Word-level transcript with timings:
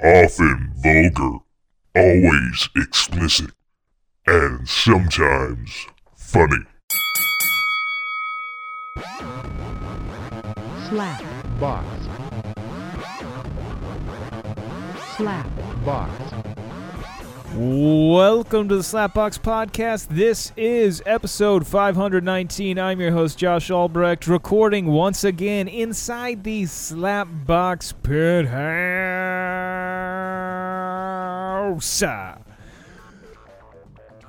often 0.00 0.72
vulgar, 0.76 1.38
always 1.96 2.68
explicit, 2.76 3.50
and 4.26 4.68
sometimes 4.68 5.86
funny. 6.16 6.64
slap 10.88 11.22
box, 11.58 11.86
slap 15.16 15.50
box, 15.84 16.32
Welcome 17.54 18.68
to 18.68 18.76
the 18.76 18.82
Slapbox 18.82 19.40
Podcast. 19.40 20.08
This 20.08 20.52
is 20.56 21.02
episode 21.06 21.66
519. 21.66 22.78
I'm 22.78 23.00
your 23.00 23.10
host, 23.10 23.38
Josh 23.38 23.70
Albrecht, 23.70 24.28
recording 24.28 24.86
once 24.86 25.24
again 25.24 25.66
inside 25.66 26.44
the 26.44 26.64
Slapbox 26.64 27.94
Pit 28.02 28.46
House. 28.46 29.67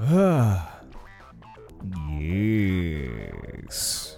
Ah, 0.01 0.79
yes. 2.19 4.17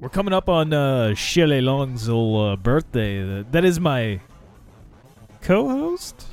We're 0.00 0.08
coming 0.08 0.32
up 0.32 0.48
on 0.48 0.72
uh, 0.72 1.14
Shelley 1.14 1.60
Long's 1.60 2.08
uh, 2.08 2.56
birthday. 2.56 3.42
That- 3.42 3.64
is 3.64 3.78
my 3.80 4.20
co 5.42 5.68
host? 5.68 6.26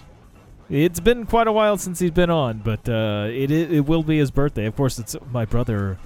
It's 0.70 1.00
been 1.00 1.26
quite 1.26 1.48
a 1.48 1.52
while 1.52 1.78
since 1.78 2.00
he's 2.00 2.12
been 2.12 2.30
on, 2.30 2.60
but 2.60 2.88
uh, 2.90 3.28
it, 3.30 3.50
it 3.52 3.72
it 3.72 3.86
will 3.86 4.04
be 4.04 4.18
his 4.18 4.32
birthday. 4.32 4.66
Of 4.66 4.76
course, 4.76 5.00
it's 5.00 5.16
my 5.32 5.46
brother 5.46 5.98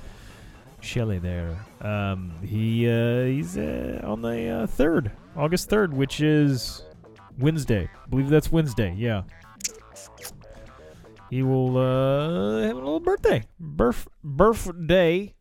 Shelley. 0.81 1.17
There, 1.17 1.57
um, 1.81 2.33
he 2.43 2.87
uh, 2.87 3.23
he's 3.25 3.57
uh, 3.57 4.01
on 4.03 4.21
the 4.21 4.49
uh, 4.49 4.67
third, 4.67 5.11
August 5.35 5.67
third, 5.69 5.93
which 5.95 6.21
is 6.21 6.83
Wednesday. 7.39 7.89
I 8.05 8.07
believe 8.09 8.29
that's 8.29 8.51
Wednesday. 8.51 8.93
Yeah, 8.95 9.23
he 11.31 11.41
will 11.41 11.77
uh, 11.77 12.61
have 12.67 12.75
a 12.75 12.79
little 12.79 12.99
birthday, 12.99 13.45
birth 13.57 14.07
birthday. 14.21 15.33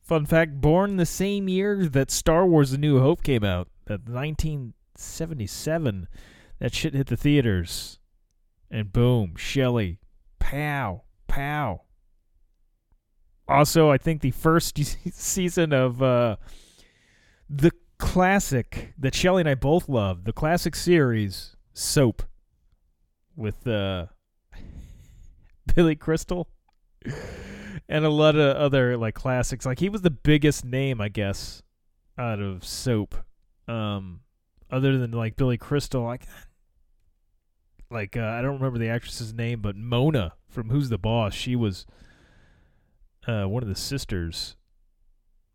Fun 0.00 0.24
fact: 0.24 0.60
born 0.60 0.96
the 0.96 1.04
same 1.04 1.48
year 1.48 1.84
that 1.88 2.12
Star 2.12 2.46
Wars: 2.46 2.72
A 2.72 2.78
New 2.78 3.00
Hope 3.00 3.24
came 3.24 3.42
out, 3.42 3.66
at 3.88 4.08
1977 4.08 6.06
that 6.60 6.72
shit 6.72 6.94
hit 6.94 7.08
the 7.08 7.16
theaters. 7.16 7.98
And 8.70 8.92
boom, 8.92 9.34
Shelley. 9.36 9.98
Pow, 10.38 11.02
pow. 11.26 11.82
Also, 13.48 13.90
I 13.90 13.98
think 13.98 14.20
the 14.20 14.30
first 14.30 14.78
season 15.12 15.72
of 15.72 16.00
uh, 16.00 16.36
the 17.50 17.72
classic 17.98 18.94
that 18.96 19.16
Shelley 19.16 19.40
and 19.40 19.48
I 19.48 19.56
both 19.56 19.88
love, 19.88 20.22
the 20.22 20.32
classic 20.32 20.76
series, 20.76 21.56
Soap, 21.72 22.22
with 23.36 23.66
uh, 23.66 24.06
Billy 25.74 25.96
Crystal. 25.96 26.48
And 27.88 28.04
a 28.04 28.10
lot 28.10 28.34
of 28.34 28.56
other 28.56 28.96
like 28.96 29.14
classics. 29.14 29.64
Like 29.64 29.78
he 29.78 29.88
was 29.88 30.02
the 30.02 30.10
biggest 30.10 30.64
name, 30.64 31.00
I 31.00 31.08
guess, 31.08 31.62
out 32.18 32.40
of 32.40 32.64
Soap. 32.64 33.14
Um, 33.68 34.20
other 34.70 34.98
than 34.98 35.12
like 35.12 35.36
Billy 35.36 35.56
Crystal, 35.56 36.02
like 36.02 36.26
like 37.90 38.16
uh, 38.16 38.24
I 38.24 38.42
don't 38.42 38.54
remember 38.54 38.78
the 38.78 38.88
actress's 38.88 39.32
name, 39.32 39.60
but 39.60 39.76
Mona 39.76 40.32
from 40.48 40.70
Who's 40.70 40.88
the 40.88 40.98
Boss, 40.98 41.34
she 41.34 41.54
was 41.54 41.86
uh, 43.26 43.44
one 43.44 43.62
of 43.62 43.68
the 43.68 43.76
sisters 43.76 44.56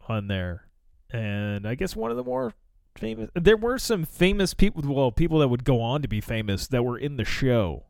on 0.07 0.27
there, 0.27 0.67
and 1.11 1.67
I 1.67 1.75
guess 1.75 1.95
one 1.95 2.11
of 2.11 2.17
the 2.17 2.23
more 2.23 2.53
famous. 2.95 3.29
There 3.33 3.57
were 3.57 3.77
some 3.77 4.05
famous 4.05 4.53
people, 4.53 4.83
well, 4.93 5.11
people 5.11 5.39
that 5.39 5.47
would 5.47 5.63
go 5.63 5.81
on 5.81 6.01
to 6.01 6.07
be 6.07 6.21
famous 6.21 6.67
that 6.67 6.83
were 6.83 6.97
in 6.97 7.17
the 7.17 7.25
show. 7.25 7.85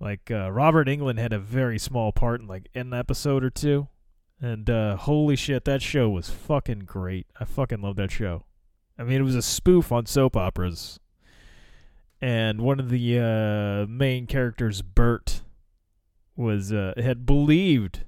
Like 0.00 0.30
uh, 0.30 0.50
Robert 0.50 0.88
Englund 0.88 1.18
had 1.18 1.32
a 1.32 1.38
very 1.38 1.78
small 1.78 2.10
part 2.10 2.40
in 2.40 2.48
like 2.48 2.68
an 2.74 2.92
episode 2.92 3.44
or 3.44 3.50
two, 3.50 3.88
and 4.40 4.68
uh, 4.68 4.96
holy 4.96 5.36
shit, 5.36 5.64
that 5.64 5.80
show 5.80 6.08
was 6.10 6.28
fucking 6.28 6.80
great. 6.80 7.26
I 7.38 7.44
fucking 7.44 7.80
love 7.80 7.96
that 7.96 8.10
show. 8.10 8.44
I 8.98 9.04
mean, 9.04 9.20
it 9.20 9.24
was 9.24 9.36
a 9.36 9.42
spoof 9.42 9.92
on 9.92 10.06
soap 10.06 10.36
operas. 10.36 10.98
And 12.20 12.60
one 12.60 12.78
of 12.78 12.88
the 12.88 13.18
uh, 13.18 13.86
main 13.90 14.26
characters, 14.26 14.80
Bert, 14.82 15.42
was 16.36 16.72
uh, 16.72 16.94
had 16.96 17.26
believed 17.26 18.04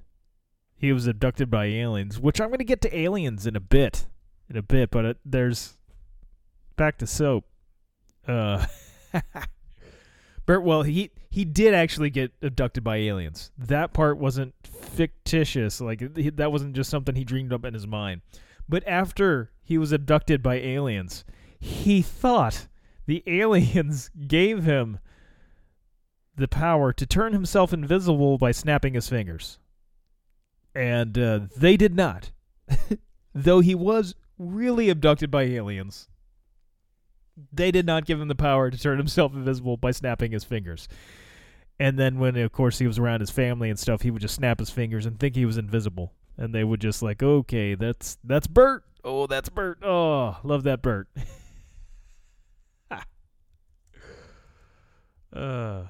he 0.77 0.93
was 0.93 1.07
abducted 1.07 1.49
by 1.49 1.65
aliens, 1.65 2.19
which 2.19 2.39
I'm 2.39 2.47
going 2.49 2.59
to 2.59 2.65
get 2.65 2.81
to 2.81 2.97
aliens 2.97 3.45
in 3.45 3.55
a 3.55 3.61
bit, 3.61 4.07
in 4.49 4.57
a 4.57 4.61
bit. 4.61 4.91
But 4.91 5.05
it, 5.05 5.17
there's 5.25 5.73
back 6.75 6.97
to 6.99 7.07
soap. 7.07 7.45
Uh, 8.27 8.65
Bert, 10.45 10.63
well, 10.63 10.83
he 10.83 11.11
he 11.29 11.43
did 11.43 11.73
actually 11.73 12.09
get 12.09 12.31
abducted 12.41 12.83
by 12.83 12.97
aliens. 12.97 13.51
That 13.57 13.93
part 13.93 14.17
wasn't 14.17 14.53
fictitious, 14.63 15.81
like 15.81 16.15
he, 16.15 16.29
that 16.29 16.51
wasn't 16.51 16.75
just 16.75 16.89
something 16.89 17.15
he 17.15 17.23
dreamed 17.23 17.51
up 17.51 17.65
in 17.65 17.73
his 17.73 17.87
mind. 17.87 18.21
But 18.67 18.87
after 18.87 19.51
he 19.63 19.77
was 19.77 19.91
abducted 19.91 20.41
by 20.41 20.55
aliens, 20.55 21.25
he 21.59 22.01
thought 22.01 22.67
the 23.05 23.23
aliens 23.27 24.09
gave 24.27 24.63
him 24.63 24.99
the 26.35 26.47
power 26.47 26.91
to 26.93 27.05
turn 27.05 27.33
himself 27.33 27.73
invisible 27.73 28.37
by 28.37 28.51
snapping 28.51 28.93
his 28.93 29.09
fingers. 29.09 29.57
And 30.73 31.17
uh, 31.17 31.39
they 31.55 31.77
did 31.77 31.95
not. 31.95 32.31
Though 33.33 33.61
he 33.61 33.73
was 33.73 34.15
really 34.37 34.89
abducted 34.89 35.31
by 35.31 35.43
aliens, 35.43 36.07
they 37.51 37.71
did 37.71 37.85
not 37.85 38.05
give 38.05 38.19
him 38.21 38.27
the 38.27 38.35
power 38.35 38.69
to 38.69 38.77
turn 38.77 38.97
himself 39.05 39.33
invisible 39.33 39.77
by 39.77 39.91
snapping 39.91 40.31
his 40.31 40.43
fingers. 40.43 40.87
And 41.79 41.99
then 41.99 42.19
when 42.19 42.37
of 42.37 42.51
course 42.51 42.79
he 42.79 42.87
was 42.87 42.97
around 42.99 43.19
his 43.19 43.31
family 43.31 43.69
and 43.69 43.77
stuff, 43.77 44.01
he 44.01 44.11
would 44.11 44.21
just 44.21 44.35
snap 44.35 44.59
his 44.59 44.69
fingers 44.69 45.05
and 45.05 45.19
think 45.19 45.35
he 45.35 45.45
was 45.45 45.57
invisible. 45.57 46.13
And 46.37 46.53
they 46.53 46.63
would 46.63 46.81
just 46.81 47.01
like, 47.01 47.23
"Okay, 47.23 47.75
that's 47.75 48.17
that's 48.23 48.47
Bert. 48.47 48.83
Oh, 49.03 49.27
that's 49.27 49.49
Bert. 49.49 49.79
Oh, 49.83 50.37
love 50.43 50.63
that 50.63 50.81
Bert." 50.81 51.07
uh 55.33 55.83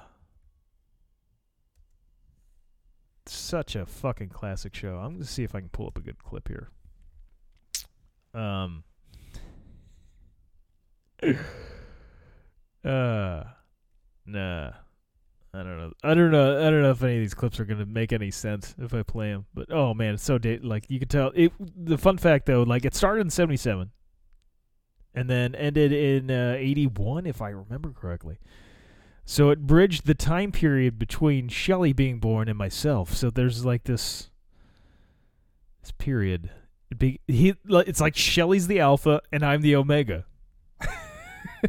such 3.28 3.76
a 3.76 3.86
fucking 3.86 4.30
classic 4.30 4.76
show. 4.76 4.98
I'm 4.98 5.20
to 5.20 5.26
see 5.26 5.44
if 5.44 5.56
I 5.56 5.60
can 5.60 5.70
pull 5.70 5.88
up 5.88 5.98
a 5.98 6.02
good 6.02 6.24
clip 6.24 6.48
here. 6.48 6.70
Um 8.36 8.84
uh 12.84 13.44
nah. 14.26 14.72
I 15.54 15.64
don't 15.64 15.78
know. 15.78 15.92
I 16.04 16.14
don't 16.14 16.32
know. 16.32 16.68
I 16.68 16.70
don't 16.70 16.82
know 16.82 16.92
if 16.92 17.02
any 17.02 17.16
of 17.16 17.22
these 17.22 17.34
clips 17.34 17.62
are 17.62 17.66
gonna 17.66 17.86
make 17.86 18.12
any 18.12 18.30
sense 18.30 18.76
if 18.78 18.94
i 18.94 19.04
play 19.04 19.32
them 19.32 19.46
but 19.54 19.72
oh 19.72 19.94
man 19.94 20.16
it's 20.16 20.24
so 20.24 20.38
da- 20.38 20.60
like 20.60 20.86
you 20.90 21.00
can 21.00 21.08
tell 21.08 21.32
it 21.34 21.54
the 21.60 21.98
fun 21.98 22.18
fact 22.18 22.46
though 22.46 22.64
like 22.64 22.84
it 22.84 22.94
started 22.94 23.22
in 23.22 23.30
77 23.30 23.90
and 25.14 25.30
then 25.30 25.56
ended 25.56 25.94
in 25.94 26.30
uh, 26.30 26.56
81 26.58 27.26
if 27.26 27.42
i 27.42 27.50
remember 27.50 27.92
correctly. 27.92 28.38
So 29.26 29.50
it 29.50 29.66
bridged 29.66 30.06
the 30.06 30.14
time 30.14 30.52
period 30.52 31.00
between 31.00 31.48
Shelley 31.48 31.94
being 31.94 32.20
born 32.20 32.48
and 32.48 32.58
myself. 32.58 33.16
So 33.16 33.32
there's 33.32 33.66
like 33.66 33.86
this 33.86 34.30
this 35.82 35.92
period 35.92 36.52
be, 36.98 37.20
he 37.28 37.56
it's 37.68 38.02
like 38.02 38.16
Shelley's 38.16 38.68
the 38.68 38.80
alpha 38.80 39.22
and 39.32 39.44
i'm 39.44 39.62
the 39.62 39.76
omega 39.76 40.26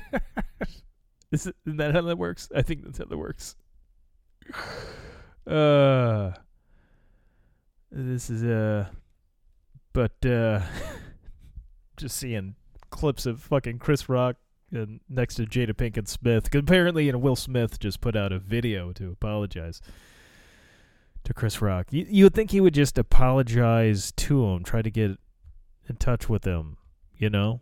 is, 1.33 1.47
it, 1.47 1.57
is 1.67 1.77
that 1.77 1.95
how 1.95 2.03
that 2.03 2.19
works? 2.19 2.49
I 2.55 2.63
think 2.63 2.85
that's 2.85 2.99
how 2.99 3.05
that 3.05 3.17
works. 3.17 3.57
Uh, 5.47 6.33
this 7.91 8.31
is 8.31 8.45
uh, 8.45 8.87
but 9.93 10.25
uh, 10.25 10.61
just 11.97 12.17
seeing 12.17 12.55
clips 12.91 13.27
of 13.27 13.41
fucking 13.43 13.79
Chris 13.79 14.09
Rock 14.09 14.37
and 14.73 15.01
next 15.09 15.37
to 15.37 15.45
Jada 15.45 15.73
Pinkett 15.73 16.09
Smith. 16.09 16.53
apparently, 16.55 17.07
you 17.07 17.13
know, 17.13 17.19
Will 17.19 17.37
Smith 17.37 17.79
just 17.79 18.01
put 18.01 18.17
out 18.17 18.33
a 18.33 18.39
video 18.39 18.93
to 18.93 19.11
apologize 19.11 19.81
to 21.27 21.35
Chris 21.35 21.61
Rock. 21.61 21.89
You 21.91 22.07
you 22.09 22.25
would 22.25 22.35
think 22.35 22.51
he 22.51 22.61
would 22.61 22.75
just 22.75 22.99
apologize 22.99 24.13
to 24.13 24.45
him, 24.47 24.65
try 24.65 24.83
to 24.83 24.91
get 24.91 25.13
in 25.89 25.97
touch 25.97 26.29
with 26.29 26.45
him, 26.45 26.79
you 27.17 27.31
know, 27.31 27.61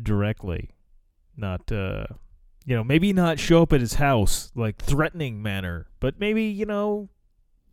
directly. 0.00 0.70
Not 1.36 1.72
uh 1.72 2.06
you 2.64 2.76
know 2.76 2.84
maybe 2.84 3.12
not 3.12 3.38
show 3.38 3.62
up 3.62 3.72
at 3.72 3.80
his 3.80 3.94
house 3.94 4.50
like 4.54 4.78
threatening 4.78 5.42
manner 5.42 5.86
but 6.00 6.18
maybe 6.18 6.44
you 6.44 6.64
know 6.64 7.10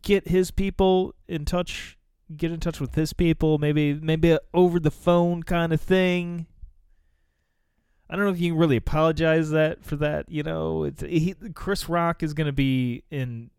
get 0.02 0.28
his 0.28 0.50
people 0.50 1.14
in 1.26 1.46
touch 1.46 1.96
get 2.36 2.52
in 2.52 2.60
touch 2.60 2.78
with 2.78 2.94
his 2.94 3.12
people 3.12 3.56
maybe 3.58 3.94
maybe 3.94 4.36
over 4.52 4.78
the 4.80 4.90
phone 4.90 5.42
kind 5.42 5.72
of 5.72 5.80
thing. 5.80 6.46
I 8.10 8.16
don't 8.16 8.26
know 8.26 8.30
if 8.32 8.40
you 8.40 8.52
can 8.52 8.58
really 8.58 8.76
apologize 8.76 9.50
that 9.50 9.84
for 9.84 9.96
that 9.96 10.28
you 10.28 10.42
know. 10.42 10.84
It's 10.84 11.02
he, 11.02 11.34
chris 11.54 11.88
rock 11.88 12.22
is 12.22 12.34
going 12.34 12.46
to 12.46 12.52
be 12.52 13.04
in 13.10 13.50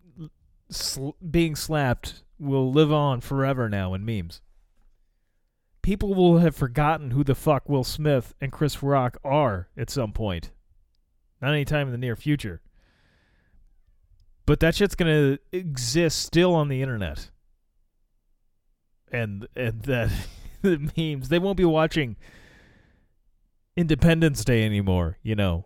sl- 0.73 1.11
being 1.29 1.55
slapped 1.55 2.23
will 2.39 2.71
live 2.71 2.91
on 2.91 3.21
forever 3.21 3.69
now 3.69 3.93
in 3.93 4.03
memes 4.03 4.41
people 5.83 6.15
will 6.15 6.39
have 6.39 6.55
forgotten 6.55 7.11
who 7.11 7.23
the 7.23 7.35
fuck 7.35 7.69
Will 7.69 7.83
Smith 7.83 8.33
and 8.41 8.51
Chris 8.51 8.81
Rock 8.81 9.17
are 9.23 9.67
at 9.77 9.91
some 9.91 10.11
point. 10.11 10.49
not 11.39 11.53
anytime 11.53 11.87
in 11.87 11.91
the 11.91 11.97
near 11.99 12.15
future. 12.15 12.61
But 14.47 14.59
that 14.61 14.75
shit's 14.75 14.95
gonna 14.95 15.37
exist 15.51 16.19
still 16.19 16.55
on 16.55 16.67
the 16.67 16.81
internet, 16.81 17.29
and 19.11 19.47
and 19.55 19.83
that 19.83 20.11
the 20.61 20.91
memes 20.97 21.29
they 21.29 21.39
won't 21.39 21.57
be 21.57 21.65
watching 21.65 22.17
Independence 23.77 24.43
Day 24.43 24.65
anymore. 24.65 25.17
You 25.21 25.35
know, 25.35 25.65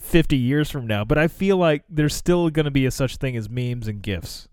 fifty 0.00 0.36
years 0.36 0.70
from 0.70 0.86
now. 0.86 1.04
But 1.04 1.18
I 1.18 1.28
feel 1.28 1.56
like 1.56 1.84
there's 1.88 2.14
still 2.14 2.50
gonna 2.50 2.70
be 2.70 2.86
a 2.86 2.90
such 2.90 3.16
thing 3.16 3.36
as 3.36 3.48
memes 3.48 3.86
and 3.86 4.02
gifs 4.02 4.48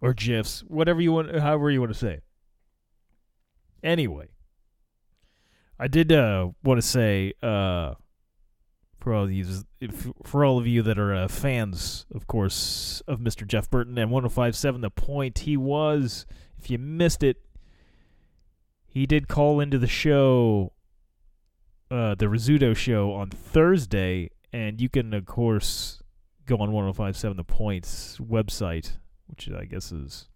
or 0.00 0.12
gifs, 0.12 0.60
whatever 0.66 1.00
you 1.00 1.12
want, 1.12 1.34
however 1.34 1.70
you 1.70 1.80
want 1.80 1.92
to 1.92 1.98
say. 1.98 2.20
Anyway, 3.82 4.28
I 5.78 5.88
did 5.88 6.12
uh, 6.12 6.50
want 6.62 6.80
to 6.80 6.86
say 6.86 7.32
uh, 7.42 7.94
for 9.02 9.14
all 9.14 9.24
of 9.24 9.32
you, 9.32 9.46
if, 9.80 10.08
for 10.24 10.44
all 10.44 10.58
of 10.58 10.66
you 10.66 10.82
that 10.82 10.98
are 10.98 11.14
uh, 11.14 11.28
fans, 11.28 12.06
of 12.14 12.26
course, 12.26 13.02
of 13.08 13.20
Mr. 13.20 13.46
Jeff 13.46 13.70
Burton 13.70 13.96
and 13.96 14.10
105.7 14.10 14.80
The 14.80 14.90
Point, 14.90 15.40
he 15.40 15.56
was. 15.56 16.26
If 16.58 16.70
you 16.70 16.78
missed 16.78 17.22
it, 17.22 17.42
he 18.86 19.06
did 19.06 19.26
call 19.26 19.58
into 19.58 19.78
the 19.78 19.88
show, 19.88 20.72
uh, 21.90 22.14
the 22.14 22.26
Rizzuto 22.26 22.76
show 22.76 23.12
on 23.12 23.30
Thursday, 23.30 24.30
and 24.52 24.80
you 24.80 24.88
can, 24.88 25.14
of 25.14 25.26
course, 25.26 26.02
go 26.46 26.56
on 26.56 26.70
105.7 26.70 27.36
The 27.36 27.44
Point's 27.44 28.18
website, 28.18 28.96
which 29.26 29.48
I 29.50 29.64
guess 29.64 29.92
is 29.92 30.28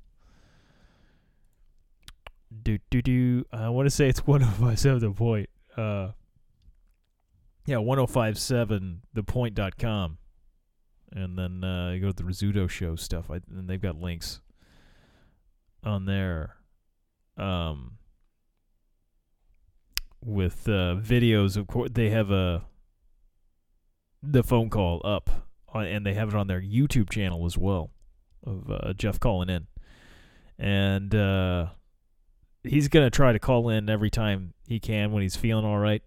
do 2.63 2.79
do 2.91 3.03
do. 3.03 3.45
I 3.53 3.69
want 3.69 3.87
to 3.87 3.91
say 3.91 4.09
it's 4.09 4.21
105.7 4.23 5.01
The 5.01 5.11
Point. 5.11 5.51
Uh, 5.77 6.13
yeah, 7.67 7.77
1057thepoint.com. 7.77 10.19
And 11.13 11.39
then 11.39 11.63
uh, 11.65 11.91
you 11.91 12.01
go 12.01 12.11
to 12.11 12.15
the 12.15 12.25
Rizzuto 12.25 12.69
show 12.69 12.97
stuff, 12.97 13.31
I, 13.31 13.41
and 13.51 13.69
they've 13.69 13.81
got 13.81 14.01
links 14.01 14.41
on 15.85 16.07
there. 16.07 16.57
Um, 17.37 17.99
with 20.25 20.69
uh, 20.69 20.97
videos, 20.97 21.57
of 21.57 21.67
course, 21.67 21.91
they 21.93 22.11
have 22.11 22.31
a 22.31 22.65
the 24.33 24.43
phone 24.43 24.71
call 24.71 25.01
up, 25.05 25.31
on, 25.69 25.87
and 25.87 26.05
they 26.05 26.15
have 26.15 26.29
it 26.29 26.35
on 26.35 26.47
their 26.47 26.61
YouTube 26.61 27.11
channel 27.11 27.47
as 27.47 27.57
well 27.57 27.91
of 28.45 28.71
uh, 28.71 28.93
Jeff 28.95 29.19
calling 29.19 29.49
in, 29.49 29.67
and 30.59 31.15
uh, 31.15 31.67
he's 32.63 32.89
gonna 32.89 33.11
try 33.11 33.33
to 33.33 33.39
call 33.39 33.69
in 33.69 33.89
every 33.89 34.11
time 34.11 34.55
he 34.67 34.79
can 34.79 35.13
when 35.13 35.23
he's 35.23 35.37
feeling 35.37 35.65
all 35.65 35.79
right 35.79 36.03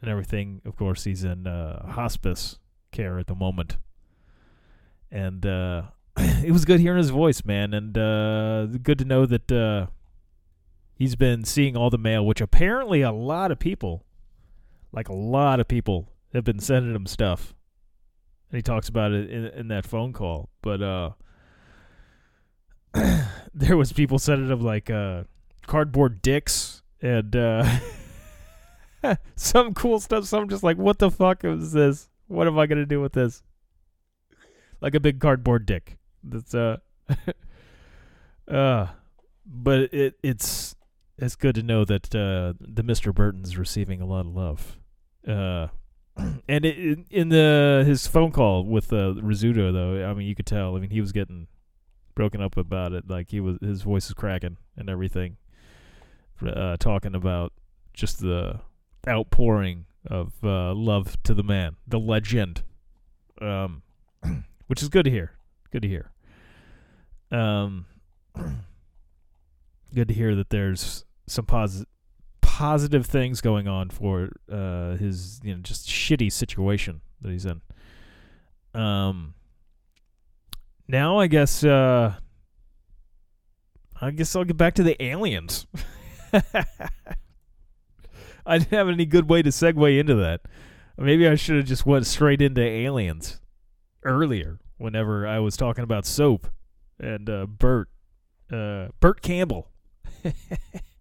and 0.00 0.10
everything. 0.10 0.60
Of 0.64 0.76
course, 0.76 1.04
he's 1.04 1.24
in 1.24 1.46
uh, 1.46 1.92
hospice 1.92 2.58
care 2.90 3.18
at 3.18 3.26
the 3.26 3.34
moment, 3.34 3.76
and 5.10 5.44
uh, 5.46 5.82
it 6.16 6.52
was 6.52 6.64
good 6.64 6.80
hearing 6.80 6.98
his 6.98 7.10
voice, 7.10 7.44
man, 7.44 7.74
and 7.74 7.96
uh, 7.96 8.66
good 8.66 8.98
to 8.98 9.04
know 9.04 9.26
that 9.26 9.50
uh, 9.50 9.86
he's 10.94 11.16
been 11.16 11.44
seeing 11.44 11.76
all 11.76 11.90
the 11.90 11.98
mail, 11.98 12.24
which 12.24 12.40
apparently 12.40 13.02
a 13.02 13.12
lot 13.12 13.50
of 13.50 13.58
people, 13.58 14.04
like 14.92 15.08
a 15.08 15.14
lot 15.14 15.60
of 15.60 15.68
people, 15.68 16.08
have 16.34 16.44
been 16.44 16.58
sending 16.58 16.94
him 16.94 17.06
stuff, 17.06 17.54
and 18.52 18.58
he 18.58 18.62
talks 18.62 18.88
about 18.88 19.12
it 19.12 19.30
in, 19.30 19.46
in 19.46 19.68
that 19.68 19.86
phone 19.86 20.12
call. 20.12 20.50
But 20.60 20.82
uh, 20.82 21.10
there 23.54 23.76
was 23.76 23.92
people 23.92 24.18
sending 24.18 24.50
him 24.50 24.60
like 24.60 24.90
uh, 24.90 25.24
cardboard 25.66 26.22
dicks 26.22 26.82
and. 27.00 27.34
Uh, 27.34 27.78
some 29.34 29.74
cool 29.74 30.00
stuff. 30.00 30.24
Some 30.26 30.48
just 30.48 30.62
like, 30.62 30.76
what 30.76 30.98
the 30.98 31.10
fuck 31.10 31.44
is 31.44 31.72
this? 31.72 32.08
What 32.28 32.46
am 32.46 32.58
I 32.58 32.66
gonna 32.66 32.86
do 32.86 33.00
with 33.00 33.12
this? 33.12 33.42
Like 34.80 34.94
a 34.94 35.00
big 35.00 35.20
cardboard 35.20 35.66
dick. 35.66 35.98
That's 36.22 36.54
uh, 36.54 36.78
uh, 38.48 38.86
but 39.46 39.80
it 39.92 40.14
it's 40.22 40.74
it's 41.18 41.36
good 41.36 41.54
to 41.56 41.62
know 41.62 41.84
that 41.84 42.14
uh 42.14 42.54
the 42.60 42.82
Mr. 42.82 43.14
Burton's 43.14 43.56
receiving 43.56 44.00
a 44.00 44.06
lot 44.06 44.26
of 44.26 44.34
love. 44.34 44.76
Uh, 45.26 45.68
and 46.48 46.64
it, 46.64 46.98
in- 47.10 47.28
the 47.30 47.84
his 47.86 48.06
phone 48.06 48.32
call 48.32 48.64
with 48.64 48.92
uh 48.92 49.14
Rizzuto 49.14 49.72
though, 49.72 50.08
I 50.08 50.14
mean 50.14 50.26
you 50.26 50.34
could 50.34 50.46
tell. 50.46 50.76
I 50.76 50.80
mean 50.80 50.90
he 50.90 51.00
was 51.00 51.12
getting 51.12 51.46
broken 52.14 52.42
up 52.42 52.56
about 52.56 52.92
it. 52.92 53.08
Like 53.08 53.30
he 53.30 53.40
was 53.40 53.58
his 53.60 53.82
voice 53.82 54.08
was 54.08 54.14
cracking 54.14 54.56
and 54.76 54.88
everything. 54.90 55.36
Uh, 56.44 56.76
talking 56.76 57.14
about 57.14 57.52
just 57.94 58.18
the 58.18 58.58
outpouring 59.08 59.84
of 60.06 60.32
uh, 60.42 60.74
love 60.74 61.16
to 61.22 61.34
the 61.34 61.42
man, 61.44 61.76
the 61.86 62.00
legend, 62.00 62.62
um, 63.40 63.82
which 64.66 64.82
is 64.82 64.88
good 64.88 65.04
to 65.04 65.10
hear. 65.10 65.32
Good 65.70 65.82
to 65.82 65.88
hear. 65.88 66.10
Um, 67.30 67.86
good 69.94 70.08
to 70.08 70.14
hear 70.14 70.34
that 70.34 70.50
there's 70.50 71.04
some 71.28 71.46
positive 71.46 71.86
positive 72.52 73.06
things 73.06 73.40
going 73.40 73.66
on 73.66 73.88
for 73.88 74.28
uh, 74.50 74.94
his 74.96 75.40
you 75.42 75.54
know 75.54 75.60
just 75.62 75.88
shitty 75.88 76.30
situation 76.30 77.00
that 77.22 77.32
he's 77.32 77.46
in. 77.46 77.62
Um, 78.74 79.32
now 80.86 81.18
I 81.18 81.28
guess 81.28 81.64
uh, 81.64 82.12
I 84.02 84.10
guess 84.10 84.36
I'll 84.36 84.44
get 84.44 84.58
back 84.58 84.74
to 84.74 84.82
the 84.82 85.02
aliens. 85.02 85.66
I 88.44 88.58
didn't 88.58 88.72
have 88.72 88.90
any 88.90 89.06
good 89.06 89.30
way 89.30 89.40
to 89.40 89.48
segue 89.48 89.98
into 89.98 90.16
that. 90.16 90.42
Maybe 90.98 91.26
I 91.26 91.36
should 91.36 91.56
have 91.56 91.64
just 91.64 91.86
went 91.86 92.06
straight 92.06 92.42
into 92.42 92.60
aliens 92.60 93.40
earlier 94.02 94.58
whenever 94.76 95.26
I 95.26 95.38
was 95.38 95.56
talking 95.56 95.84
about 95.84 96.04
soap 96.04 96.48
and 97.00 97.30
uh, 97.30 97.46
Bert, 97.46 97.88
uh, 98.52 98.88
Bert 99.00 99.22
Campbell, 99.22 99.70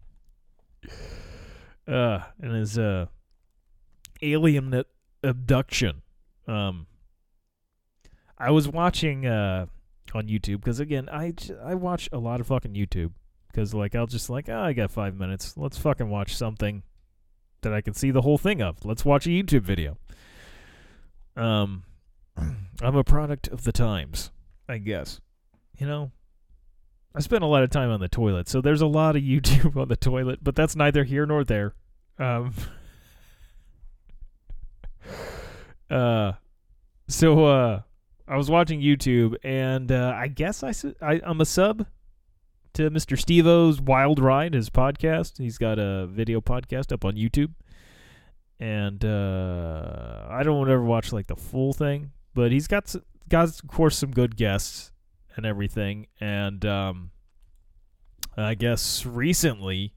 uh, 1.92 2.20
and 2.42 2.56
his 2.56 2.80
uh, 2.80 3.08
alien 4.22 4.84
abduction. 5.24 6.02
Um, 6.48 6.88
I 8.38 8.52
was 8.52 8.68
watching 8.68 9.26
uh, 9.26 9.68
on 10.14 10.28
YouTube 10.28 10.58
because 10.58 10.80
again, 10.80 11.10
I 11.12 11.34
I 11.64 11.76
watch 11.76 12.10
a 12.12 12.18
lot 12.18 12.40
of 12.40 12.48
fucking 12.48 12.74
YouTube 12.74 13.12
because 13.48 13.74
like 13.74 13.94
I'll 13.96 14.08
just 14.08 14.30
like 14.30 14.50
oh, 14.50 14.60
I 14.60 14.74
got 14.74 14.92
five 14.92 15.16
minutes, 15.16 15.56
let's 15.58 15.78
fucking 15.78 16.10
watch 16.10 16.36
something 16.36 16.84
that 17.62 17.74
I 17.74 17.82
can 17.82 17.94
see 17.94 18.12
the 18.12 18.22
whole 18.22 18.38
thing 18.38 18.62
of. 18.62 18.84
Let's 18.86 19.06
watch 19.06 19.28
a 19.28 19.30
YouTube 19.30 19.62
video. 19.62 19.98
Um, 21.36 21.84
I'm 22.38 22.96
a 22.96 23.04
product 23.04 23.48
of 23.50 23.64
the 23.64 23.72
times, 23.72 24.32
I 24.68 24.80
guess. 24.80 25.22
You 25.78 25.88
know, 25.88 26.12
I 27.14 27.20
spend 27.20 27.44
a 27.44 27.48
lot 27.48 27.64
of 27.64 27.70
time 27.70 27.92
on 27.92 28.00
the 28.00 28.08
toilet, 28.08 28.48
so 28.48 28.62
there's 28.62 28.82
a 28.82 28.88
lot 28.88 29.16
of 29.16 29.22
YouTube 29.24 29.76
on 29.80 29.88
the 29.88 29.96
toilet, 29.96 30.40
but 30.42 30.56
that's 30.56 30.76
neither 30.76 31.04
here 31.04 31.26
nor 31.26 31.44
there. 31.44 31.76
Um, 32.22 32.54
uh, 35.90 36.34
so 37.08 37.46
uh, 37.46 37.82
I 38.28 38.38
was 38.38 38.50
watching 38.50 38.80
YouTube, 38.80 39.36
and 39.44 39.92
uh, 39.92 40.14
I 40.16 40.28
guess 40.28 40.64
I 40.64 41.22
I'm 41.26 41.42
a 41.42 41.46
sub 41.46 41.88
to 42.74 42.90
Mr. 42.92 43.18
Steve-O's 43.20 43.82
Wild 43.82 44.20
Ride, 44.20 44.54
his 44.54 44.70
podcast. 44.70 45.40
He's 45.40 45.58
got 45.58 45.80
a 45.80 46.08
video 46.08 46.40
podcast 46.42 46.92
up 46.94 47.04
on 47.04 47.16
YouTube. 47.16 47.54
And 48.60 49.04
uh, 49.04 50.28
I 50.30 50.44
don't 50.44 50.70
ever 50.70 50.84
watch 50.84 51.12
like 51.12 51.26
the 51.26 51.36
full 51.36 51.74
thing, 51.74 52.12
but 52.36 52.52
he's 52.52 52.68
got 52.68 52.84
s- 52.84 53.02
got 53.28 53.50
of 53.50 53.68
course 53.68 53.98
some 53.98 54.12
good 54.12 54.38
guests 54.38 54.92
and 55.36 55.48
everything. 55.48 56.06
And 56.20 56.64
um, 56.64 57.10
I 58.38 58.54
guess 58.54 59.04
recently 59.04 59.96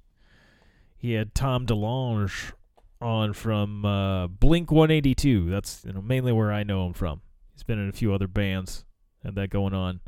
he 1.05 1.13
had 1.13 1.35
Tom 1.35 1.67
DeLonge 1.67 2.53
on 2.99 3.35
from 3.35 3.85
uh, 3.85 4.27
Blink 4.27 4.71
182. 4.73 5.51
That's 5.51 5.85
you 5.85 5.93
know 5.93 6.01
mainly 6.01 6.33
where 6.33 6.51
I 6.51 6.63
know 6.63 6.87
him 6.87 6.95
from. 6.95 7.21
He's 7.53 7.63
been 7.63 7.79
in 7.79 7.91
a 7.91 7.93
few 7.93 8.15
other 8.15 8.27
bands 8.27 8.87
and 9.23 9.37
that 9.37 9.51
going 9.51 9.75
on. 9.75 10.01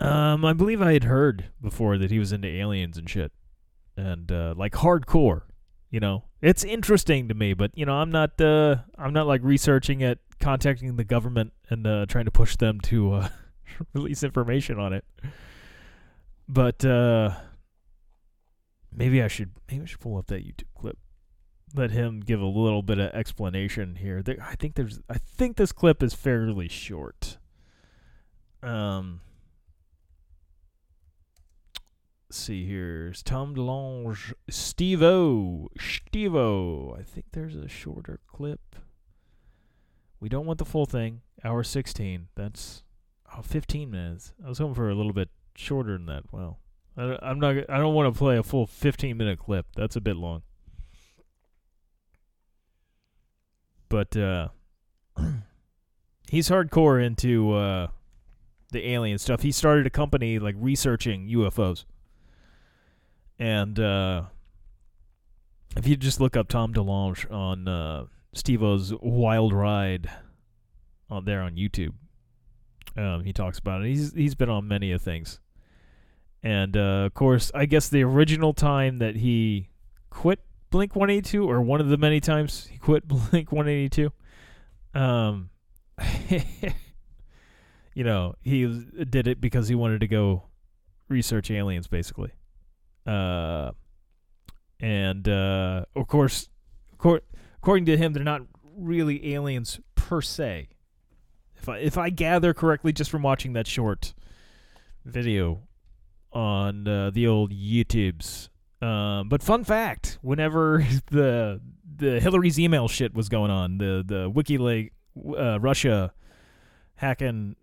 Um, 0.00 0.46
I 0.46 0.54
believe 0.54 0.80
I 0.80 0.94
had 0.94 1.04
heard 1.04 1.50
before 1.60 1.98
that 1.98 2.10
he 2.10 2.18
was 2.18 2.32
into 2.32 2.48
aliens 2.48 2.96
and 2.96 3.08
shit, 3.08 3.32
and 3.94 4.32
uh, 4.32 4.54
like 4.56 4.72
hardcore. 4.72 5.42
You 5.90 6.00
know, 6.00 6.24
it's 6.40 6.64
interesting 6.64 7.28
to 7.28 7.34
me, 7.34 7.52
but 7.52 7.76
you 7.76 7.84
know, 7.84 7.96
I'm 7.96 8.10
not. 8.10 8.40
Uh, 8.40 8.76
I'm 8.96 9.12
not 9.12 9.26
like 9.26 9.42
researching 9.44 10.00
it, 10.00 10.20
contacting 10.40 10.96
the 10.96 11.04
government, 11.04 11.52
and 11.68 11.86
uh, 11.86 12.06
trying 12.06 12.24
to 12.24 12.30
push 12.30 12.56
them 12.56 12.80
to 12.84 13.12
uh, 13.12 13.28
release 13.92 14.22
information 14.22 14.78
on 14.78 14.94
it. 14.94 15.04
But 16.48 16.82
uh, 16.82 17.32
maybe 18.94 19.22
I 19.22 19.28
should. 19.28 19.50
Maybe 19.70 19.82
I 19.82 19.86
should 19.86 20.00
pull 20.00 20.16
up 20.16 20.26
that 20.26 20.44
YouTube 20.44 20.74
clip. 20.76 20.98
Let 21.74 21.90
him 21.90 22.20
give 22.20 22.40
a 22.40 22.46
little 22.46 22.82
bit 22.82 22.98
of 22.98 23.12
explanation 23.12 23.96
here. 23.96 24.22
There, 24.22 24.36
I 24.42 24.54
think 24.56 24.74
there's. 24.74 25.00
I 25.08 25.18
think 25.18 25.56
this 25.56 25.72
clip 25.72 26.02
is 26.02 26.14
fairly 26.14 26.68
short. 26.68 27.38
Um. 28.62 29.20
See 32.30 32.66
here. 32.66 33.08
It's 33.08 33.22
Tom 33.22 33.54
DeLonge, 33.54 34.32
Steve-O, 34.48 35.68
Steve-O. 35.78 36.96
I 36.98 37.02
think 37.02 37.26
there's 37.32 37.56
a 37.56 37.68
shorter 37.68 38.20
clip. 38.26 38.76
We 40.18 40.30
don't 40.30 40.46
want 40.46 40.58
the 40.58 40.64
full 40.64 40.86
thing. 40.86 41.20
Hour 41.44 41.62
16. 41.62 42.28
That's 42.34 42.84
oh, 43.36 43.42
15 43.42 43.90
minutes. 43.90 44.32
I 44.42 44.48
was 44.48 44.58
hoping 44.58 44.74
for 44.74 44.88
a 44.88 44.94
little 44.94 45.12
bit 45.12 45.28
shorter 45.56 45.92
than 45.92 46.06
that. 46.06 46.24
Well, 46.32 46.58
I, 46.96 47.18
I'm 47.22 47.38
not. 47.38 47.56
I 47.68 47.78
don't 47.78 47.94
want 47.94 48.12
to 48.12 48.18
play 48.18 48.36
a 48.36 48.42
full 48.42 48.66
15 48.66 49.16
minute 49.16 49.38
clip. 49.38 49.66
That's 49.76 49.96
a 49.96 50.00
bit 50.00 50.16
long. 50.16 50.42
But 53.88 54.16
uh, 54.16 54.48
he's 56.30 56.48
hardcore 56.48 57.04
into 57.04 57.52
uh, 57.52 57.88
the 58.70 58.88
alien 58.88 59.18
stuff. 59.18 59.42
He 59.42 59.52
started 59.52 59.86
a 59.86 59.90
company 59.90 60.38
like 60.38 60.54
researching 60.58 61.28
UFOs. 61.28 61.84
And 63.38 63.78
uh, 63.78 64.22
if 65.76 65.86
you 65.86 65.96
just 65.96 66.20
look 66.20 66.36
up 66.36 66.48
Tom 66.48 66.72
DeLonge 66.72 67.30
on 67.30 67.68
uh, 67.68 68.06
Steve-O's 68.32 68.94
Wild 69.00 69.52
Ride 69.52 70.10
on 71.10 71.24
there 71.24 71.42
on 71.42 71.56
YouTube, 71.56 71.92
um, 72.96 73.24
he 73.24 73.32
talks 73.32 73.58
about 73.58 73.82
it. 73.82 73.88
He's 73.88 74.12
he's 74.14 74.34
been 74.34 74.48
on 74.48 74.68
many 74.68 74.92
of 74.92 75.02
things. 75.02 75.40
And 76.42 76.76
uh, 76.76 77.04
of 77.06 77.14
course, 77.14 77.52
I 77.54 77.66
guess 77.66 77.88
the 77.88 78.02
original 78.02 78.52
time 78.52 78.98
that 78.98 79.16
he 79.16 79.68
quit 80.10 80.40
Blink 80.70 80.96
182, 80.96 81.48
or 81.48 81.60
one 81.60 81.80
of 81.80 81.88
the 81.88 81.96
many 81.96 82.20
times 82.20 82.66
he 82.66 82.78
quit 82.78 83.06
Blink 83.08 83.52
182, 83.52 84.10
um, 84.94 85.50
you 87.94 88.04
know, 88.04 88.34
he 88.40 88.64
did 89.08 89.26
it 89.28 89.40
because 89.40 89.68
he 89.68 89.74
wanted 89.74 90.00
to 90.00 90.08
go 90.08 90.44
research 91.08 91.50
aliens, 91.50 91.86
basically. 91.86 92.32
Uh, 93.06 93.72
and 94.80 95.28
uh, 95.28 95.84
of 95.94 96.08
course, 96.08 96.48
according 96.98 97.86
to 97.86 97.96
him, 97.96 98.12
they're 98.12 98.24
not 98.24 98.42
really 98.76 99.34
aliens 99.34 99.80
per 99.94 100.20
se. 100.20 100.68
If 101.56 101.68
I 101.68 101.78
if 101.78 101.96
I 101.96 102.10
gather 102.10 102.52
correctly, 102.52 102.92
just 102.92 103.10
from 103.10 103.22
watching 103.22 103.52
that 103.52 103.68
short 103.68 104.14
video 105.04 105.62
on 106.32 106.88
uh, 106.88 107.10
the 107.10 107.26
old 107.26 107.52
YouTubes. 107.52 108.48
Um, 108.80 109.28
but 109.28 109.42
fun 109.42 109.64
fact: 109.64 110.18
whenever 110.22 110.86
the 111.10 111.60
the 111.96 112.20
Hillary's 112.20 112.58
email 112.58 112.88
shit 112.88 113.14
was 113.14 113.28
going 113.28 113.50
on, 113.50 113.78
the 113.78 114.02
the 114.06 114.30
WikiLeaks 114.30 114.90
uh, 115.38 115.60
Russia 115.60 116.12
hacking 116.96 117.56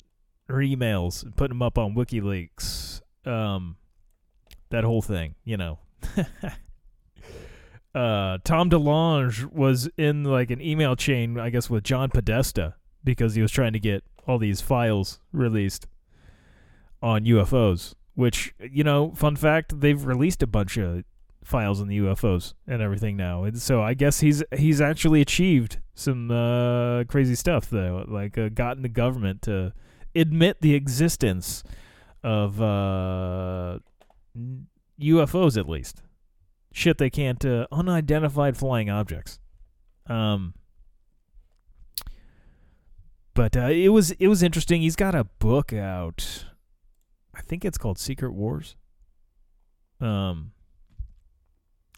her 0.47 0.57
emails 0.57 1.23
and 1.23 1.35
putting 1.35 1.57
them 1.57 1.61
up 1.61 1.77
on 1.77 1.95
WikiLeaks, 1.95 3.01
um, 3.25 3.77
that 4.69 4.83
whole 4.83 5.01
thing, 5.01 5.35
you 5.43 5.57
know. 5.57 5.79
uh, 7.95 8.37
Tom 8.43 8.69
DeLonge 8.69 9.45
was 9.51 9.89
in 9.97 10.23
like 10.23 10.51
an 10.51 10.61
email 10.61 10.95
chain, 10.95 11.39
I 11.39 11.49
guess, 11.49 11.69
with 11.69 11.83
John 11.83 12.09
Podesta 12.09 12.75
because 13.03 13.35
he 13.35 13.41
was 13.41 13.51
trying 13.51 13.73
to 13.73 13.79
get 13.79 14.03
all 14.27 14.37
these 14.37 14.61
files 14.61 15.19
released 15.31 15.87
on 17.01 17.25
UFOs. 17.25 17.95
Which, 18.19 18.53
you 18.59 18.83
know, 18.83 19.13
fun 19.15 19.37
fact, 19.37 19.79
they've 19.79 20.03
released 20.03 20.43
a 20.43 20.47
bunch 20.47 20.75
of 20.75 21.05
files 21.41 21.79
on 21.79 21.87
the 21.87 21.99
UFOs 21.99 22.53
and 22.67 22.81
everything 22.81 23.15
now. 23.15 23.45
And 23.45 23.57
so 23.61 23.81
I 23.81 23.93
guess 23.93 24.19
he's 24.19 24.43
he's 24.57 24.81
actually 24.81 25.21
achieved 25.21 25.79
some 25.95 26.29
uh, 26.29 27.05
crazy 27.05 27.35
stuff 27.35 27.69
though, 27.69 28.03
like 28.09 28.37
uh, 28.37 28.49
gotten 28.49 28.83
the 28.83 28.89
government 28.89 29.41
to 29.43 29.71
admit 30.13 30.59
the 30.59 30.75
existence 30.75 31.63
of 32.21 32.61
uh, 32.61 33.79
UFOs 34.99 35.57
at 35.57 35.69
least. 35.69 36.03
Shit 36.73 36.97
they 36.97 37.09
can't 37.09 37.45
uh, 37.45 37.67
unidentified 37.71 38.57
flying 38.57 38.89
objects. 38.89 39.39
Um 40.07 40.55
but 43.33 43.55
uh, 43.55 43.69
it 43.69 43.93
was 43.93 44.11
it 44.11 44.27
was 44.27 44.43
interesting. 44.43 44.81
He's 44.81 44.97
got 44.97 45.15
a 45.15 45.23
book 45.23 45.71
out. 45.71 46.48
I 47.39 47.41
think 47.41 47.63
it's 47.63 47.77
called 47.77 47.97
Secret 47.97 48.33
Wars. 48.33 48.75
Um 50.01 50.51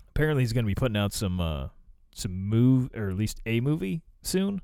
apparently 0.10 0.44
he's 0.44 0.54
going 0.54 0.66
to 0.66 0.68
be 0.68 0.76
putting 0.76 0.98
out 0.98 1.14
some 1.14 1.40
uh 1.40 1.70
some 2.14 2.32
move 2.32 2.92
or 2.96 3.10
at 3.10 3.16
least 3.16 3.42
a 3.48 3.60
movie 3.60 4.04
soon. 4.22 4.62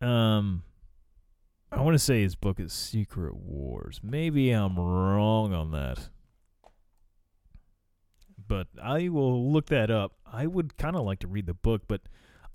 Um 0.00 0.62
I 1.70 1.82
want 1.82 1.94
to 1.94 1.98
say 1.98 2.22
his 2.22 2.34
book 2.34 2.58
is 2.58 2.72
Secret 2.72 3.36
Wars. 3.36 4.00
Maybe 4.02 4.52
I'm 4.52 4.78
wrong 4.78 5.52
on 5.52 5.72
that. 5.72 6.08
But 8.48 8.68
I 8.82 9.08
will 9.08 9.52
look 9.52 9.66
that 9.66 9.90
up. 9.90 10.12
I 10.24 10.46
would 10.46 10.78
kind 10.78 10.96
of 10.96 11.02
like 11.02 11.18
to 11.18 11.26
read 11.26 11.46
the 11.46 11.54
book, 11.54 11.82
but 11.88 12.00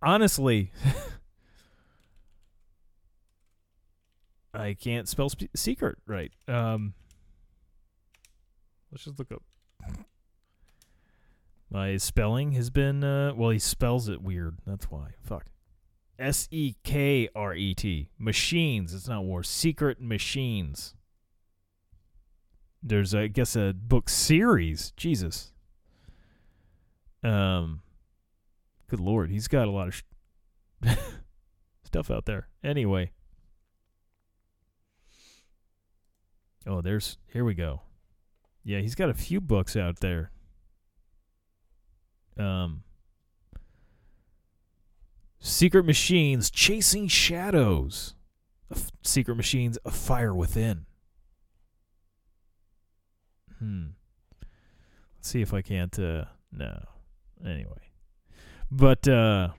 honestly, 0.02 0.72
I 4.54 4.74
can't 4.74 5.08
spell 5.08 5.30
sp- 5.32 5.54
secret 5.56 5.98
right. 6.06 6.32
Um, 6.48 6.94
let's 8.92 9.06
just 9.06 9.18
look 9.20 9.32
up. 9.32 9.44
My 11.70 11.96
spelling 11.98 12.52
has 12.54 12.70
been 12.70 13.04
uh, 13.04 13.34
well. 13.36 13.52
He 13.52 13.60
spells 13.60 14.10
it 14.10 14.22
weird. 14.22 14.58
That's 14.68 14.92
why. 14.92 15.12
Fuck. 15.24 15.46
S 16.20 16.48
E 16.52 16.76
K 16.84 17.30
R 17.34 17.54
E 17.56 17.74
T. 17.74 18.10
Machines. 18.18 18.94
It's 18.94 19.08
not 19.08 19.24
war. 19.24 19.42
Secret 19.44 20.02
machines. 20.02 20.96
There's, 22.84 23.16
I 23.16 23.28
guess, 23.28 23.56
a 23.56 23.74
book 23.74 24.10
series. 24.10 24.92
Jesus. 24.98 25.54
Um. 27.24 27.82
Good 28.90 29.00
lord, 29.00 29.30
he's 29.30 29.48
got 29.48 29.70
a 29.70 29.72
lot 29.72 29.88
of 29.88 29.96
sh- 29.96 30.04
stuff 31.86 32.12
out 32.12 32.26
there. 32.26 32.50
Anyway. 32.62 33.12
Oh, 36.68 36.82
there's. 36.82 37.18
Here 37.28 37.44
we 37.44 37.54
go. 37.54 37.82
Yeah, 38.64 38.80
he's 38.80 38.96
got 38.96 39.10
a 39.10 39.14
few 39.14 39.42
books 39.42 39.76
out 39.76 40.00
there. 40.00 40.32
Um. 42.38 42.84
Secret 45.40 45.86
Machines 45.86 46.52
Chasing 46.52 47.08
Shadows. 47.08 48.14
F- 48.72 48.92
Secret 49.02 49.36
Machines 49.36 49.78
A 49.84 49.92
Fire 49.92 50.36
Within. 50.36 50.86
Hmm. 53.58 53.88
Let's 55.18 55.30
see 55.30 55.42
if 55.42 55.54
I 55.54 55.62
can't 55.62 55.98
uh 56.00 56.26
no. 56.52 56.84
Anyway. 57.44 57.92
But 58.70 59.08
uh 59.08 59.50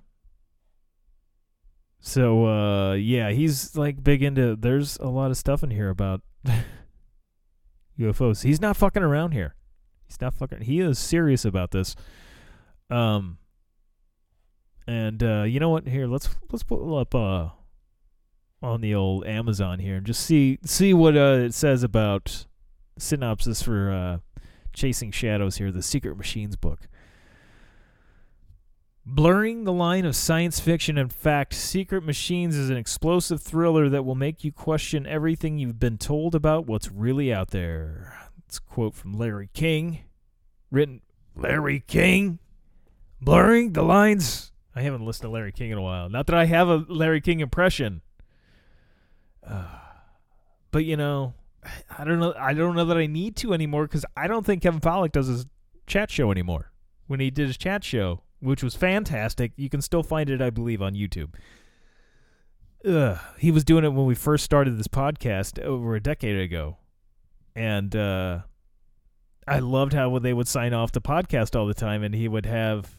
so 2.00 2.46
uh 2.46 2.92
yeah, 2.94 3.30
he's 3.30 3.76
like 3.76 4.02
big 4.02 4.22
into 4.22 4.56
there's 4.56 4.96
a 4.98 5.08
lot 5.08 5.30
of 5.30 5.36
stuff 5.36 5.62
in 5.62 5.70
here 5.70 5.90
about 5.90 6.22
UFOs. 8.02 8.42
He's 8.42 8.60
not 8.60 8.76
fucking 8.76 9.02
around 9.02 9.32
here. 9.32 9.54
He's 10.06 10.20
not 10.20 10.34
fucking 10.34 10.62
he 10.62 10.80
is 10.80 10.98
serious 10.98 11.44
about 11.44 11.70
this. 11.70 11.96
Um 12.90 13.38
and 14.86 15.22
uh, 15.22 15.42
you 15.44 15.60
know 15.60 15.68
what? 15.68 15.86
Here, 15.86 16.06
let's 16.06 16.28
let's 16.50 16.62
pull 16.62 16.96
up 16.96 17.14
uh, 17.14 17.50
on 18.62 18.80
the 18.80 18.94
old 18.94 19.26
Amazon 19.26 19.78
here 19.78 19.96
and 19.96 20.06
just 20.06 20.22
see 20.22 20.58
see 20.64 20.92
what 20.92 21.16
uh, 21.16 21.38
it 21.40 21.54
says 21.54 21.82
about 21.82 22.46
synopsis 22.98 23.62
for 23.62 23.90
uh, 23.90 24.18
Chasing 24.72 25.12
Shadows 25.12 25.56
here, 25.56 25.70
the 25.70 25.82
Secret 25.82 26.16
Machines 26.16 26.56
book. 26.56 26.88
Blurring 29.04 29.64
the 29.64 29.72
line 29.72 30.04
of 30.04 30.14
science 30.14 30.60
fiction 30.60 30.96
and 30.96 31.12
fact, 31.12 31.54
Secret 31.54 32.04
Machines 32.04 32.56
is 32.56 32.70
an 32.70 32.76
explosive 32.76 33.42
thriller 33.42 33.88
that 33.88 34.04
will 34.04 34.14
make 34.14 34.44
you 34.44 34.52
question 34.52 35.06
everything 35.06 35.58
you've 35.58 35.80
been 35.80 35.98
told 35.98 36.36
about 36.36 36.66
what's 36.66 36.90
really 36.90 37.32
out 37.32 37.50
there. 37.50 38.30
It's 38.46 38.58
a 38.58 38.60
quote 38.60 38.94
from 38.94 39.14
Larry 39.14 39.50
King, 39.52 40.04
written 40.70 41.00
Larry 41.34 41.80
King, 41.80 42.38
blurring 43.20 43.72
the 43.72 43.82
lines 43.82 44.52
I 44.74 44.82
haven't 44.82 45.04
listened 45.04 45.28
to 45.28 45.30
Larry 45.30 45.52
King 45.52 45.70
in 45.70 45.78
a 45.78 45.82
while. 45.82 46.08
Not 46.08 46.26
that 46.26 46.36
I 46.36 46.44
have 46.46 46.68
a 46.68 46.84
Larry 46.88 47.20
King 47.20 47.40
impression. 47.40 48.02
Uh, 49.44 49.66
but 50.70 50.84
you 50.84 50.96
know, 50.96 51.34
I 51.98 52.04
don't 52.04 52.20
know. 52.20 52.34
I 52.38 52.54
don't 52.54 52.76
know 52.76 52.84
that 52.84 52.96
I 52.96 53.06
need 53.06 53.36
to 53.36 53.52
anymore 53.52 53.86
because 53.86 54.04
I 54.16 54.28
don't 54.28 54.46
think 54.46 54.62
Kevin 54.62 54.80
Pollak 54.80 55.12
does 55.12 55.26
his 55.26 55.46
chat 55.86 56.10
show 56.10 56.30
anymore. 56.30 56.70
When 57.06 57.20
he 57.20 57.30
did 57.30 57.48
his 57.48 57.58
chat 57.58 57.84
show, 57.84 58.22
which 58.42 58.62
was 58.62 58.74
fantastic, 58.74 59.52
you 59.56 59.70
can 59.70 59.80
still 59.80 60.02
find 60.02 60.28
it, 60.28 60.42
I 60.42 60.50
believe, 60.50 60.82
on 60.82 60.94
YouTube. 60.94 61.34
Ugh, 62.84 63.18
he 63.38 63.52
was 63.52 63.64
doing 63.64 63.84
it 63.84 63.92
when 63.92 64.06
we 64.06 64.16
first 64.16 64.44
started 64.44 64.76
this 64.76 64.88
podcast 64.88 65.62
over 65.62 65.94
a 65.94 66.00
decade 66.00 66.38
ago, 66.38 66.78
and 67.54 67.94
uh, 67.94 68.40
I 69.46 69.60
loved 69.60 69.92
how 69.92 70.18
they 70.18 70.32
would 70.32 70.48
sign 70.48 70.74
off 70.74 70.90
the 70.90 71.00
podcast 71.00 71.56
all 71.56 71.66
the 71.66 71.74
time, 71.74 72.02
and 72.02 72.14
he 72.14 72.26
would 72.26 72.46
have 72.46 72.98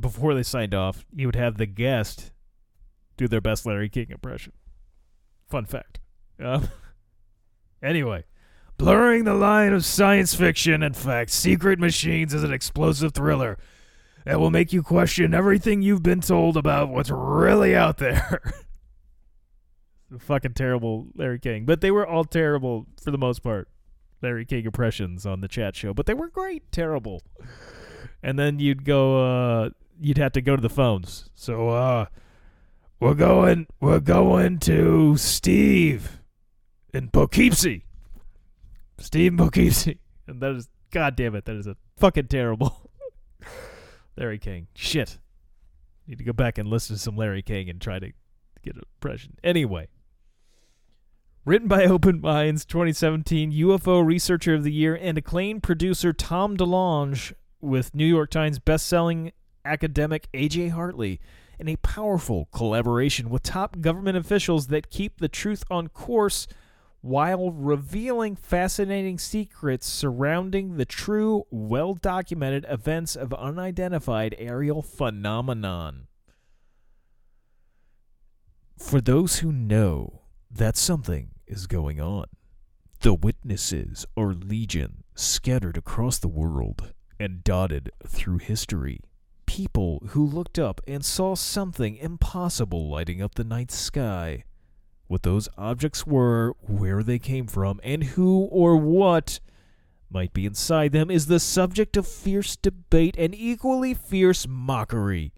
before 0.00 0.34
they 0.34 0.42
signed 0.42 0.74
off, 0.74 1.04
he 1.16 1.26
would 1.26 1.34
have 1.34 1.56
the 1.56 1.66
guest 1.66 2.30
do 3.16 3.26
their 3.26 3.40
best 3.40 3.66
Larry 3.66 3.88
King 3.88 4.06
impression. 4.10 4.52
Fun 5.48 5.64
fact. 5.64 5.98
Um, 6.38 6.68
anyway, 7.82 8.24
blurring 8.76 9.24
the 9.24 9.34
line 9.34 9.72
of 9.72 9.84
science 9.84 10.34
fiction 10.34 10.82
and 10.82 10.96
fact, 10.96 11.30
Secret 11.30 11.78
Machines 11.78 12.32
is 12.32 12.44
an 12.44 12.52
explosive 12.52 13.12
thriller 13.12 13.58
that 14.24 14.40
will 14.40 14.50
make 14.50 14.72
you 14.72 14.82
question 14.82 15.34
everything 15.34 15.82
you've 15.82 16.02
been 16.02 16.20
told 16.20 16.56
about 16.56 16.88
what's 16.88 17.10
really 17.10 17.74
out 17.74 17.98
there. 17.98 18.40
fucking 20.18 20.54
terrible 20.54 21.08
Larry 21.14 21.38
King. 21.38 21.64
But 21.64 21.80
they 21.80 21.90
were 21.90 22.06
all 22.06 22.24
terrible 22.24 22.86
for 23.02 23.10
the 23.10 23.18
most 23.18 23.42
part. 23.42 23.68
Larry 24.20 24.44
King 24.44 24.64
impressions 24.64 25.26
on 25.26 25.40
the 25.40 25.48
chat 25.48 25.74
show, 25.74 25.92
but 25.92 26.06
they 26.06 26.14
were 26.14 26.28
great, 26.28 26.70
terrible. 26.70 27.22
And 28.22 28.38
then 28.38 28.60
you'd 28.60 28.84
go, 28.84 29.64
uh, 29.64 29.70
you'd 30.00 30.18
have 30.18 30.32
to 30.32 30.40
go 30.40 30.54
to 30.54 30.62
the 30.62 30.70
phones. 30.70 31.28
So, 31.34 31.70
uh, 31.70 32.06
we're 33.00 33.14
going, 33.14 33.66
we're 33.80 33.98
going 33.98 34.60
to 34.60 35.16
Steve 35.16 36.20
in 36.94 37.08
Poughkeepsie. 37.08 37.84
Steve 38.98 39.36
Poughkeepsie. 39.36 39.98
And 40.28 40.40
that 40.40 40.52
is, 40.52 40.68
god 40.92 41.16
damn 41.16 41.34
it, 41.34 41.46
that 41.46 41.56
is 41.56 41.66
a 41.66 41.76
fucking 41.96 42.28
terrible. 42.28 42.81
Larry 44.16 44.38
King. 44.38 44.68
Shit. 44.74 45.18
Need 46.06 46.18
to 46.18 46.24
go 46.24 46.32
back 46.32 46.58
and 46.58 46.68
listen 46.68 46.96
to 46.96 47.02
some 47.02 47.16
Larry 47.16 47.42
King 47.42 47.70
and 47.70 47.80
try 47.80 47.98
to 47.98 48.12
get 48.62 48.76
an 48.76 48.82
impression. 48.96 49.36
Anyway. 49.42 49.88
Written 51.44 51.68
by 51.68 51.84
Open 51.86 52.20
Minds 52.20 52.64
2017 52.64 53.52
UFO 53.52 54.04
Researcher 54.04 54.54
of 54.54 54.64
the 54.64 54.72
Year 54.72 54.94
and 54.94 55.18
acclaimed 55.18 55.62
producer 55.62 56.12
Tom 56.12 56.56
DeLonge 56.56 57.32
with 57.60 57.94
New 57.94 58.06
York 58.06 58.30
Times 58.30 58.58
best-selling 58.58 59.32
academic 59.64 60.28
A.J. 60.34 60.68
Hartley 60.68 61.20
in 61.58 61.68
a 61.68 61.76
powerful 61.76 62.48
collaboration 62.52 63.30
with 63.30 63.42
top 63.42 63.80
government 63.80 64.16
officials 64.16 64.66
that 64.68 64.90
keep 64.90 65.18
the 65.18 65.28
truth 65.28 65.64
on 65.70 65.88
course 65.88 66.46
while 67.02 67.50
revealing 67.50 68.36
fascinating 68.36 69.18
secrets 69.18 69.86
surrounding 69.86 70.76
the 70.76 70.84
true, 70.84 71.44
well 71.50 71.94
documented 71.94 72.64
events 72.68 73.16
of 73.16 73.34
unidentified 73.34 74.34
aerial 74.38 74.82
phenomenon. 74.82 76.06
For 78.78 79.00
those 79.00 79.40
who 79.40 79.52
know 79.52 80.22
that 80.48 80.76
something 80.76 81.30
is 81.46 81.66
going 81.66 82.00
on, 82.00 82.26
the 83.00 83.14
witnesses 83.14 84.06
are 84.16 84.32
legion 84.32 85.02
scattered 85.16 85.76
across 85.76 86.18
the 86.18 86.28
world 86.28 86.92
and 87.18 87.42
dotted 87.42 87.90
through 88.06 88.38
history. 88.38 89.00
People 89.44 90.02
who 90.10 90.24
looked 90.24 90.58
up 90.58 90.80
and 90.86 91.04
saw 91.04 91.34
something 91.34 91.96
impossible 91.96 92.88
lighting 92.88 93.20
up 93.20 93.34
the 93.34 93.44
night 93.44 93.72
sky 93.72 94.44
what 95.12 95.24
those 95.24 95.46
objects 95.58 96.06
were, 96.06 96.54
where 96.62 97.02
they 97.02 97.18
came 97.18 97.46
from, 97.46 97.78
and 97.84 98.02
who 98.02 98.48
or 98.50 98.78
what 98.78 99.40
might 100.08 100.32
be 100.32 100.46
inside 100.46 100.90
them 100.90 101.10
is 101.10 101.26
the 101.26 101.38
subject 101.38 101.98
of 101.98 102.08
fierce 102.08 102.56
debate 102.56 103.14
and 103.18 103.34
equally 103.34 103.92
fierce 103.92 104.46
mockery, 104.48 105.34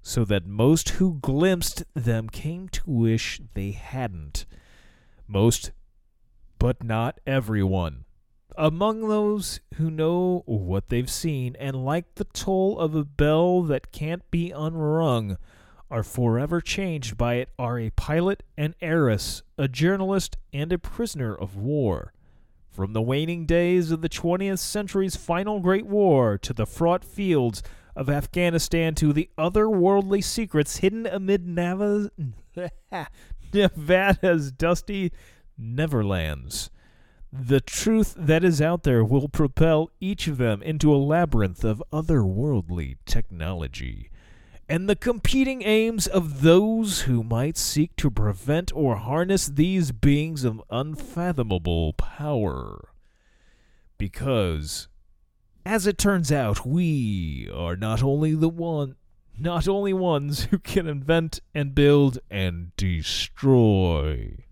so 0.00 0.24
that 0.24 0.46
most 0.46 0.90
who 0.90 1.18
glimpsed 1.20 1.82
them 1.92 2.28
came 2.28 2.68
to 2.68 2.82
wish 2.86 3.40
they 3.54 3.72
hadn't. 3.72 4.46
Most, 5.26 5.72
but 6.60 6.84
not 6.84 7.18
everyone. 7.26 8.04
Among 8.56 9.08
those 9.08 9.58
who 9.74 9.90
know 9.90 10.44
what 10.46 10.88
they've 10.88 11.10
seen 11.10 11.56
and 11.58 11.84
like 11.84 12.14
the 12.14 12.26
toll 12.26 12.78
of 12.78 12.94
a 12.94 13.04
bell 13.04 13.62
that 13.62 13.90
can't 13.90 14.30
be 14.30 14.52
unrung, 14.52 15.36
are 15.90 16.02
forever 16.02 16.60
changed 16.60 17.16
by 17.16 17.34
it 17.34 17.48
are 17.58 17.78
a 17.78 17.90
pilot 17.90 18.42
and 18.56 18.74
heiress, 18.80 19.42
a 19.58 19.66
journalist 19.66 20.36
and 20.52 20.72
a 20.72 20.78
prisoner 20.78 21.34
of 21.34 21.56
war. 21.56 22.12
From 22.70 22.92
the 22.92 23.02
waning 23.02 23.46
days 23.46 23.90
of 23.90 24.00
the 24.00 24.08
20th 24.08 24.60
century's 24.60 25.16
final 25.16 25.58
Great 25.58 25.86
War 25.86 26.38
to 26.38 26.52
the 26.52 26.66
fraught 26.66 27.04
fields 27.04 27.62
of 27.96 28.08
Afghanistan 28.08 28.94
to 28.94 29.12
the 29.12 29.28
otherworldly 29.36 30.22
secrets 30.22 30.76
hidden 30.76 31.06
amid 31.06 31.46
Nava's, 31.46 32.10
Nevada's 33.52 34.52
dusty 34.52 35.12
Neverlands. 35.60 36.70
The 37.32 37.60
truth 37.60 38.14
that 38.16 38.44
is 38.44 38.62
out 38.62 38.84
there 38.84 39.04
will 39.04 39.28
propel 39.28 39.90
each 40.00 40.28
of 40.28 40.38
them 40.38 40.62
into 40.62 40.94
a 40.94 40.98
labyrinth 40.98 41.64
of 41.64 41.82
otherworldly 41.92 42.96
technology 43.06 44.09
and 44.70 44.88
the 44.88 44.94
competing 44.94 45.62
aims 45.62 46.06
of 46.06 46.42
those 46.42 47.00
who 47.00 47.24
might 47.24 47.56
seek 47.56 47.96
to 47.96 48.08
prevent 48.08 48.70
or 48.72 48.94
harness 48.94 49.48
these 49.48 49.90
beings 49.90 50.44
of 50.44 50.62
unfathomable 50.70 51.92
power. 51.94 52.90
Because, 53.98 54.86
as 55.66 55.88
it 55.88 55.98
turns 55.98 56.30
out, 56.30 56.64
we 56.64 57.50
are 57.52 57.74
not 57.74 58.00
only 58.04 58.32
the 58.32 58.48
one 58.48 58.94
not 59.36 59.66
only 59.66 59.92
ones 59.92 60.44
who 60.44 60.58
can 60.58 60.86
invent 60.86 61.40
and 61.52 61.74
build 61.74 62.18
and 62.30 62.70
destroy. 62.76 64.44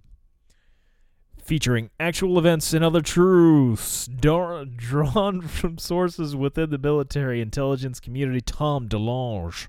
Featuring 1.36 1.90
actual 2.00 2.38
events 2.38 2.72
and 2.72 2.84
other 2.84 3.02
truths 3.02 4.08
drawn 4.08 5.42
from 5.46 5.78
sources 5.78 6.34
within 6.34 6.70
the 6.70 6.78
military 6.78 7.40
intelligence 7.40 8.00
community, 8.00 8.40
Tom 8.40 8.88
DeLonge 8.88 9.68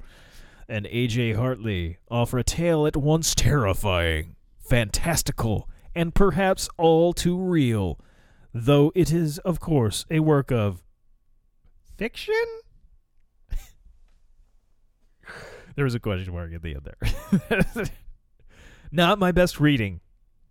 and 0.69 0.87
A.J. 0.87 1.33
Hartley 1.33 1.97
offer 2.09 2.37
a 2.37 2.43
tale 2.43 2.85
at 2.85 2.95
once 2.95 3.33
terrifying, 3.35 4.35
fantastical, 4.59 5.67
and 5.95 6.13
perhaps 6.13 6.69
all 6.77 7.13
too 7.13 7.37
real, 7.37 7.99
though 8.53 8.91
it 8.95 9.11
is, 9.11 9.39
of 9.39 9.59
course, 9.59 10.05
a 10.09 10.19
work 10.19 10.51
of 10.51 10.83
fiction? 11.97 12.35
there 15.75 15.83
was 15.83 15.95
a 15.95 15.99
question 15.99 16.33
mark 16.33 16.53
at 16.53 16.61
the 16.61 16.75
end 16.75 16.87
there. 17.49 17.85
Not 18.91 19.19
my 19.19 19.31
best 19.31 19.59
reading. 19.59 20.01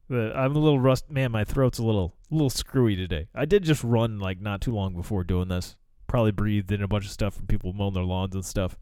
But 0.09 0.35
I'm 0.35 0.57
a 0.57 0.59
little 0.59 0.81
rust. 0.81 1.11
Man, 1.11 1.33
my 1.33 1.45
throat's 1.45 1.79
a 1.79 1.85
little, 1.85 2.15
a 2.31 2.35
little 2.35 2.51
screwy 2.51 2.97
today. 2.97 3.29
I 3.35 3.45
did 3.45 3.63
just 3.63 3.85
run 3.85 4.19
like 4.19 4.41
not 4.41 4.63
too 4.63 4.75
long 4.75 4.95
before 4.95 5.23
doing 5.23 5.49
this. 5.49 5.77
Probably 6.07 6.33
breathed 6.33 6.73
in 6.73 6.83
a 6.83 6.89
bunch 6.89 7.05
of 7.05 7.11
stuff 7.11 7.35
from 7.35 7.47
people 7.47 7.75
mowing 7.75 7.93
their 7.93 8.05
lawns 8.05 8.35
and 8.35 8.45
stuff. 8.45 8.79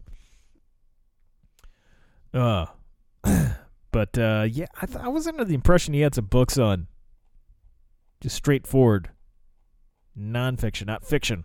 Uh, 2.37 2.66
but 3.90 4.18
uh, 4.18 4.46
yeah, 4.49 4.66
I, 4.81 4.87
th- 4.87 4.99
I 4.99 5.09
was 5.09 5.27
under 5.27 5.44
the 5.44 5.55
impression 5.55 5.94
he 5.94 6.01
had 6.01 6.14
some 6.14 6.27
books 6.27 6.59
on 6.59 6.87
just 8.20 8.37
straightforward 8.37 9.11
nonfiction, 10.18 10.87
not 10.87 11.05
fiction. 11.05 11.44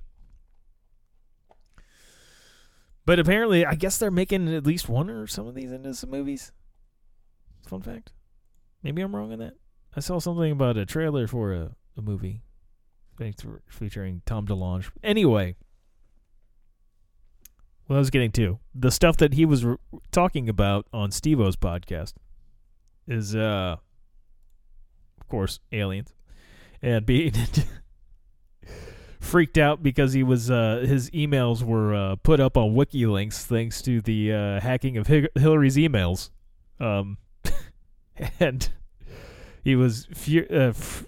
But 3.06 3.20
apparently, 3.20 3.66
I 3.66 3.76
guess 3.76 3.98
they're 3.98 4.12
making 4.12 4.54
at 4.54 4.66
least 4.66 4.90
one 4.90 5.10
or 5.10 5.28
some 5.28 5.48
of 5.48 5.56
these 5.56 5.72
into 5.72 5.94
some 5.94 6.12
movies. 6.12 6.52
Fun 7.68 7.82
fact. 7.82 8.12
Maybe 8.84 9.02
I'm 9.02 9.16
wrong 9.16 9.32
on 9.32 9.40
that. 9.40 9.54
I 9.96 10.02
saw 10.02 10.20
something 10.20 10.52
about 10.52 10.78
a 10.78 10.86
trailer 10.86 11.28
for 11.28 11.54
a, 11.54 11.76
a 11.98 12.02
movie 12.02 12.42
featuring 13.70 14.22
Tom 14.26 14.46
DeLonge. 14.46 14.90
Anyway, 15.04 15.56
what 17.92 17.98
I 17.98 18.00
was 18.00 18.10
getting 18.10 18.32
to. 18.32 18.58
The 18.74 18.90
stuff 18.90 19.18
that 19.18 19.34
he 19.34 19.44
was 19.44 19.66
re- 19.66 19.76
talking 20.12 20.48
about 20.48 20.88
on 20.94 21.12
Steve-O's 21.12 21.58
podcast 21.58 22.14
is, 23.06 23.36
uh, 23.36 23.76
of 25.20 25.28
course, 25.28 25.60
aliens 25.74 26.14
and 26.82 27.06
being 27.06 27.34
freaked 29.20 29.58
out 29.58 29.84
because 29.84 30.14
he 30.14 30.24
was 30.24 30.50
uh, 30.50 30.86
his 30.88 31.10
emails 31.10 31.64
were 31.64 31.94
uh, 31.94 32.16
put 32.16 32.40
up 32.40 32.56
on 32.56 32.74
WikiLeaks 32.74 33.44
thanks 33.44 33.82
to 33.82 34.00
the 34.00 34.32
uh, 34.32 34.60
hacking 34.62 34.96
of 34.96 35.08
Hillary's 35.08 35.76
emails, 35.76 36.30
um, 36.80 37.18
and 38.40 38.70
he 39.66 39.76
was 39.76 40.08
fu- 40.14 40.48
uh, 40.50 40.70
f- 40.70 41.06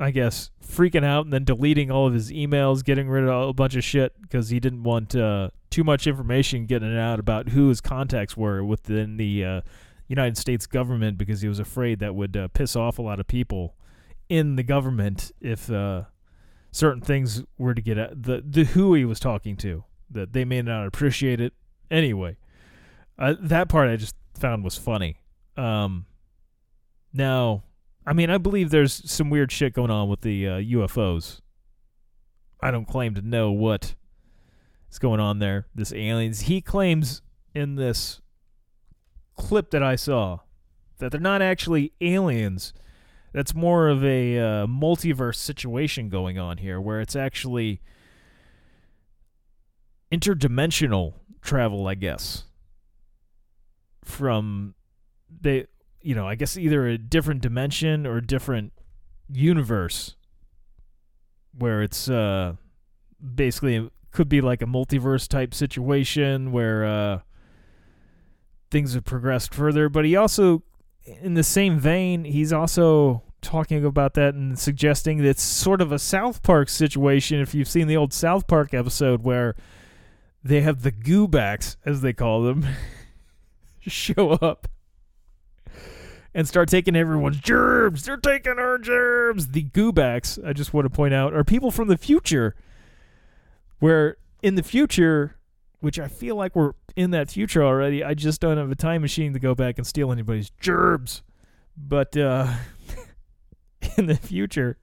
I 0.00 0.10
guess 0.10 0.50
freaking 0.66 1.04
out 1.04 1.26
and 1.26 1.32
then 1.32 1.44
deleting 1.44 1.90
all 1.90 2.06
of 2.06 2.14
his 2.14 2.32
emails, 2.32 2.82
getting 2.82 3.10
rid 3.10 3.24
of 3.24 3.50
a 3.50 3.52
bunch 3.52 3.76
of 3.76 3.84
shit 3.84 4.18
because 4.22 4.48
he 4.48 4.58
didn't 4.58 4.82
want 4.82 5.14
uh, 5.14 5.50
too 5.72 5.82
much 5.82 6.06
information 6.06 6.66
getting 6.66 6.96
out 6.96 7.18
about 7.18 7.48
who 7.48 7.68
his 7.68 7.80
contacts 7.80 8.36
were 8.36 8.62
within 8.62 9.16
the 9.16 9.44
uh, 9.44 9.60
United 10.06 10.36
States 10.36 10.66
government 10.66 11.16
because 11.16 11.40
he 11.40 11.48
was 11.48 11.58
afraid 11.58 11.98
that 11.98 12.14
would 12.14 12.36
uh, 12.36 12.48
piss 12.48 12.76
off 12.76 12.98
a 12.98 13.02
lot 13.02 13.18
of 13.18 13.26
people 13.26 13.74
in 14.28 14.56
the 14.56 14.62
government 14.62 15.32
if 15.40 15.70
uh, 15.70 16.02
certain 16.70 17.00
things 17.00 17.42
were 17.56 17.74
to 17.74 17.80
get 17.80 17.98
out. 17.98 18.22
The 18.22 18.44
the 18.46 18.64
who 18.64 18.94
he 18.94 19.04
was 19.04 19.18
talking 19.18 19.56
to 19.58 19.84
that 20.10 20.34
they 20.34 20.44
may 20.44 20.60
not 20.60 20.86
appreciate 20.86 21.40
it 21.40 21.54
anyway. 21.90 22.36
Uh, 23.18 23.34
that 23.40 23.68
part 23.68 23.88
I 23.88 23.96
just 23.96 24.14
found 24.38 24.64
was 24.64 24.76
funny. 24.76 25.16
Um, 25.56 26.04
now, 27.14 27.64
I 28.06 28.12
mean, 28.12 28.28
I 28.28 28.36
believe 28.36 28.70
there's 28.70 29.10
some 29.10 29.30
weird 29.30 29.50
shit 29.50 29.72
going 29.72 29.90
on 29.90 30.08
with 30.08 30.20
the 30.20 30.44
UFOs. 30.44 31.38
Uh, 31.38 31.40
I 32.66 32.70
don't 32.70 32.86
claim 32.86 33.14
to 33.14 33.22
know 33.22 33.50
what 33.50 33.94
is 34.92 34.98
going 34.98 35.20
on 35.20 35.38
there. 35.38 35.66
This 35.74 35.92
aliens. 35.92 36.42
He 36.42 36.60
claims 36.60 37.22
in 37.54 37.76
this 37.76 38.20
clip 39.36 39.70
that 39.70 39.82
I 39.82 39.96
saw 39.96 40.40
that 40.98 41.10
they're 41.10 41.20
not 41.20 41.42
actually 41.42 41.92
aliens. 42.00 42.72
That's 43.32 43.54
more 43.54 43.88
of 43.88 44.04
a 44.04 44.38
uh, 44.38 44.66
multiverse 44.66 45.36
situation 45.36 46.10
going 46.10 46.38
on 46.38 46.58
here, 46.58 46.80
where 46.80 47.00
it's 47.00 47.16
actually 47.16 47.80
interdimensional 50.12 51.14
travel, 51.40 51.88
I 51.88 51.94
guess. 51.94 52.44
From 54.04 54.74
they 55.40 55.66
you 56.02 56.14
know, 56.14 56.28
I 56.28 56.34
guess 56.34 56.58
either 56.58 56.86
a 56.86 56.98
different 56.98 57.40
dimension 57.40 58.06
or 58.06 58.20
different 58.20 58.72
universe 59.30 60.16
where 61.56 61.82
it's 61.82 62.10
uh 62.10 62.54
basically 63.34 63.88
could 64.12 64.28
be 64.28 64.40
like 64.40 64.62
a 64.62 64.66
multiverse 64.66 65.26
type 65.26 65.54
situation 65.54 66.52
where 66.52 66.84
uh 66.84 67.18
things 68.70 68.94
have 68.94 69.04
progressed 69.04 69.54
further 69.54 69.88
but 69.88 70.04
he 70.04 70.16
also 70.16 70.62
in 71.20 71.34
the 71.34 71.42
same 71.42 71.78
vein 71.78 72.24
he's 72.24 72.52
also 72.52 73.22
talking 73.42 73.84
about 73.84 74.14
that 74.14 74.34
and 74.34 74.58
suggesting 74.58 75.18
that 75.18 75.28
it's 75.28 75.42
sort 75.42 75.80
of 75.80 75.92
a 75.92 75.98
South 75.98 76.42
Park 76.42 76.68
situation 76.68 77.40
if 77.40 77.54
you've 77.54 77.68
seen 77.68 77.88
the 77.88 77.96
old 77.96 78.12
South 78.12 78.46
Park 78.46 78.72
episode 78.72 79.24
where 79.24 79.54
they 80.42 80.62
have 80.62 80.82
the 80.82 80.92
goobacks 80.92 81.76
as 81.84 82.00
they 82.00 82.12
call 82.12 82.42
them 82.42 82.66
show 83.80 84.30
up 84.30 84.68
and 86.34 86.48
start 86.48 86.68
taking 86.68 86.96
everyone's 86.96 87.40
germs. 87.40 88.04
They're 88.04 88.16
taking 88.16 88.58
our 88.58 88.78
germs. 88.78 89.48
The 89.48 89.64
goobacks, 89.64 90.38
I 90.44 90.52
just 90.52 90.72
want 90.72 90.86
to 90.86 90.90
point 90.90 91.12
out, 91.12 91.34
are 91.34 91.44
people 91.44 91.70
from 91.70 91.88
the 91.88 91.98
future. 91.98 92.54
Where 93.82 94.16
in 94.42 94.54
the 94.54 94.62
future, 94.62 95.36
which 95.80 95.98
I 95.98 96.08
feel 96.08 96.36
like 96.36 96.54
we're 96.54 96.72
in 96.94 97.10
that 97.10 97.30
future 97.30 97.64
already, 97.64 98.04
I 98.04 98.14
just 98.14 98.40
don't 98.40 98.56
have 98.56 98.70
a 98.70 98.76
time 98.76 99.02
machine 99.02 99.32
to 99.32 99.38
go 99.38 99.54
back 99.54 99.78
and 99.78 99.86
steal 99.86 100.12
anybody's 100.12 100.50
germs. 100.60 101.22
But 101.76 102.16
uh, 102.16 102.52
in 103.96 104.06
the 104.06 104.16
future, 104.16 104.78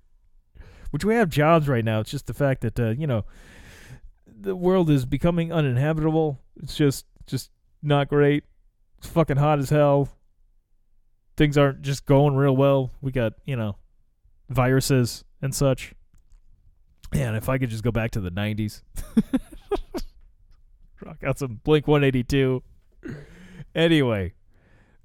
which 0.92 1.06
we 1.06 1.16
have 1.16 1.30
jobs 1.30 1.68
right 1.68 1.86
now, 1.86 2.00
it's 2.00 2.12
just 2.12 2.28
the 2.28 2.34
fact 2.34 2.62
that 2.62 2.80
uh, 2.80 2.90
you 2.90 3.08
know 3.08 3.26
the 4.28 4.56
world 4.56 4.90
is 4.90 5.06
becoming 5.06 5.54
uninhabitable. 5.54 6.40
It's 6.62 6.76
just 6.76 7.06
just 7.26 7.52
not 7.82 8.10
great. 8.10 8.44
It's 8.98 9.08
fucking 9.08 9.38
hot 9.38 9.60
as 9.60 9.70
hell 9.70 10.10
things 11.40 11.58
aren't 11.58 11.82
just 11.82 12.06
going 12.06 12.36
real 12.36 12.56
well. 12.56 12.92
We 13.02 13.14
got, 13.14 13.32
you 13.46 13.56
know, 13.56 13.78
viruses 14.50 15.24
and 15.42 15.56
such. 15.56 15.94
Man, 17.14 17.36
if 17.36 17.50
I 17.50 17.58
could 17.58 17.70
just 17.70 17.84
go 17.84 17.92
back 17.92 18.12
to 18.12 18.20
the 18.20 18.32
90s. 18.32 18.84
Rock 21.06 21.24
out 21.24 21.40
some 21.40 21.60
Blink 21.64 21.88
182. 21.88 22.62
Anyway, 23.74 24.34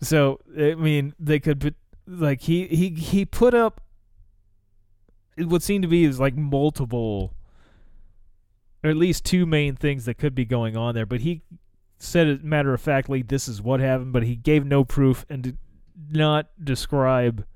so 0.01 0.41
I 0.59 0.75
mean, 0.75 1.15
they 1.19 1.39
could 1.41 1.61
put 1.61 1.75
like 2.07 2.43
he 2.43 2.67
he 2.67 2.91
he 2.91 3.25
put 3.25 3.55
up 3.55 3.81
what 5.39 5.63
seemed 5.63 5.83
to 5.83 5.89
be 5.89 6.05
is 6.05 6.21
like 6.21 6.37
multiple 6.37 7.35
or 8.83 8.91
at 8.91 8.97
least 8.97 9.25
two 9.25 9.47
main 9.47 9.75
things 9.75 10.05
that 10.05 10.19
could 10.19 10.35
be 10.35 10.45
going 10.45 10.77
on 10.77 10.95
there, 10.95 11.07
but 11.07 11.21
he 11.21 11.43
said 11.99 12.27
it 12.27 12.45
matter 12.45 12.75
of 12.75 12.81
factly 12.81 13.23
this 13.23 13.49
is 13.49 13.63
what 13.63 13.81
happened, 13.81 14.13
but 14.13 14.25
he 14.25 14.37
gave 14.37 14.65
no 14.67 14.85
proof 14.85 15.25
and 15.31 15.43
did 15.43 15.59
not 16.11 16.49
describe 16.63 17.47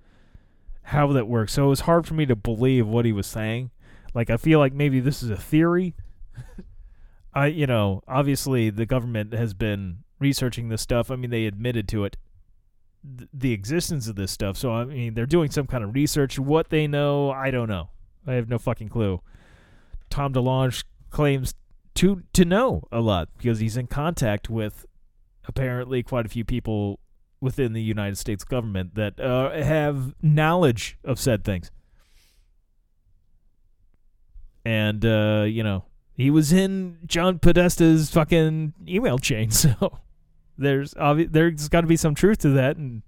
how 0.85 1.13
that 1.13 1.29
works. 1.29 1.53
So 1.53 1.67
it 1.67 1.69
was 1.69 1.81
hard 1.81 2.07
for 2.07 2.15
me 2.15 2.25
to 2.27 2.35
believe 2.35 2.87
what 2.87 3.05
he 3.05 3.13
was 3.13 3.27
saying. 3.27 3.71
Like 4.15 4.31
I 4.31 4.37
feel 4.37 4.59
like 4.59 4.73
maybe 4.73 5.01
this 5.01 5.23
is 5.23 5.31
a 5.31 5.37
theory. 5.37 5.95
I 7.35 7.47
you 7.47 7.67
know, 7.67 8.03
obviously 8.09 8.71
the 8.71 8.87
government 8.87 9.33
has 9.33 9.55
been 9.55 9.99
researching 10.19 10.69
this 10.69 10.83
stuff. 10.83 11.11
I 11.11 11.17
mean, 11.17 11.31
they 11.31 11.47
admitted 11.47 11.89
to 11.89 12.05
it 12.05 12.17
th- 13.19 13.29
the 13.33 13.53
existence 13.53 14.09
of 14.09 14.17
this 14.17 14.33
stuff. 14.33 14.57
So 14.57 14.73
I 14.73 14.85
mean, 14.85 15.15
they're 15.15 15.27
doing 15.27 15.51
some 15.51 15.67
kind 15.67 15.85
of 15.85 15.95
research. 15.95 16.39
What 16.39 16.71
they 16.71 16.87
know, 16.87 17.31
I 17.31 17.51
don't 17.51 17.69
know. 17.69 17.91
I 18.27 18.35
have 18.35 18.49
no 18.49 18.59
fucking 18.59 18.89
clue. 18.89 19.21
Tom 20.11 20.33
DeLonge 20.33 20.85
claims 21.11 21.55
to 21.95 22.23
to 22.33 22.45
know 22.45 22.87
a 22.93 23.01
lot 23.01 23.29
because 23.37 23.59
he's 23.59 23.77
in 23.77 23.87
contact 23.87 24.49
with 24.49 24.87
apparently 25.47 26.03
quite 26.03 26.27
a 26.27 26.29
few 26.29 26.45
people 26.45 27.01
within 27.41 27.73
the 27.73 27.83
United 27.83 28.17
States 28.19 28.45
government 28.45 28.95
that 28.95 29.19
uh, 29.21 29.51
have 29.51 30.15
knowledge 30.23 30.99
of 31.05 31.19
said 31.19 31.45
things. 31.45 31.71
And 34.69 35.05
uh, 35.05 35.45
you 35.49 35.63
know, 35.63 35.85
he 36.13 36.31
was 36.31 36.53
in 36.53 36.99
John 37.07 37.39
Podesta's 37.39 38.11
fucking 38.11 38.75
email 38.87 39.19
chain, 39.19 39.51
so 39.63 39.99
there's 40.59 40.93
obvi- 40.95 41.31
there's 41.33 41.69
got 41.69 41.83
to 41.83 41.87
be 41.87 41.97
some 41.97 42.15
truth 42.15 42.39
to 42.39 42.51
that 42.51 42.77
and 42.77 43.03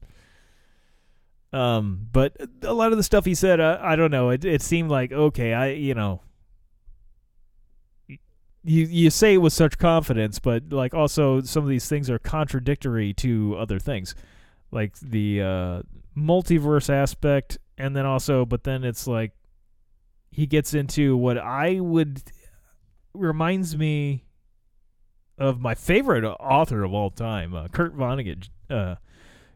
um 1.53 2.07
but 2.13 2.37
a 2.63 2.73
lot 2.73 2.93
of 2.93 2.97
the 2.97 3.03
stuff 3.03 3.25
he 3.25 3.35
said 3.35 3.59
uh, 3.59 3.77
I 3.83 3.97
don't 3.97 4.13
know 4.13 4.31
it 4.31 4.45
it 4.45 4.63
seemed 4.63 4.89
like 4.89 5.11
okay 5.11 5.53
I 5.53 5.71
you 5.71 5.95
know 5.95 6.21
you 8.63 8.85
you 8.85 9.11
say 9.11 9.35
it 9.35 9.39
with 9.39 9.53
such 9.53 9.79
confidence, 9.79 10.39
but 10.39 10.73
like 10.73 10.95
also 10.95 11.41
some 11.41 11.63
of 11.63 11.69
these 11.69 11.89
things 11.89 12.11
are 12.11 12.19
contradictory 12.19 13.13
to 13.15 13.57
other 13.59 13.79
things, 13.79 14.15
like 14.71 14.99
the 15.01 15.43
uh, 15.43 15.83
multiverse 16.17 16.91
aspect, 16.91 17.59
and 17.79 17.97
then 17.97 18.05
also, 18.05 18.45
but 18.45 18.65
then 18.65 18.85
it's 18.85 19.07
like 19.07 19.33
he 20.31 20.47
gets 20.47 20.75
into 20.75 21.17
what 21.17 21.39
I 21.39 21.81
would 21.81 22.23
reminds 23.13 23.77
me 23.77 24.25
of 25.39 25.61
my 25.61 25.75
favorite 25.75 26.25
author 26.25 26.85
of 26.85 26.93
all 26.93 27.11
time, 27.11 27.55
uh, 27.55 27.69
Kurt 27.69 27.97
Vonnegut, 27.97 28.49
uh, 28.69 28.97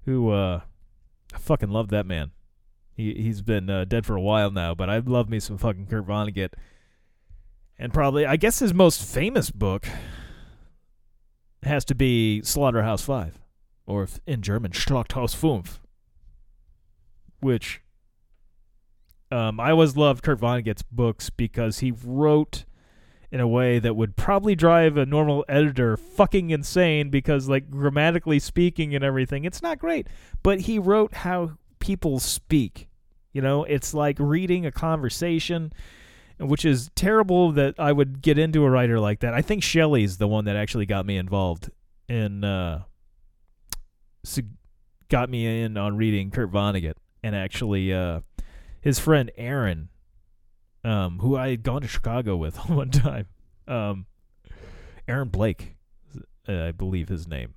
who 0.04 0.30
uh, 0.30 0.60
I 1.32 1.38
fucking 1.38 1.70
love 1.70 1.88
that 1.88 2.06
man. 2.06 2.30
He 2.92 3.14
he's 3.14 3.42
been 3.42 3.68
uh, 3.68 3.84
dead 3.84 4.06
for 4.06 4.16
a 4.16 4.20
while 4.20 4.50
now, 4.50 4.74
but 4.74 4.88
I 4.88 4.98
love 4.98 5.28
me 5.28 5.40
some 5.40 5.58
fucking 5.58 5.86
Kurt 5.86 6.06
Vonnegut 6.06 6.54
and 7.78 7.92
probably 7.92 8.26
I 8.26 8.36
guess 8.36 8.58
his 8.58 8.72
most 8.74 9.02
famous 9.02 9.50
book 9.50 9.86
has 11.62 11.84
to 11.86 11.94
be 11.94 12.42
Slaughterhouse 12.42 13.02
Five, 13.02 13.40
or 13.86 14.08
in 14.26 14.42
German 14.42 14.72
Schlachthaus 14.72 15.34
Fünf, 15.34 15.78
which 17.40 17.80
um, 19.30 19.58
I 19.60 19.70
always 19.70 19.96
loved 19.96 20.22
Kurt 20.22 20.40
Vonnegut's 20.40 20.82
books 20.82 21.30
because 21.30 21.80
he 21.80 21.92
wrote 22.04 22.64
in 23.30 23.40
a 23.40 23.48
way 23.48 23.78
that 23.80 23.96
would 23.96 24.16
probably 24.16 24.54
drive 24.54 24.96
a 24.96 25.04
normal 25.04 25.44
editor 25.48 25.96
fucking 25.96 26.50
insane 26.50 27.10
because 27.10 27.48
like 27.48 27.68
grammatically 27.68 28.38
speaking 28.38 28.94
and 28.94 29.02
everything 29.02 29.44
it's 29.44 29.60
not 29.60 29.76
great 29.76 30.06
but 30.44 30.60
he 30.60 30.78
wrote 30.78 31.12
how 31.14 31.50
people 31.80 32.20
speak 32.20 32.86
you 33.32 33.42
know 33.42 33.64
it's 33.64 33.92
like 33.92 34.16
reading 34.20 34.64
a 34.64 34.70
conversation 34.70 35.72
which 36.38 36.64
is 36.64 36.90
terrible 36.94 37.52
that 37.52 37.74
I 37.78 37.92
would 37.92 38.20
get 38.20 38.38
into 38.38 38.64
a 38.64 38.70
writer 38.70 38.98
like 38.98 39.20
that. 39.20 39.34
I 39.34 39.42
think 39.42 39.62
Shelley's 39.62 40.16
the 40.18 40.28
one 40.28 40.46
that 40.46 40.56
actually 40.56 40.86
got 40.86 41.06
me 41.06 41.16
involved 41.16 41.70
in 42.08 42.44
uh 42.44 42.82
got 45.08 45.30
me 45.30 45.62
in 45.62 45.76
on 45.76 45.96
reading 45.96 46.30
Kurt 46.30 46.50
Vonnegut 46.50 46.94
and 47.22 47.34
actually 47.36 47.92
uh 47.92 48.20
his 48.84 48.98
friend 48.98 49.32
Aaron 49.36 49.88
um 50.84 51.18
who 51.20 51.36
I 51.36 51.48
had 51.48 51.62
gone 51.62 51.80
to 51.80 51.88
Chicago 51.88 52.36
with 52.36 52.56
one 52.68 52.90
time. 52.90 53.26
Um 53.66 54.06
Aaron 55.08 55.28
Blake 55.28 55.76
uh, 56.46 56.64
I 56.64 56.72
believe 56.72 57.08
his 57.08 57.26
name. 57.26 57.54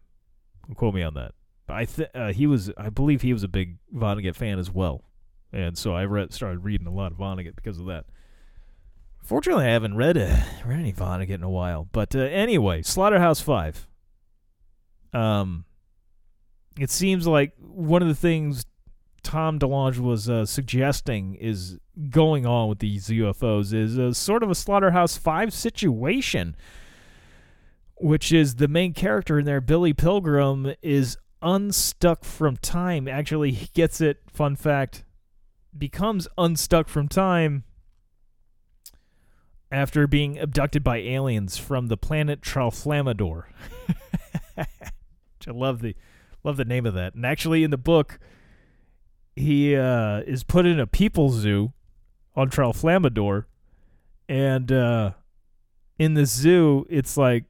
Quote 0.75 0.95
me 0.95 1.03
on 1.03 1.13
that. 1.15 1.33
I 1.69 1.83
th- 1.83 2.09
uh, 2.15 2.31
he 2.31 2.47
was 2.47 2.71
I 2.77 2.89
believe 2.89 3.21
he 3.21 3.33
was 3.33 3.43
a 3.43 3.49
big 3.49 3.77
Vonnegut 3.93 4.35
fan 4.35 4.57
as 4.57 4.71
well. 4.71 5.03
And 5.51 5.77
so 5.77 5.93
I 5.93 6.05
read 6.05 6.33
started 6.33 6.63
reading 6.63 6.87
a 6.87 6.93
lot 6.93 7.11
of 7.11 7.17
Vonnegut 7.17 7.55
because 7.55 7.79
of 7.79 7.85
that. 7.87 8.05
Fortunately, 9.21 9.65
I 9.65 9.71
haven't 9.71 9.97
read 9.97 10.17
uh, 10.17 10.37
read 10.65 10.79
any 10.79 10.93
Vonnegut 10.93 11.29
in 11.35 11.43
a 11.43 11.49
while. 11.49 11.89
But 11.91 12.15
uh, 12.15 12.19
anyway, 12.19 12.81
Slaughterhouse 12.81 13.41
Five. 13.41 13.85
Um, 15.13 15.65
it 16.79 16.89
seems 16.89 17.27
like 17.27 17.53
one 17.59 18.01
of 18.01 18.07
the 18.07 18.15
things 18.15 18.65
Tom 19.23 19.60
DeLonge 19.60 19.99
was 19.99 20.30
uh, 20.30 20.45
suggesting 20.45 21.36
is 21.36 21.77
going 22.10 22.45
on 22.45 22.69
with 22.69 22.80
these 22.80 23.08
UFOs 23.08 23.73
is 23.73 23.97
a 23.97 24.13
sort 24.13 24.43
of 24.43 24.49
a 24.49 24.56
Slaughterhouse 24.56 25.17
Five 25.17 25.53
situation, 25.53 26.56
which 27.95 28.32
is 28.32 28.56
the 28.56 28.67
main 28.67 28.93
character 28.93 29.39
in 29.39 29.45
there, 29.45 29.62
Billy 29.62 29.93
Pilgrim, 29.93 30.73
is 30.82 31.17
unstuck 31.41 32.23
from 32.23 32.58
time. 32.58 33.08
Actually, 33.08 33.51
he 33.51 33.67
gets 33.73 33.99
it. 34.01 34.21
Fun 34.32 34.56
fact: 34.56 35.03
becomes 35.77 36.27
unstuck 36.38 36.88
from 36.88 37.08
time 37.08 37.63
after 39.71 40.08
being 40.08 40.38
abducted 40.39 40.84
by 40.84 40.97
aliens 40.97 41.58
from 41.58 41.88
the 41.88 41.97
planet 41.97 42.41
Tralfamadore. 42.41 43.45
I 44.58 45.51
love 45.51 45.82
the 45.82 45.95
love 46.43 46.58
the 46.58 46.65
name 46.65 46.86
of 46.86 46.93
that. 46.93 47.15
And 47.15 47.25
actually 47.25 47.63
in 47.63 47.71
the 47.71 47.77
book 47.77 48.19
he 49.38 49.76
uh, 49.76 50.21
is 50.21 50.43
put 50.43 50.65
in 50.65 50.80
a 50.80 50.88
people 50.88 51.30
zoo 51.30 51.73
on 52.36 52.50
Tralfamadore 52.50 53.45
and 54.30 54.71
uh, 54.71 55.12
in 55.97 56.13
the 56.13 56.26
zoo 56.26 56.86
it's 56.89 57.17
like 57.17 57.45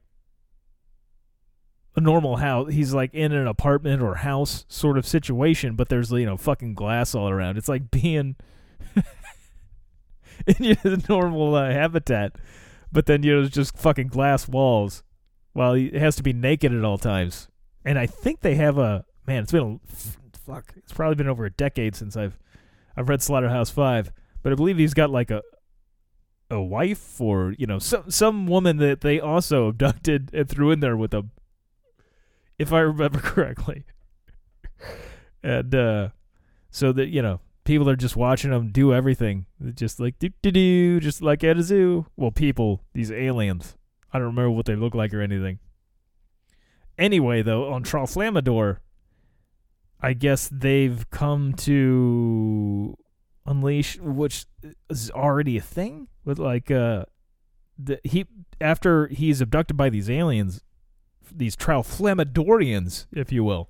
a 1.97 2.01
normal 2.01 2.37
house. 2.37 2.71
He's 2.71 2.93
like 2.93 3.13
in 3.13 3.31
an 3.33 3.47
apartment 3.47 4.01
or 4.01 4.15
house 4.15 4.65
sort 4.69 4.97
of 4.97 5.05
situation, 5.05 5.75
but 5.75 5.89
there's 5.89 6.11
you 6.11 6.25
know 6.25 6.37
fucking 6.37 6.75
glass 6.75 7.15
all 7.15 7.27
around. 7.27 7.57
It's 7.57 7.67
like 7.67 7.89
being 7.91 8.35
in 10.47 10.63
your 10.63 10.97
normal 11.09 11.55
uh, 11.55 11.71
habitat, 11.71 12.35
but 12.91 13.07
then 13.07 13.23
you 13.23 13.33
know 13.33 13.41
there's 13.41 13.51
just 13.51 13.77
fucking 13.77 14.07
glass 14.07 14.47
walls. 14.47 15.03
While 15.53 15.73
he 15.73 15.89
has 15.97 16.15
to 16.17 16.23
be 16.23 16.33
naked 16.33 16.71
at 16.71 16.83
all 16.83 16.99
times, 16.99 17.47
and 17.83 17.97
I 17.97 18.05
think 18.05 18.41
they 18.41 18.53
have 18.55 18.77
a 18.77 19.03
man. 19.25 19.41
It's 19.41 19.51
been 19.51 19.79
fuck. 20.47 20.73
It's 20.77 20.93
probably 20.93 21.15
been 21.15 21.27
over 21.27 21.45
a 21.45 21.51
decade 21.51 21.95
since 21.95 22.15
I've 22.15 22.39
I've 22.95 23.09
read 23.09 23.21
Slaughterhouse 23.21 23.69
Five, 23.69 24.11
but 24.41 24.51
I 24.51 24.55
believe 24.55 24.77
he's 24.77 24.93
got 24.93 25.09
like 25.09 25.29
a 25.29 25.43
a 26.49 26.61
wife 26.61 27.19
or 27.19 27.53
you 27.57 27.67
know 27.67 27.79
some 27.79 28.09
some 28.09 28.47
woman 28.47 28.77
that 28.77 29.01
they 29.01 29.19
also 29.19 29.67
abducted 29.69 30.29
and 30.33 30.47
threw 30.47 30.71
in 30.71 30.79
there 30.79 30.97
with 30.97 31.11
them, 31.11 31.31
if 32.57 32.71
I 32.71 32.79
remember 32.79 33.19
correctly. 33.23 33.83
and 35.43 35.75
uh, 35.75 36.09
so 36.71 36.91
that 36.93 37.09
you 37.09 37.21
know 37.21 37.41
people 37.65 37.89
are 37.89 37.97
just 37.97 38.15
watching 38.15 38.51
them 38.51 38.71
do 38.71 38.93
everything, 38.93 39.45
just 39.75 39.99
like 39.99 40.17
do 40.17 40.29
do 40.41 40.51
do, 40.51 40.99
just 40.99 41.21
like 41.21 41.43
at 41.43 41.57
a 41.57 41.63
zoo. 41.63 42.05
Well, 42.15 42.31
people, 42.31 42.83
these 42.93 43.11
aliens. 43.11 43.75
I 44.13 44.19
don't 44.19 44.27
remember 44.27 44.51
what 44.51 44.65
they 44.65 44.75
look 44.75 44.95
like 44.95 45.13
or 45.13 45.21
anything. 45.21 45.59
Anyway, 46.97 47.43
though, 47.43 47.71
on 47.71 47.83
Tralfamadore, 47.83 48.77
I 50.01 50.13
guess 50.13 50.49
they've 50.51 51.09
come 51.09 51.53
to 51.53 52.97
unleash, 53.45 53.97
which 53.99 54.45
is 54.89 55.09
already 55.11 55.57
a 55.57 55.61
thing 55.61 56.07
with 56.23 56.37
like 56.37 56.69
uh, 56.69 57.05
the 57.77 57.99
he 58.03 58.25
after 58.61 59.07
he's 59.07 59.41
abducted 59.41 59.77
by 59.77 59.89
these 59.89 60.09
aliens, 60.09 60.63
these 61.31 61.55
Tralfamadorians, 61.55 63.07
if 63.11 63.31
you 63.31 63.43
will, 63.43 63.69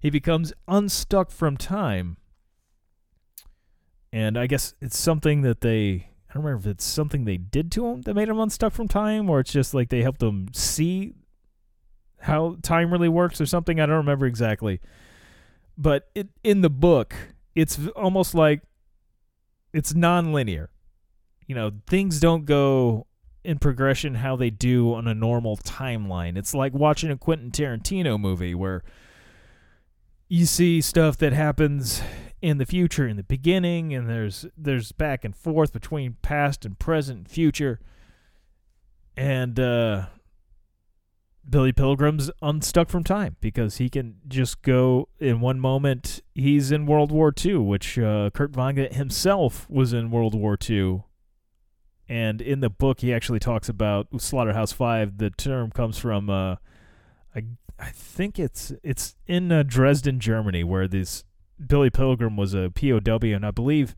he 0.00 0.10
becomes 0.10 0.52
unstuck 0.66 1.30
from 1.30 1.56
time. 1.56 2.16
And 4.12 4.36
I 4.36 4.46
guess 4.46 4.74
it's 4.80 4.98
something 4.98 5.42
that 5.42 5.60
they 5.60 6.10
I 6.30 6.34
don't 6.34 6.44
remember 6.44 6.68
if 6.68 6.74
it's 6.74 6.84
something 6.84 7.24
they 7.24 7.36
did 7.36 7.70
to 7.72 7.86
him 7.86 8.02
that 8.02 8.14
made 8.14 8.28
him 8.28 8.38
unstuck 8.38 8.72
from 8.72 8.88
time, 8.88 9.28
or 9.28 9.40
it's 9.40 9.52
just 9.52 9.74
like 9.74 9.88
they 9.88 10.02
helped 10.02 10.22
him 10.22 10.48
see 10.52 11.14
how 12.20 12.56
time 12.62 12.92
really 12.92 13.08
works 13.08 13.40
or 13.40 13.46
something. 13.46 13.80
I 13.80 13.86
don't 13.86 13.96
remember 13.96 14.26
exactly. 14.26 14.80
But 15.76 16.08
it, 16.14 16.28
in 16.44 16.60
the 16.60 16.70
book, 16.70 17.14
it's 17.54 17.78
almost 17.96 18.34
like 18.34 18.62
it's 19.72 19.94
non-linear. 19.94 20.70
You 21.46 21.54
know, 21.54 21.72
things 21.86 22.20
don't 22.20 22.44
go 22.44 23.06
in 23.44 23.58
progression 23.58 24.16
how 24.16 24.36
they 24.36 24.50
do 24.50 24.94
on 24.94 25.06
a 25.06 25.14
normal 25.14 25.56
timeline. 25.58 26.36
It's 26.36 26.54
like 26.54 26.74
watching 26.74 27.10
a 27.10 27.16
Quentin 27.16 27.50
Tarantino 27.50 28.20
movie 28.20 28.54
where 28.54 28.84
you 30.28 30.46
see 30.46 30.80
stuff 30.80 31.16
that 31.18 31.32
happens 31.32 32.02
in 32.42 32.58
the 32.58 32.66
future 32.66 33.06
in 33.06 33.16
the 33.16 33.22
beginning 33.22 33.92
and 33.92 34.08
there's 34.08 34.46
there's 34.56 34.92
back 34.92 35.24
and 35.24 35.36
forth 35.36 35.72
between 35.72 36.16
past 36.22 36.64
and 36.64 36.78
present 36.78 37.18
and 37.18 37.28
future 37.28 37.78
and 39.14 39.60
uh 39.60 40.06
Billy 41.48 41.72
Pilgrim's 41.72 42.30
unstuck 42.42 42.88
from 42.88 43.02
time 43.02 43.36
because 43.40 43.78
he 43.78 43.88
can 43.88 44.16
just 44.28 44.62
go 44.62 45.08
in 45.18 45.40
one 45.40 45.58
moment 45.58 46.20
he's 46.34 46.70
in 46.70 46.86
World 46.86 47.10
War 47.10 47.32
II 47.44 47.56
which 47.56 47.98
uh, 47.98 48.30
Kurt 48.30 48.52
Vonnegut 48.52 48.92
himself 48.92 49.68
was 49.68 49.92
in 49.92 50.10
World 50.10 50.34
War 50.34 50.56
II 50.68 51.04
and 52.08 52.40
in 52.40 52.60
the 52.60 52.70
book 52.70 53.00
he 53.00 53.12
actually 53.12 53.40
talks 53.40 53.68
about 53.68 54.08
Slaughterhouse 54.18 54.72
5 54.72 55.18
the 55.18 55.30
term 55.30 55.70
comes 55.70 55.98
from 55.98 56.30
uh 56.30 56.56
I 57.34 57.44
I 57.78 57.90
think 57.90 58.38
it's 58.38 58.72
it's 58.82 59.16
in 59.26 59.50
uh, 59.50 59.62
Dresden 59.66 60.20
Germany 60.20 60.62
where 60.62 60.86
this 60.86 61.24
Billy 61.66 61.90
Pilgrim 61.90 62.36
was 62.36 62.54
a 62.54 62.70
POW, 62.70 63.34
and 63.34 63.44
I 63.44 63.50
believe 63.50 63.94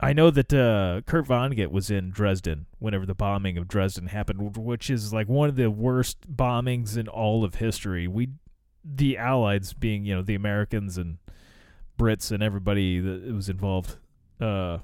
I 0.00 0.12
know 0.12 0.30
that 0.30 0.52
uh, 0.52 1.00
Kurt 1.06 1.26
Vonnegut 1.26 1.72
was 1.72 1.90
in 1.90 2.10
Dresden 2.10 2.66
whenever 2.78 3.04
the 3.04 3.14
bombing 3.14 3.58
of 3.58 3.66
Dresden 3.66 4.06
happened, 4.06 4.56
which 4.56 4.90
is 4.90 5.12
like 5.12 5.28
one 5.28 5.48
of 5.48 5.56
the 5.56 5.70
worst 5.70 6.36
bombings 6.36 6.96
in 6.96 7.08
all 7.08 7.44
of 7.44 7.56
history. 7.56 8.06
We, 8.06 8.28
the 8.84 9.18
Allies, 9.18 9.72
being 9.72 10.04
you 10.04 10.14
know 10.14 10.22
the 10.22 10.36
Americans 10.36 10.98
and 10.98 11.18
Brits 11.98 12.30
and 12.30 12.42
everybody 12.42 13.00
that 13.00 13.32
was 13.34 13.48
involved 13.48 13.96
uh, 14.40 14.78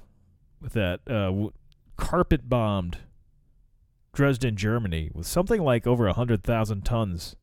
with 0.61 0.73
that, 0.73 0.99
uh, 1.07 1.27
w- 1.27 1.53
carpet 1.95 2.49
bombed 2.49 2.97
Dresden, 4.11 4.57
Germany, 4.57 5.11
with 5.13 5.27
something 5.27 5.61
like 5.61 5.87
over 5.87 6.11
hundred 6.11 6.43
thousand 6.43 6.83
tons 6.83 7.37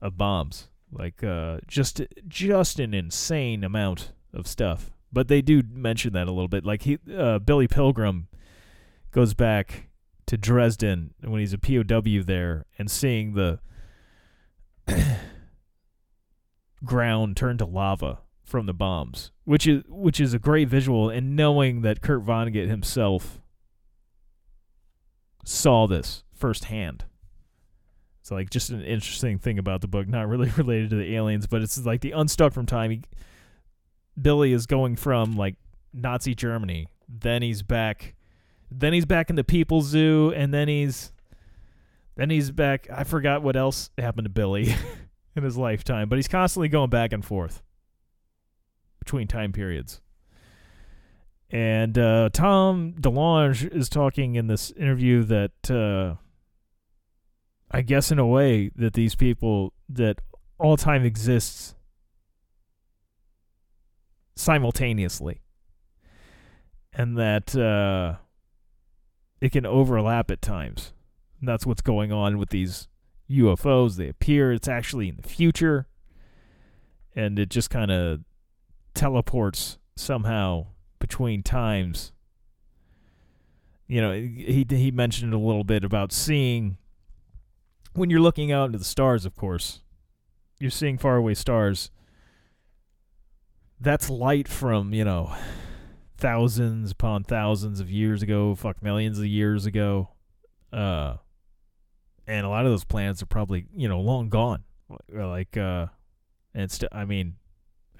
of 0.00 0.16
bombs 0.16 0.68
like 0.92 1.22
uh, 1.22 1.58
just 1.66 2.00
just 2.28 2.78
an 2.80 2.94
insane 2.94 3.64
amount 3.64 4.12
of 4.32 4.46
stuff. 4.46 4.90
But 5.16 5.28
they 5.28 5.40
do 5.40 5.62
mention 5.72 6.12
that 6.12 6.28
a 6.28 6.30
little 6.30 6.46
bit. 6.46 6.66
Like 6.66 6.82
he, 6.82 6.98
uh, 7.10 7.38
Billy 7.38 7.66
Pilgrim, 7.66 8.28
goes 9.12 9.32
back 9.32 9.88
to 10.26 10.36
Dresden 10.36 11.14
when 11.24 11.40
he's 11.40 11.54
a 11.54 11.58
POW 11.58 12.22
there 12.22 12.66
and 12.76 12.90
seeing 12.90 13.32
the 13.32 13.58
ground 16.84 17.38
turn 17.38 17.56
to 17.56 17.64
lava 17.64 18.18
from 18.44 18.66
the 18.66 18.74
bombs, 18.74 19.30
which 19.44 19.66
is 19.66 19.84
which 19.88 20.20
is 20.20 20.34
a 20.34 20.38
great 20.38 20.68
visual. 20.68 21.08
And 21.08 21.34
knowing 21.34 21.80
that 21.80 22.02
Kurt 22.02 22.22
Vonnegut 22.22 22.68
himself 22.68 23.40
saw 25.46 25.86
this 25.86 26.24
firsthand 26.34 27.06
it's 28.26 28.32
like 28.32 28.50
just 28.50 28.70
an 28.70 28.82
interesting 28.82 29.38
thing 29.38 29.56
about 29.56 29.82
the 29.82 29.86
book, 29.86 30.08
not 30.08 30.28
really 30.28 30.50
related 30.58 30.90
to 30.90 30.96
the 30.96 31.14
aliens, 31.14 31.46
but 31.46 31.62
it's 31.62 31.86
like 31.86 32.00
the 32.02 32.10
unstuck 32.10 32.52
from 32.52 32.66
time. 32.66 32.90
He, 32.90 33.02
Billy 34.20 34.52
is 34.52 34.66
going 34.66 34.96
from 34.96 35.36
like 35.36 35.56
Nazi 35.92 36.34
Germany, 36.34 36.88
then 37.08 37.42
he's 37.42 37.62
back, 37.62 38.14
then 38.70 38.92
he's 38.92 39.04
back 39.04 39.30
in 39.30 39.36
the 39.36 39.44
People 39.44 39.82
Zoo, 39.82 40.32
and 40.34 40.52
then 40.52 40.68
he's, 40.68 41.12
then 42.16 42.30
he's 42.30 42.50
back. 42.50 42.88
I 42.92 43.04
forgot 43.04 43.42
what 43.42 43.56
else 43.56 43.90
happened 43.98 44.24
to 44.24 44.30
Billy 44.30 44.74
in 45.36 45.42
his 45.42 45.56
lifetime, 45.56 46.08
but 46.08 46.16
he's 46.16 46.28
constantly 46.28 46.68
going 46.68 46.90
back 46.90 47.12
and 47.12 47.24
forth 47.24 47.62
between 48.98 49.28
time 49.28 49.52
periods. 49.52 50.00
And 51.50 51.96
uh, 51.96 52.30
Tom 52.32 52.94
DeLonge 53.00 53.72
is 53.72 53.88
talking 53.88 54.34
in 54.34 54.46
this 54.46 54.70
interview 54.72 55.22
that. 55.24 55.70
Uh, 55.70 56.16
I 57.70 57.82
guess 57.82 58.10
in 58.10 58.18
a 58.18 58.26
way 58.26 58.70
that 58.76 58.94
these 58.94 59.14
people 59.14 59.72
that 59.88 60.20
all 60.58 60.76
time 60.76 61.04
exists 61.04 61.74
simultaneously 64.36 65.40
and 66.92 67.16
that 67.18 67.54
uh, 67.56 68.16
it 69.40 69.52
can 69.52 69.66
overlap 69.66 70.30
at 70.30 70.40
times. 70.40 70.92
And 71.40 71.48
that's 71.48 71.66
what's 71.66 71.82
going 71.82 72.12
on 72.12 72.38
with 72.38 72.50
these 72.50 72.88
UFOs. 73.30 73.96
They 73.96 74.08
appear, 74.08 74.52
it's 74.52 74.68
actually 74.68 75.08
in 75.08 75.16
the 75.16 75.28
future, 75.28 75.86
and 77.14 77.38
it 77.38 77.50
just 77.50 77.68
kind 77.68 77.90
of 77.90 78.20
teleports 78.94 79.78
somehow 79.94 80.68
between 80.98 81.42
times. 81.42 82.12
You 83.86 84.00
know, 84.00 84.12
he 84.12 84.66
he 84.68 84.90
mentioned 84.90 85.32
a 85.32 85.38
little 85.38 85.64
bit 85.64 85.84
about 85.84 86.12
seeing 86.12 86.78
when 87.92 88.10
you're 88.10 88.20
looking 88.20 88.50
out 88.50 88.66
into 88.66 88.78
the 88.78 88.84
stars, 88.84 89.24
of 89.24 89.36
course, 89.36 89.82
you're 90.58 90.70
seeing 90.70 90.98
faraway 90.98 91.34
stars. 91.34 91.90
That's 93.80 94.08
light 94.08 94.48
from, 94.48 94.92
you 94.94 95.04
know, 95.04 95.34
thousands 96.16 96.92
upon 96.92 97.24
thousands 97.24 97.80
of 97.80 97.90
years 97.90 98.22
ago, 98.22 98.54
fuck 98.54 98.82
millions 98.82 99.18
of 99.18 99.26
years 99.26 99.66
ago. 99.66 100.10
Uh 100.72 101.16
and 102.26 102.44
a 102.44 102.48
lot 102.48 102.64
of 102.66 102.72
those 102.72 102.84
planets 102.84 103.22
are 103.22 103.26
probably, 103.26 103.66
you 103.76 103.88
know, 103.88 104.00
long 104.00 104.28
gone. 104.28 104.64
Like 105.12 105.56
uh 105.56 105.86
and 106.54 106.70
st- 106.70 106.92
I 106.92 107.04
mean, 107.04 107.34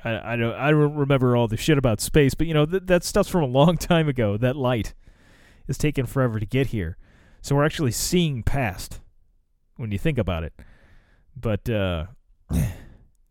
I 0.02 0.32
I 0.32 0.36
don't 0.36 0.54
I 0.54 0.70
don't 0.70 0.94
remember 0.94 1.36
all 1.36 1.48
the 1.48 1.56
shit 1.56 1.78
about 1.78 2.00
space, 2.00 2.34
but 2.34 2.46
you 2.46 2.54
know, 2.54 2.66
th- 2.66 2.84
that 2.86 3.04
stuff's 3.04 3.28
from 3.28 3.42
a 3.42 3.46
long 3.46 3.76
time 3.78 4.08
ago. 4.08 4.36
That 4.36 4.56
light 4.56 4.94
is 5.68 5.78
taking 5.78 6.06
forever 6.06 6.40
to 6.40 6.46
get 6.46 6.68
here. 6.68 6.96
So 7.42 7.54
we're 7.54 7.64
actually 7.64 7.92
seeing 7.92 8.42
past 8.42 9.00
when 9.76 9.92
you 9.92 9.98
think 9.98 10.18
about 10.18 10.42
it. 10.42 10.52
But 11.36 11.68
uh, 11.68 12.06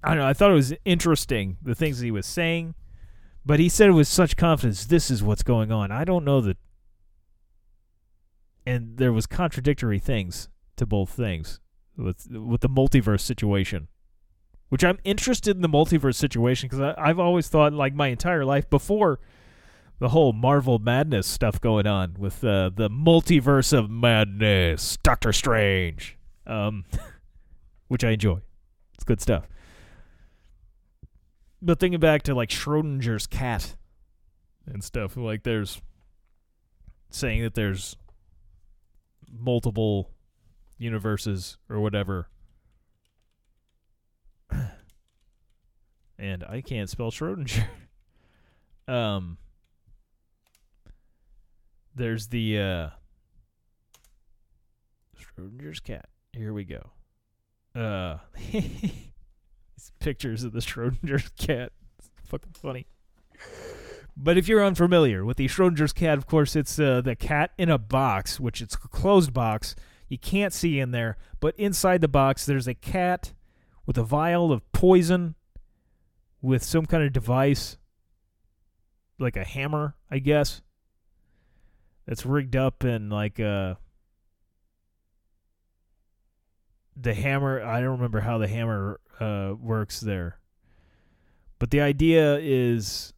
I 0.06 0.10
don't 0.10 0.20
know. 0.20 0.28
I 0.28 0.34
thought 0.34 0.52
it 0.52 0.56
was 0.56 0.74
interesting 0.86 1.58
the 1.62 1.76
things 1.76 2.00
he 2.00 2.12
was 2.12 2.26
saying, 2.26 2.76
but 3.46 3.60
he 3.60 3.70
said 3.70 3.90
it 3.90 3.94
with 3.94 4.08
such 4.08 4.38
confidence. 4.38 4.86
This 4.86 5.10
is 5.10 5.24
what's 5.24 5.44
going 5.44 5.72
on. 5.72 5.92
I 5.92 6.04
don't 6.04 6.24
know 6.24 6.42
that, 6.42 6.58
and 8.66 8.98
there 8.98 9.12
was 9.12 9.26
contradictory 9.26 10.00
things 10.00 10.50
to 10.78 10.86
both 10.86 11.10
things 11.10 11.60
with 11.98 12.28
with 12.32 12.62
the 12.62 12.70
multiverse 12.70 13.22
situation, 13.22 13.88
which 14.70 14.84
I'm 14.84 15.00
interested 15.04 15.56
in 15.56 15.62
the 15.62 15.70
multiverse 15.70 16.16
situation 16.16 16.70
because 16.70 16.96
I've 16.98 17.20
always 17.20 17.48
thought 17.48 17.74
like 17.74 17.94
my 17.94 18.08
entire 18.08 18.46
life 18.46 18.70
before 18.70 19.20
the 20.00 20.10
whole 20.10 20.34
Marvel 20.34 20.78
madness 20.78 21.26
stuff 21.26 21.60
going 21.60 21.88
on 21.88 22.16
with 22.20 22.44
uh, 22.44 22.70
the 22.76 22.90
multiverse 22.90 23.72
of 23.72 23.90
madness, 23.90 24.98
Doctor 25.04 25.32
Strange 25.32 26.18
um, 26.48 26.86
which 27.88 28.04
I 28.04 28.12
enjoy. 28.12 28.40
It's 28.96 29.04
good 29.04 29.22
stuff. 29.22 29.48
But 31.66 31.80
thinking 31.80 32.00
back 32.00 32.22
to 32.24 32.36
like 32.36 32.50
Schrodinger's 32.50 33.26
cat 33.26 33.76
and 34.68 34.84
stuff, 34.84 35.18
like 35.18 35.42
there's 35.42 35.82
saying 37.10 37.42
that 37.42 37.56
there's 37.56 37.96
multiple 39.28 40.12
universes 40.78 41.58
or 41.68 41.80
whatever. 41.80 42.30
and 46.20 46.44
I 46.44 46.62
can't 46.62 46.88
spell 46.88 47.10
Schrodinger. 47.10 47.66
um, 48.88 49.40
there's 51.96 52.28
the 52.28 52.60
uh, 52.60 52.90
Schrodinger's 55.20 55.80
cat. 55.80 56.10
Here 56.32 56.54
we 56.54 56.64
go. 56.64 56.92
Uh, 57.74 58.20
these 59.76 59.92
pictures 60.00 60.44
of 60.44 60.54
the 60.54 60.60
Schrodinger's 60.62 61.30
cat. 61.38 61.72
It's 61.98 62.10
fucking 62.26 62.54
funny. 62.54 62.88
But 64.18 64.38
if 64.38 64.48
you're 64.48 64.64
unfamiliar 64.64 65.26
with 65.26 65.38
the 65.38 65.48
Schrodinger's 65.48 65.92
cat, 65.94 66.18
of 66.18 66.26
course, 66.26 66.56
it's 66.56 66.80
uh, 66.80 67.02
the 67.02 67.16
cat 67.16 67.52
in 67.58 67.70
a 67.70 67.78
box, 67.78 68.40
which 68.40 68.62
it's 68.62 68.76
a 68.76 68.88
closed 68.88 69.34
box. 69.34 69.76
You 70.08 70.18
can't 70.18 70.54
see 70.54 70.80
in 70.80 70.92
there, 70.92 71.18
but 71.40 71.56
inside 71.58 72.02
the 72.02 72.08
box, 72.08 72.46
there's 72.46 72.68
a 72.68 72.74
cat 72.74 73.34
with 73.86 73.98
a 73.98 74.04
vial 74.04 74.52
of 74.52 74.72
poison 74.72 75.36
with 76.42 76.64
some 76.64 76.86
kind 76.86 77.04
of 77.04 77.12
device, 77.12 77.78
like 79.20 79.36
a 79.36 79.44
hammer, 79.44 79.96
I 80.10 80.20
guess, 80.20 80.62
that's 82.06 82.26
rigged 82.26 82.56
up 82.56 82.84
and 82.84 83.12
like 83.12 83.40
uh 83.40 83.76
the 86.96 87.14
hammer. 87.14 87.62
I 87.62 87.82
don't 87.82 87.92
remember 87.92 88.22
how 88.22 88.38
the 88.38 88.48
hammer 88.48 89.00
uh, 89.20 89.54
works 89.60 90.00
there, 90.00 90.40
but 91.60 91.72
the 91.72 91.82
idea 91.82 92.38
is. 92.38 93.14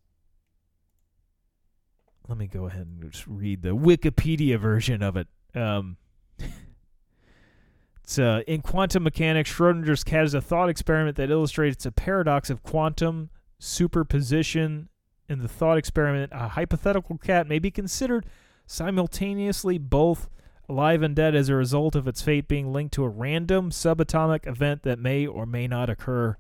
Let 2.28 2.38
me 2.38 2.48
go 2.48 2.66
ahead 2.66 2.88
and 2.88 3.10
just 3.10 3.26
read 3.26 3.62
the 3.62 3.70
Wikipedia 3.70 4.60
version 4.60 5.02
of 5.02 5.16
it. 5.16 5.28
Um, 5.56 5.96
it's 8.04 8.20
uh, 8.20 8.42
in 8.46 8.62
quantum 8.62 9.04
mechanics, 9.04 9.50
Schrodinger's 9.50 10.04
cat 10.04 10.26
is 10.26 10.34
a 10.34 10.42
thought 10.42 10.68
experiment 10.68 11.16
that 11.16 11.32
illustrates 11.32 11.86
a 11.86 11.92
paradox 11.92 12.50
of 12.50 12.64
quantum 12.64 13.30
superposition. 13.60 14.90
In 15.30 15.40
the 15.40 15.48
thought 15.48 15.78
experiment, 15.78 16.32
a 16.34 16.50
hypothetical 16.50 17.18
cat 17.18 17.48
may 17.48 17.60
be 17.60 17.72
considered 17.72 18.26
simultaneously 18.66 19.78
both 19.78 20.30
alive 20.70 21.02
and 21.02 21.16
dead 21.16 21.36
as 21.36 21.50
a 21.50 21.56
result 21.56 21.96
of 21.96 22.08
its 22.08 22.22
fate 22.22 22.48
being 22.48 22.72
linked 22.72 22.94
to 22.94 23.04
a 23.04 23.10
random 23.10 23.70
subatomic 23.72 24.46
event 24.46 24.84
that 24.84 25.00
may 25.00 25.26
or 25.26 25.46
may 25.46 25.68
not 25.68 25.90
occur. 25.90 26.36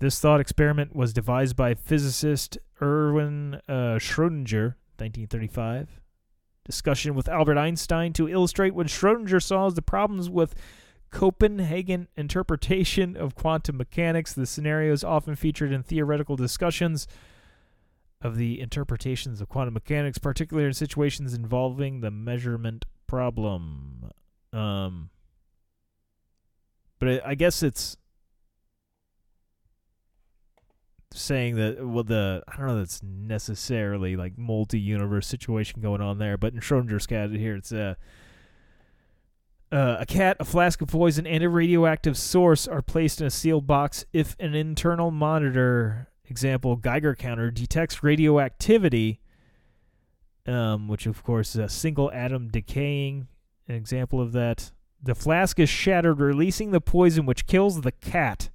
This 0.00 0.20
thought 0.20 0.40
experiment 0.40 0.94
was 0.94 1.12
devised 1.12 1.56
by 1.56 1.74
physicist 1.74 2.58
Erwin 2.80 3.54
uh, 3.68 3.98
Schrödinger, 3.98 4.74
1935. 4.98 6.00
Discussion 6.64 7.14
with 7.14 7.28
Albert 7.28 7.58
Einstein 7.58 8.12
to 8.12 8.28
illustrate 8.28 8.74
what 8.74 8.88
Schrödinger 8.88 9.42
solves 9.42 9.74
the 9.74 9.82
problems 9.82 10.28
with 10.28 10.54
Copenhagen 11.10 12.08
interpretation 12.16 13.16
of 13.16 13.34
quantum 13.34 13.78
mechanics. 13.78 14.34
The 14.34 14.46
scenario 14.46 14.92
is 14.92 15.02
often 15.02 15.34
featured 15.34 15.72
in 15.72 15.82
theoretical 15.82 16.36
discussions 16.36 17.08
of 18.20 18.36
the 18.36 18.60
interpretations 18.60 19.40
of 19.40 19.48
quantum 19.48 19.74
mechanics, 19.74 20.18
particularly 20.18 20.66
in 20.66 20.74
situations 20.74 21.32
involving 21.32 22.00
the 22.00 22.10
measurement 22.10 22.84
problem. 23.08 24.10
Um, 24.52 25.10
but 27.00 27.26
I, 27.26 27.34
guess 27.34 27.62
it's 27.62 27.96
saying 31.12 31.56
that 31.56 31.84
well 31.84 32.04
the 32.04 32.42
I 32.46 32.56
don't 32.56 32.66
know 32.66 32.78
that's 32.78 33.02
necessarily 33.02 34.16
like 34.16 34.38
multi-universe 34.38 35.26
situation 35.26 35.80
going 35.80 36.00
on 36.00 36.18
there, 36.18 36.36
but 36.36 36.54
in 36.54 36.60
Schrodinger's 36.60 37.06
cat 37.06 37.30
here 37.30 37.56
it's 37.56 37.72
a 37.72 37.96
uh, 39.70 39.98
a 40.00 40.06
cat, 40.06 40.36
a 40.40 40.44
flask 40.44 40.80
of 40.80 40.88
poison, 40.88 41.26
and 41.26 41.44
a 41.44 41.48
radioactive 41.48 42.16
source 42.16 42.66
are 42.66 42.80
placed 42.80 43.20
in 43.20 43.26
a 43.26 43.30
sealed 43.30 43.66
box 43.66 44.04
if 44.14 44.34
an 44.40 44.54
internal 44.54 45.10
monitor, 45.10 46.08
example 46.26 46.76
Geiger 46.76 47.14
counter, 47.14 47.50
detects 47.50 48.02
radioactivity, 48.02 49.20
um, 50.48 50.88
which 50.88 51.06
of 51.06 51.22
course 51.22 51.50
is 51.50 51.60
a 51.60 51.68
single 51.68 52.10
atom 52.12 52.48
decaying. 52.48 53.28
An 53.68 53.74
example 53.74 54.20
of 54.20 54.32
that. 54.32 54.72
The 55.02 55.14
flask 55.14 55.60
is 55.60 55.68
shattered, 55.68 56.18
releasing 56.18 56.70
the 56.70 56.80
poison 56.80 57.26
which 57.26 57.46
kills 57.46 57.82
the 57.82 57.92
cat. 57.92 58.50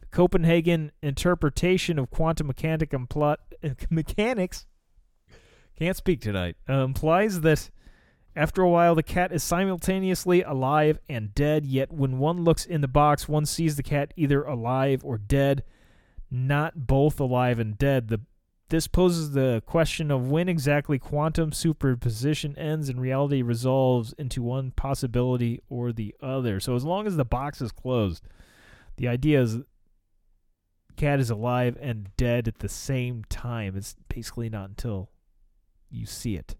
The 0.00 0.06
Copenhagen 0.06 0.90
interpretation 1.02 1.98
of 1.98 2.10
quantum 2.10 2.46
mechanic 2.46 2.90
impl- 2.90 3.36
mechanics 3.90 4.66
can't 5.78 5.96
speak 5.96 6.20
tonight. 6.20 6.56
Uh, 6.68 6.82
implies 6.84 7.42
that 7.42 7.70
after 8.34 8.62
a 8.62 8.68
while, 8.68 8.94
the 8.94 9.02
cat 9.02 9.32
is 9.32 9.42
simultaneously 9.44 10.42
alive 10.42 10.98
and 11.08 11.34
dead. 11.34 11.64
Yet 11.64 11.92
when 11.92 12.18
one 12.18 12.42
looks 12.42 12.64
in 12.64 12.80
the 12.80 12.88
box, 12.88 13.28
one 13.28 13.46
sees 13.46 13.76
the 13.76 13.82
cat 13.82 14.12
either 14.16 14.42
alive 14.42 15.04
or 15.04 15.18
dead, 15.18 15.62
not 16.30 16.86
both 16.86 17.20
alive 17.20 17.58
and 17.58 17.78
dead. 17.78 18.08
The 18.08 18.20
this 18.70 18.86
poses 18.86 19.32
the 19.32 19.62
question 19.64 20.10
of 20.10 20.30
when 20.30 20.48
exactly 20.48 20.98
quantum 20.98 21.52
superposition 21.52 22.56
ends 22.58 22.88
and 22.88 23.00
reality 23.00 23.40
resolves 23.40 24.12
into 24.18 24.42
one 24.42 24.72
possibility 24.72 25.60
or 25.70 25.90
the 25.92 26.14
other. 26.20 26.60
So 26.60 26.74
as 26.74 26.84
long 26.84 27.06
as 27.06 27.16
the 27.16 27.24
box 27.24 27.62
is 27.62 27.72
closed, 27.72 28.26
the 28.96 29.08
idea 29.08 29.40
is 29.40 29.58
cat 30.96 31.18
is 31.18 31.30
alive 31.30 31.78
and 31.80 32.14
dead 32.16 32.46
at 32.46 32.58
the 32.58 32.68
same 32.68 33.24
time. 33.30 33.76
It's 33.76 33.96
basically 34.08 34.50
not 34.50 34.68
until 34.68 35.10
you 35.90 36.04
see 36.04 36.36
it. 36.36 36.56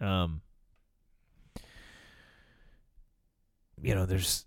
Um 0.00 0.40
you 3.82 3.94
know, 3.94 4.06
there's 4.06 4.46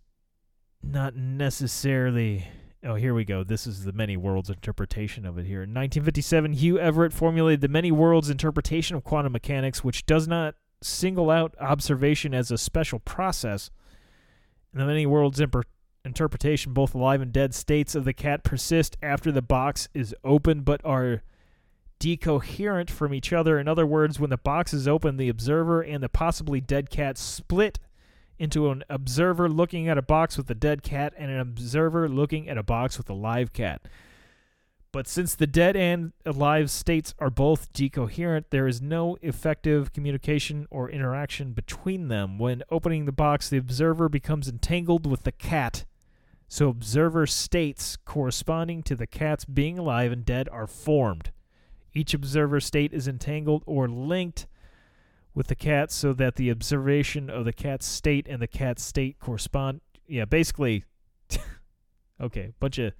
not 0.82 1.15
necessarily 1.15 2.47
Oh, 2.82 2.96
here 2.96 3.13
we 3.13 3.26
go. 3.26 3.44
This 3.44 3.68
is 3.68 3.84
the 3.84 3.92
many 3.92 4.15
worlds 4.15 4.50
interpretation 4.50 5.26
of 5.26 5.38
it 5.38 5.46
here. 5.46 5.63
In 5.63 5.74
1957, 5.74 6.54
Hugh 6.54 6.80
Everett 6.80 7.12
formulated 7.12 7.60
the 7.60 7.68
many 7.68 7.92
worlds 7.92 8.30
interpretation 8.30 8.96
of 8.96 9.04
quantum 9.04 9.34
mechanics, 9.34 9.84
which 9.84 10.06
does 10.06 10.30
not 10.30 10.56
single 10.82 11.30
out 11.30 11.54
observation 11.60 12.34
as 12.34 12.52
a 12.52 12.58
special 12.58 13.00
process. 13.00 13.70
In 14.74 14.80
the 14.80 14.86
many 14.86 15.06
worlds 15.06 15.42
interpretation, 16.06 16.72
both 16.72 16.96
alive 16.96 17.20
and 17.22 17.34
dead 17.34 17.54
states 17.54 17.96
of 17.96 18.06
the 18.06 18.13
cat 18.13 18.46
persist 18.46 18.96
after 19.04 19.30
the 19.30 19.42
box 19.42 19.89
is 19.94 20.15
open, 20.24 20.62
but 20.62 20.80
are 20.86 21.22
decoherent 22.00 22.89
from 22.89 23.13
each 23.13 23.34
other. 23.34 23.60
In 23.60 23.68
other 23.68 23.86
words, 23.86 24.22
when 24.22 24.30
the 24.30 24.38
box 24.38 24.74
is 24.74 24.88
open, 24.88 25.18
the 25.18 25.28
observer 25.28 25.82
and 25.82 26.02
the 26.02 26.08
possibly 26.08 26.62
dead 26.62 26.89
cat 26.89 27.18
split 27.18 27.78
into 28.39 28.71
an 28.71 28.84
observer 28.89 29.49
looking 29.49 29.88
at 29.88 29.97
a 29.97 30.02
box 30.02 30.38
with 30.38 30.49
a 30.49 30.56
dead 30.56 30.82
cat 30.82 31.13
and 31.17 31.30
an 31.30 31.39
observer 31.39 32.08
looking 32.10 32.49
at 32.49 32.58
a 32.58 32.63
box 32.63 32.97
with 32.97 33.10
a 33.10 33.13
live 33.13 33.54
cat. 33.54 33.82
But 34.91 35.08
since 35.08 35.36
the 35.36 35.45
dead 35.45 35.75
and 35.75 36.13
alive 36.25 36.71
states 36.71 37.13
are 37.19 37.30
both 37.30 37.71
decoherent, 37.73 38.45
there 38.49 38.65
is 38.65 38.82
no 38.82 39.17
effective 39.21 39.93
communication 39.93 40.67
or 40.71 40.89
interaction 40.89 41.54
between 41.54 42.08
them. 42.08 42.39
When 42.39 42.63
opening 42.71 43.06
the 43.06 43.12
box, 43.12 43.49
the 43.49 43.58
observer 43.58 44.10
becomes 44.10 44.47
entangled 44.47 45.06
with 45.06 45.23
the 45.23 45.32
cat. 45.32 45.86
So, 46.47 46.69
observer 46.69 47.28
states 47.28 47.97
corresponding 47.97 48.82
to 48.84 48.95
the 48.95 49.06
cat's 49.06 49.45
being 49.45 49.78
alive 49.78 50.12
and 50.12 50.25
dead 50.25 50.49
are 50.49 50.65
formed. 50.65 51.30
Each 51.93 52.15
observer 52.15 52.60
state 52.60 52.91
is 52.91 53.08
entangled 53.08 53.63
or 53.67 53.88
linked 53.88 54.47
with 55.39 55.47
the 55.47 55.56
cat 55.56 55.89
so 55.89 56.12
that 56.12 56.36
the 56.36 56.52
observation 56.52 57.30
of 57.30 57.45
the 57.45 57.54
cat's 57.54 57.86
state 57.86 58.28
and 58.28 58.41
the 58.41 58.47
cat's 58.47 58.84
state 58.84 59.17
correspond. 59.19 59.80
Yeah, 60.06 60.25
basically, 60.25 60.84
okay, 62.21 62.52
bunch 62.60 62.78
of. 62.78 62.91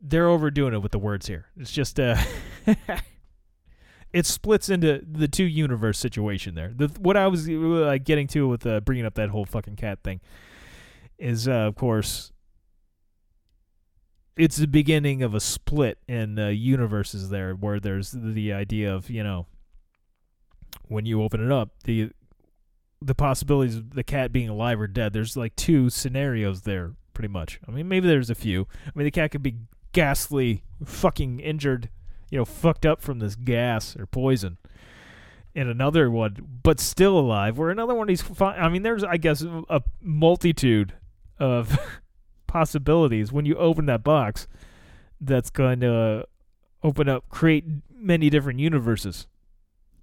They're 0.00 0.28
overdoing 0.28 0.72
it 0.72 0.82
with 0.82 0.92
the 0.92 1.00
words 1.00 1.26
here. 1.26 1.46
It's 1.56 1.72
just 1.72 1.98
uh, 1.98 2.16
it 4.12 4.24
splits 4.24 4.68
into 4.68 5.04
the 5.04 5.26
two 5.26 5.42
universe 5.42 5.98
situation 5.98 6.54
there. 6.54 6.72
The 6.72 6.86
what 7.00 7.16
I 7.16 7.26
was 7.26 7.48
uh, 7.48 7.98
getting 8.04 8.28
to 8.28 8.46
with 8.46 8.64
uh, 8.64 8.78
bringing 8.82 9.04
up 9.04 9.14
that 9.14 9.30
whole 9.30 9.46
fucking 9.46 9.74
cat 9.74 9.98
thing 10.04 10.20
is, 11.18 11.48
uh, 11.48 11.50
of 11.50 11.74
course, 11.74 12.30
it's 14.36 14.58
the 14.58 14.68
beginning 14.68 15.24
of 15.24 15.34
a 15.34 15.40
split 15.40 15.98
in 16.06 16.38
uh, 16.38 16.48
universes 16.50 17.30
there, 17.30 17.54
where 17.56 17.80
there's 17.80 18.12
the 18.12 18.52
idea 18.52 18.94
of 18.94 19.10
you 19.10 19.24
know 19.24 19.48
when 20.88 21.06
you 21.06 21.22
open 21.22 21.44
it 21.44 21.52
up, 21.52 21.70
the 21.84 22.10
the 23.00 23.14
possibilities 23.14 23.76
of 23.76 23.94
the 23.94 24.04
cat 24.04 24.32
being 24.32 24.48
alive 24.48 24.80
or 24.80 24.86
dead. 24.86 25.12
There's 25.12 25.36
like 25.36 25.56
two 25.56 25.90
scenarios 25.90 26.62
there, 26.62 26.92
pretty 27.14 27.28
much. 27.28 27.60
I 27.66 27.72
mean, 27.72 27.88
maybe 27.88 28.06
there's 28.06 28.30
a 28.30 28.34
few. 28.34 28.66
I 28.86 28.90
mean, 28.94 29.04
the 29.04 29.10
cat 29.10 29.32
could 29.32 29.42
be 29.42 29.56
ghastly, 29.92 30.62
fucking 30.84 31.40
injured, 31.40 31.88
you 32.30 32.38
know, 32.38 32.44
fucked 32.44 32.86
up 32.86 33.00
from 33.00 33.18
this 33.18 33.34
gas 33.34 33.96
or 33.96 34.06
poison. 34.06 34.58
And 35.54 35.68
another 35.68 36.10
one, 36.10 36.60
but 36.62 36.80
still 36.80 37.18
alive. 37.18 37.58
Where 37.58 37.70
another 37.70 37.94
one, 37.94 38.08
he's 38.08 38.22
fine. 38.22 38.58
I 38.58 38.68
mean, 38.68 38.82
there's, 38.82 39.04
I 39.04 39.18
guess, 39.18 39.42
a 39.42 39.82
multitude 40.00 40.94
of 41.38 41.78
possibilities 42.46 43.32
when 43.32 43.44
you 43.44 43.56
open 43.56 43.86
that 43.86 44.02
box. 44.02 44.46
That's 45.20 45.50
going 45.50 45.80
to 45.80 46.26
open 46.82 47.08
up, 47.08 47.28
create 47.28 47.64
many 47.94 48.30
different 48.30 48.60
universes. 48.60 49.26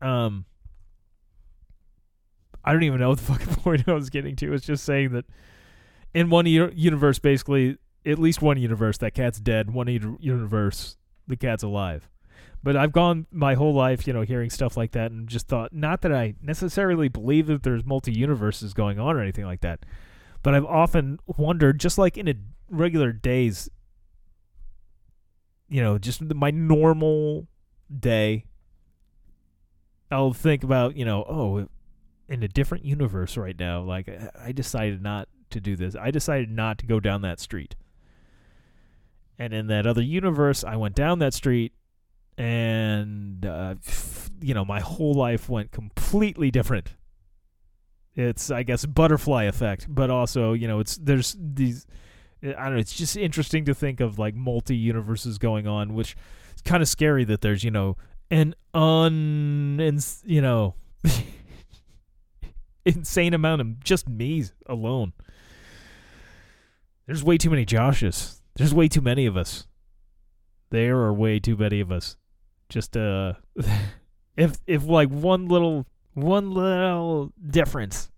Um, 0.02 0.46
I 2.64 2.74
don't 2.74 2.84
even 2.84 3.00
know 3.00 3.10
what 3.10 3.20
the 3.20 3.26
fucking 3.34 3.56
point 3.56 3.88
I 3.88 3.94
was 3.94 4.10
getting 4.10 4.36
to. 4.38 4.54
It's 4.54 4.66
just 4.66 4.84
saying 4.84 5.12
that 5.14 5.26
in 6.14 6.30
one 6.30 6.46
u- 6.46 6.72
universe, 6.74 7.20
basically, 7.20 7.78
at 8.06 8.20
least 8.20 8.42
one 8.42 8.58
universe 8.58 8.98
that 9.00 9.14
cat's 9.14 9.40
dead, 9.40 9.72
one 9.72 9.88
uni- 9.88 10.18
universe 10.20 10.98
the 11.28 11.36
cat's 11.36 11.64
alive. 11.64 12.10
But 12.62 12.76
I've 12.76 12.92
gone 12.92 13.28
my 13.32 13.54
whole 13.54 13.74
life, 13.74 14.06
you 14.06 14.12
know, 14.12 14.22
hearing 14.22 14.50
stuff 14.50 14.76
like 14.76 14.92
that 14.92 15.12
and 15.12 15.30
just 15.30 15.48
thought 15.48 15.72
not 15.72 16.02
that 16.02 16.12
I 16.12 16.36
necessarily 16.42 17.08
believe 17.08 17.48
that 17.48 17.64
there's 17.64 17.86
multi 17.86 18.12
universes 18.12 18.74
going 18.74 19.00
on 19.00 19.16
or 19.16 19.22
anything 19.22 19.46
like 19.46 19.62
that. 19.62 19.86
But 20.44 20.56
I've 20.56 20.66
often 20.66 21.20
wondered, 21.26 21.80
just 21.80 21.98
like 21.98 22.18
in 22.18 22.28
a 22.28 22.34
regular 22.70 23.12
days, 23.12 23.70
you 25.70 25.82
know, 25.82 25.98
just 25.98 26.22
my 26.22 26.52
normal 26.52 27.48
day, 27.98 28.46
I'll 30.12 30.34
think 30.34 30.64
about, 30.64 30.98
you 30.98 31.06
know, 31.06 31.24
oh, 31.30 31.68
in 32.30 32.44
a 32.44 32.48
different 32.48 32.86
universe 32.86 33.36
right 33.36 33.58
now, 33.60 33.82
like 33.82 34.10
I 34.40 34.52
decided 34.52 35.02
not 35.02 35.28
to 35.50 35.60
do 35.60 35.76
this. 35.76 35.96
I 35.96 36.12
decided 36.12 36.50
not 36.50 36.78
to 36.78 36.86
go 36.86 37.00
down 37.00 37.24
that 37.24 37.40
street. 37.40 37.76
And 39.38 39.54
in 39.54 39.68
that 39.68 39.88
other 39.88 40.02
universe, 40.02 40.64
I 40.64 40.76
went 40.76 40.96
down 40.96 41.20
that 41.20 41.34
street 41.34 41.74
and 42.38 43.46
uh, 43.46 43.76
you 44.42 44.54
know, 44.54 44.64
my 44.64 44.80
whole 44.80 45.14
life 45.14 45.50
went 45.50 45.72
completely 45.72 46.52
different. 46.52 46.92
It's 48.16 48.52
I 48.52 48.64
guess 48.64 48.86
butterfly 48.86 49.44
effect, 49.46 49.88
but 49.90 50.10
also, 50.10 50.54
you 50.54 50.68
know, 50.68 50.80
it's 50.80 50.98
there's 50.98 51.36
these 51.40 51.88
I 52.44 52.66
don't 52.66 52.74
know, 52.74 52.80
it's 52.80 52.94
just 52.94 53.18
interesting 53.18 53.66
to 53.66 53.74
think 53.74 54.00
of 54.00 54.20
like 54.20 54.36
multi 54.36 54.76
universes 54.76 55.38
going 55.40 55.68
on, 55.68 55.96
which 55.96 56.16
it's 56.52 56.62
kind 56.62 56.84
of 56.84 56.88
scary 56.88 57.24
that 57.26 57.42
there's, 57.42 57.64
you 57.64 57.72
know, 57.72 57.98
an 58.30 58.56
un 58.74 59.80
ins- 59.82 60.24
you 60.26 60.42
know, 60.42 60.76
insane 62.96 63.34
amount 63.34 63.62
of 63.62 63.80
just 63.84 64.08
me 64.08 64.46
alone. 64.66 65.14
There's 67.06 67.24
way 67.24 67.38
too 67.38 67.50
many 67.50 67.66
Joshes. 67.66 68.40
There's 68.56 68.74
way 68.74 68.88
too 68.88 69.02
many 69.02 69.26
of 69.26 69.36
us. 69.36 69.66
There 70.70 70.98
are 70.98 71.14
way 71.14 71.40
too 71.40 71.58
many 71.58 71.80
of 71.80 71.92
us. 71.92 72.18
Just 72.70 72.96
uh 72.96 73.34
if 74.38 74.60
if 74.68 74.86
like 74.86 75.10
one 75.10 75.48
little 75.48 75.88
one 76.14 76.52
little 76.52 77.34
difference, 77.50 78.12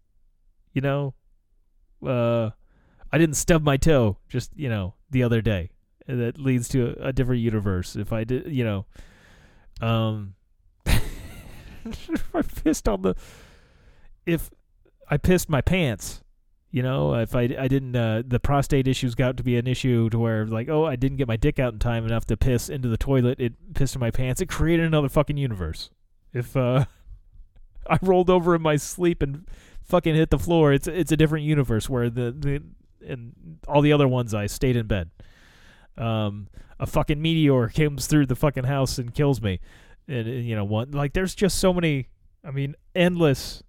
you 0.74 0.82
know, 0.82 1.13
uh 2.05 2.49
I 3.13 3.17
didn't 3.17 3.36
stub 3.36 3.63
my 3.63 3.78
toe 3.78 4.17
just, 4.28 4.51
you 4.55 4.69
know, 4.69 4.95
the 5.09 5.24
other 5.24 5.41
day. 5.41 5.69
That 6.07 6.38
leads 6.38 6.67
to 6.69 6.95
a, 6.99 7.09
a 7.09 7.13
different 7.13 7.41
universe. 7.41 7.95
If 7.95 8.11
I 8.11 8.24
did, 8.24 8.51
you 8.51 8.65
know, 8.65 8.86
um 9.80 10.34
I 10.86 12.41
pissed 12.63 12.89
on 12.89 13.03
the 13.03 13.15
if 14.26 14.49
I 15.12 15.18
pissed 15.18 15.49
my 15.49 15.62
pants, 15.62 16.24
you 16.72 16.82
know, 16.82 17.14
if 17.16 17.36
I, 17.36 17.41
I 17.59 17.68
didn't 17.68 17.95
uh, 17.95 18.24
the 18.26 18.39
prostate 18.39 18.88
issues 18.88 19.14
got 19.14 19.38
to 19.38 19.43
be 19.43 19.57
an 19.57 19.68
issue 19.68 20.09
to 20.09 20.18
where 20.18 20.47
like 20.47 20.70
oh 20.70 20.86
I 20.86 20.95
didn't 20.95 21.18
get 21.18 21.28
my 21.28 21.36
dick 21.36 21.59
out 21.59 21.74
in 21.74 21.80
time 21.80 22.05
enough 22.05 22.26
to 22.28 22.38
piss 22.38 22.70
into 22.70 22.88
the 22.88 22.97
toilet, 22.97 23.39
it 23.39 23.76
pissed 23.76 23.95
in 23.95 23.99
my 23.99 24.12
pants. 24.12 24.41
It 24.41 24.47
created 24.47 24.86
another 24.86 25.09
fucking 25.09 25.38
universe. 25.38 25.89
If 26.34 26.55
uh 26.55 26.86
I 27.88 27.99
rolled 28.01 28.30
over 28.30 28.55
in 28.55 28.62
my 28.62 28.78
sleep 28.78 29.22
and 29.22 29.47
fucking 29.84 30.16
hit 30.16 30.30
the 30.30 30.39
floor, 30.39 30.72
it's 30.72 30.88
it's 30.88 31.12
a 31.12 31.18
different 31.18 31.45
universe 31.45 31.89
where 31.89 32.09
the 32.09 32.32
the 32.32 32.64
and 33.05 33.59
all 33.68 33.82
the 33.82 33.93
other 33.93 34.07
ones 34.07 34.34
I 34.34 34.47
stayed 34.47 34.76
in 34.76 34.88
bed. 34.88 35.09
Um, 35.97 36.47
a 36.80 36.88
fucking 36.88 37.22
meteor 37.22 37.70
comes 37.70 38.07
through 38.07 38.28
the 38.28 38.36
fucking 38.36 38.64
house 38.64 38.97
and 38.97 39.14
kills 39.14 39.41
me, 39.41 39.59
and, 40.07 40.28
and 40.28 40.45
you 40.45 40.55
know 40.55 40.64
what? 40.64 40.91
Like, 40.91 41.14
there's 41.14 41.36
just 41.36 41.59
so 41.59 41.74
many. 41.74 42.07
I 42.43 42.51
mean, 42.51 42.76
endless, 42.95 43.62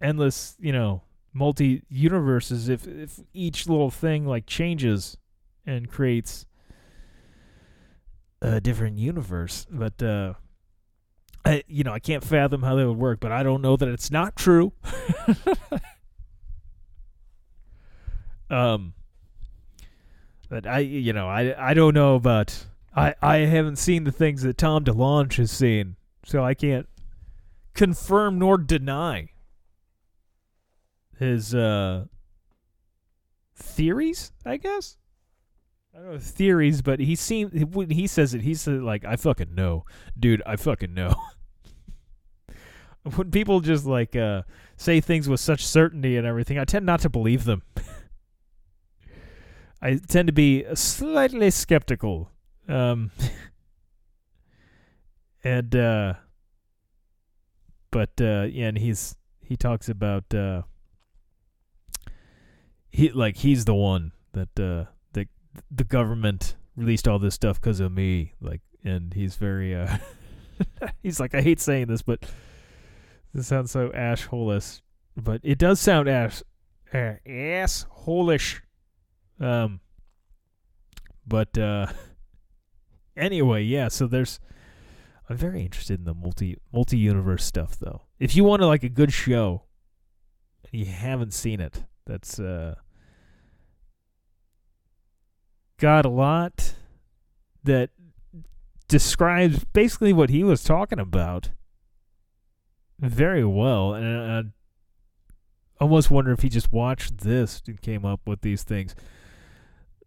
endless. 0.00 0.56
You 0.58 0.72
know, 0.72 1.02
multi 1.32 1.82
universes. 1.88 2.68
If 2.68 2.86
if 2.86 3.20
each 3.32 3.68
little 3.68 3.90
thing 3.90 4.26
like 4.26 4.46
changes 4.46 5.16
and 5.66 5.90
creates 5.90 6.46
a 8.42 8.60
different 8.60 8.98
universe, 8.98 9.66
but 9.70 10.02
uh, 10.02 10.34
I 11.44 11.62
you 11.66 11.84
know 11.84 11.92
I 11.92 11.98
can't 11.98 12.24
fathom 12.24 12.62
how 12.62 12.76
that 12.76 12.86
would 12.86 12.98
work. 12.98 13.20
But 13.20 13.32
I 13.32 13.42
don't 13.42 13.62
know 13.62 13.76
that 13.76 13.88
it's 13.88 14.10
not 14.10 14.36
true. 14.36 14.72
Um, 18.50 18.94
but 20.48 20.66
I, 20.66 20.80
you 20.80 21.12
know, 21.12 21.28
I, 21.28 21.70
I 21.70 21.74
don't 21.74 21.94
know 21.94 22.16
about. 22.16 22.66
I, 22.94 23.14
I 23.22 23.36
haven't 23.38 23.76
seen 23.76 24.02
the 24.02 24.10
things 24.12 24.42
that 24.42 24.58
Tom 24.58 24.84
DeLonge 24.84 25.36
has 25.36 25.52
seen, 25.52 25.94
so 26.24 26.44
I 26.44 26.54
can't 26.54 26.88
confirm 27.72 28.40
nor 28.40 28.58
deny 28.58 29.29
his 31.20 31.54
uh 31.54 32.06
theories. 33.54 34.32
I 34.44 34.56
guess 34.56 34.96
I 35.94 35.98
don't 35.98 36.12
know 36.12 36.18
theories, 36.18 36.82
but 36.82 36.98
he 36.98 37.14
seems 37.14 37.52
when 37.66 37.90
he 37.90 38.08
says 38.08 38.34
it, 38.34 38.40
he's 38.40 38.66
like, 38.66 39.04
"I 39.04 39.16
fucking 39.16 39.54
know, 39.54 39.84
dude. 40.18 40.42
I 40.46 40.56
fucking 40.56 40.94
know." 40.94 41.14
when 43.14 43.30
people 43.30 43.60
just 43.60 43.86
like 43.86 44.16
uh 44.16 44.42
say 44.76 45.00
things 45.00 45.28
with 45.28 45.40
such 45.40 45.64
certainty 45.64 46.16
and 46.16 46.26
everything, 46.26 46.58
I 46.58 46.64
tend 46.64 46.86
not 46.86 47.00
to 47.00 47.10
believe 47.10 47.44
them. 47.44 47.62
I 49.82 49.96
tend 49.96 50.26
to 50.26 50.32
be 50.32 50.64
slightly 50.74 51.50
skeptical. 51.50 52.30
Um, 52.68 53.10
and 55.44 55.74
uh, 55.74 56.14
but 57.90 58.10
uh, 58.20 58.46
yeah, 58.50 58.68
and 58.68 58.78
he's 58.78 59.16
he 59.42 59.56
talks 59.56 59.88
about 59.88 60.32
uh, 60.32 60.62
he 62.90 63.10
like 63.10 63.36
he's 63.38 63.64
the 63.64 63.74
one 63.74 64.12
that 64.32 64.48
uh, 64.58 64.90
the 65.12 65.26
the 65.70 65.84
government 65.84 66.56
released 66.76 67.06
all 67.06 67.18
this 67.18 67.34
stuff 67.34 67.60
because 67.60 67.80
of 67.80 67.92
me. 67.92 68.34
Like, 68.40 68.60
and 68.84 69.12
he's 69.14 69.36
very 69.36 69.74
uh, 69.74 69.98
he's 71.02 71.20
like 71.20 71.34
I 71.34 71.42
hate 71.42 71.60
saying 71.60 71.86
this, 71.86 72.02
but 72.02 72.24
this 73.32 73.46
sounds 73.46 73.70
so 73.70 73.92
ash 73.92 74.28
but 75.16 75.40
it 75.42 75.58
does 75.58 75.80
sound 75.80 76.08
uh, 76.08 76.30
ass 77.26 77.86
holish. 77.90 78.62
Um, 79.38 79.80
but 81.26 81.56
uh, 81.56 81.86
anyway, 83.16 83.62
yeah. 83.62 83.88
So 83.88 84.06
there's, 84.06 84.40
I'm 85.28 85.36
very 85.36 85.62
interested 85.62 86.00
in 86.00 86.04
the 86.04 86.14
multi 86.14 86.56
multi 86.72 86.98
universe 86.98 87.44
stuff, 87.44 87.78
though. 87.78 88.02
If 88.18 88.36
you 88.36 88.44
want 88.44 88.62
like 88.62 88.82
a 88.82 88.88
good 88.88 89.12
show, 89.12 89.64
and 90.70 90.80
you 90.80 90.86
haven't 90.86 91.32
seen 91.32 91.60
it, 91.60 91.84
that's 92.10 92.38
uh, 92.38 92.74
got 95.78 96.04
a 96.04 96.10
lot 96.10 96.74
that 97.64 97.90
describes 98.88 99.64
basically 99.64 100.12
what 100.12 100.30
he 100.30 100.42
was 100.42 100.64
talking 100.64 100.98
about 100.98 101.50
very 102.98 103.44
well, 103.44 103.94
and 103.94 104.52
I 105.80 105.84
almost 105.84 106.10
wonder 106.10 106.32
if 106.32 106.42
he 106.42 106.48
just 106.48 106.72
watched 106.72 107.18
this 107.18 107.62
and 107.66 107.80
came 107.80 108.04
up 108.04 108.20
with 108.26 108.42
these 108.42 108.62
things 108.62 108.94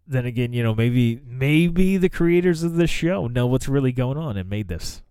then 0.08 0.26
again, 0.26 0.54
you 0.54 0.64
know, 0.64 0.76
maybe 0.76 1.22
maybe 1.26 1.98
the 1.98 2.10
creators 2.10 2.64
of 2.64 2.76
this 2.76 2.90
show 2.90 3.28
know 3.28 3.48
what's 3.48 3.68
really 3.68 3.92
going 3.92 4.18
on 4.18 4.38
and 4.38 4.50
made 4.50 4.68
this. 4.68 5.02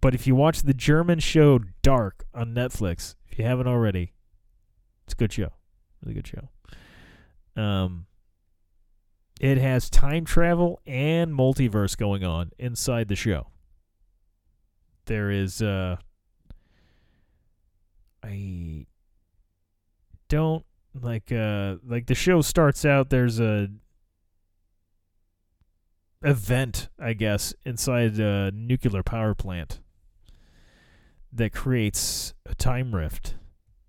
But 0.00 0.14
if 0.14 0.26
you 0.26 0.34
watch 0.34 0.62
the 0.62 0.74
German 0.74 1.18
show 1.18 1.60
Dark 1.82 2.24
on 2.32 2.54
Netflix, 2.54 3.16
if 3.26 3.38
you 3.38 3.44
haven't 3.44 3.66
already, 3.66 4.12
it's 5.08 5.14
a 5.14 5.16
good 5.16 5.32
show. 5.32 5.48
Really 6.02 6.14
good 6.14 6.26
show. 6.26 7.60
Um 7.60 8.04
it 9.40 9.56
has 9.56 9.88
time 9.88 10.26
travel 10.26 10.80
and 10.86 11.32
multiverse 11.32 11.96
going 11.96 12.24
on 12.24 12.50
inside 12.58 13.08
the 13.08 13.16
show. 13.16 13.46
There 15.06 15.30
is 15.30 15.62
uh 15.62 15.96
I 18.22 18.86
don't 20.28 20.66
like 21.00 21.32
uh 21.32 21.76
like 21.86 22.06
the 22.06 22.14
show 22.14 22.42
starts 22.42 22.84
out 22.84 23.08
there's 23.08 23.40
a 23.40 23.68
event 26.22 26.88
i 26.98 27.12
guess 27.12 27.54
inside 27.64 28.18
a 28.18 28.50
nuclear 28.50 29.02
power 29.04 29.34
plant 29.34 29.80
that 31.32 31.52
creates 31.52 32.34
a 32.46 32.54
time 32.54 32.94
rift 32.94 33.36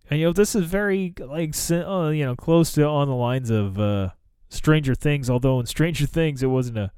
and 0.09 0.19
you 0.19 0.25
know 0.25 0.33
this 0.33 0.55
is 0.55 0.65
very 0.65 1.13
like 1.19 1.53
uh, 1.71 2.09
you 2.09 2.25
know 2.25 2.35
close 2.35 2.71
to 2.73 2.85
on 2.85 3.07
the 3.07 3.15
lines 3.15 3.49
of 3.49 3.79
uh 3.79 4.09
stranger 4.49 4.95
things 4.95 5.29
although 5.29 5.59
in 5.59 5.65
stranger 5.65 6.05
things 6.07 6.41
it 6.41 6.47
wasn't 6.47 6.77
a, 6.77 6.91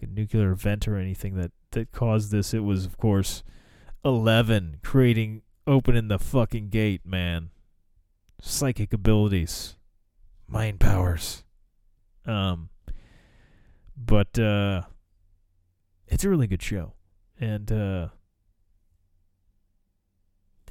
a 0.00 0.06
nuclear 0.06 0.50
event 0.50 0.88
or 0.88 0.96
anything 0.96 1.36
that 1.36 1.52
that 1.72 1.92
caused 1.92 2.30
this. 2.30 2.54
It 2.54 2.60
was 2.60 2.84
of 2.84 2.96
course 2.96 3.42
11 4.04 4.78
creating 4.82 5.42
opening 5.66 6.08
the 6.08 6.18
fucking 6.18 6.68
gate 6.68 7.02
man. 7.04 7.50
Psychic 8.40 8.92
abilities, 8.92 9.76
mind 10.46 10.78
powers. 10.78 11.42
Um, 12.24 12.68
but 13.96 14.38
uh, 14.38 14.82
it's 16.06 16.22
a 16.22 16.28
really 16.28 16.46
good 16.46 16.62
show, 16.62 16.92
and 17.40 17.72
uh, 17.72 18.08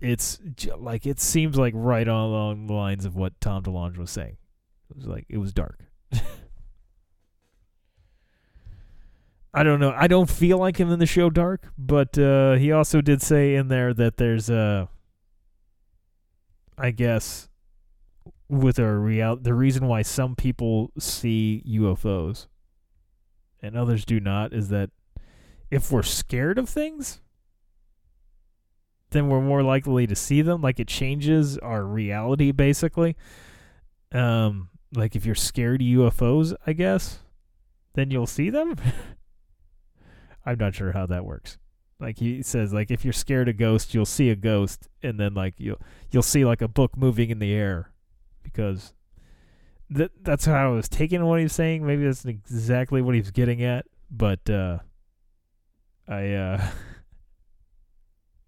it's 0.01 0.39
like 0.77 1.05
it 1.05 1.19
seems 1.19 1.57
like 1.57 1.73
right 1.75 2.07
along 2.07 2.67
the 2.67 2.73
lines 2.73 3.05
of 3.05 3.15
what 3.15 3.39
Tom 3.41 3.63
DeLonge 3.63 3.97
was 3.97 4.11
saying. 4.11 4.37
It 4.89 4.97
was 4.97 5.07
like 5.07 5.25
it 5.29 5.37
was 5.37 5.53
dark. 5.53 5.83
I 9.53 9.63
don't 9.63 9.79
know. 9.79 9.93
I 9.97 10.07
don't 10.07 10.29
feel 10.29 10.59
like 10.59 10.77
him 10.77 10.91
in 10.91 10.99
the 10.99 11.05
show 11.05 11.29
Dark, 11.29 11.71
but 11.77 12.17
uh, 12.17 12.53
he 12.53 12.71
also 12.71 13.01
did 13.01 13.21
say 13.21 13.55
in 13.55 13.69
there 13.69 13.93
that 13.93 14.17
there's 14.17 14.49
a, 14.49 14.87
I 16.77 16.91
guess, 16.91 17.49
with 18.49 18.77
a 18.79 18.95
real 18.95 19.35
the 19.35 19.53
reason 19.53 19.87
why 19.87 20.03
some 20.03 20.35
people 20.35 20.91
see 20.99 21.63
UFOs 21.67 22.47
and 23.61 23.75
others 23.75 24.05
do 24.05 24.19
not 24.19 24.53
is 24.53 24.69
that 24.69 24.91
if 25.69 25.91
we're 25.91 26.03
scared 26.03 26.57
of 26.57 26.69
things, 26.69 27.19
then 29.11 29.29
we're 29.29 29.41
more 29.41 29.63
likely 29.63 30.07
to 30.07 30.15
see 30.15 30.41
them. 30.41 30.61
Like 30.61 30.79
it 30.79 30.87
changes 30.87 31.57
our 31.59 31.83
reality, 31.83 32.51
basically. 32.51 33.15
Um, 34.11 34.69
like 34.93 35.15
if 35.15 35.25
you're 35.25 35.35
scared 35.35 35.81
of 35.81 35.87
UFOs, 35.87 36.55
I 36.65 36.73
guess, 36.73 37.19
then 37.93 38.11
you'll 38.11 38.27
see 38.27 38.49
them. 38.49 38.75
I'm 40.45 40.57
not 40.57 40.75
sure 40.75 40.93
how 40.93 41.05
that 41.07 41.25
works. 41.25 41.57
Like 41.99 42.19
he 42.19 42.41
says, 42.43 42.73
like 42.73 42.91
if 42.91 43.03
you're 43.03 43.13
scared 43.13 43.49
of 43.49 43.57
ghosts, 43.57 43.93
you'll 43.93 44.05
see 44.05 44.29
a 44.29 44.35
ghost, 44.35 44.87
and 45.01 45.19
then 45.19 45.33
like 45.33 45.55
you'll 45.57 45.81
you'll 46.11 46.21
see 46.21 46.45
like 46.45 46.61
a 46.61 46.67
book 46.67 46.95
moving 46.95 47.31
in 47.31 47.39
the 47.39 47.51
air, 47.51 47.91
because 48.43 48.93
that 49.89 50.11
that's 50.21 50.45
how 50.45 50.71
I 50.71 50.75
was 50.75 50.87
taking 50.87 51.25
what 51.25 51.39
he 51.39 51.43
was 51.43 51.53
saying. 51.53 51.85
Maybe 51.85 52.05
that's 52.05 52.23
exactly 52.23 53.01
what 53.01 53.15
he 53.15 53.21
was 53.21 53.31
getting 53.31 53.63
at, 53.63 53.87
but 54.11 54.47
uh, 54.47 54.77
I 56.07 56.33
uh, 56.33 56.67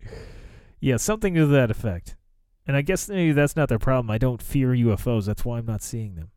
yeah, 0.80 0.98
something 0.98 1.34
to 1.36 1.46
that 1.48 1.72
effect. 1.72 2.16
And 2.68 2.78
I 2.78 2.82
guess 2.82 3.10
maybe 3.10 3.32
that's 3.32 3.56
not 3.56 3.70
their 3.70 3.80
problem. 3.80 4.12
I 4.12 4.18
don't 4.18 4.42
fear 4.42 4.70
UFOs. 4.70 5.26
That's 5.26 5.44
why 5.44 5.58
I'm 5.58 5.66
not 5.66 5.82
seeing 5.82 6.16
them. 6.16 6.32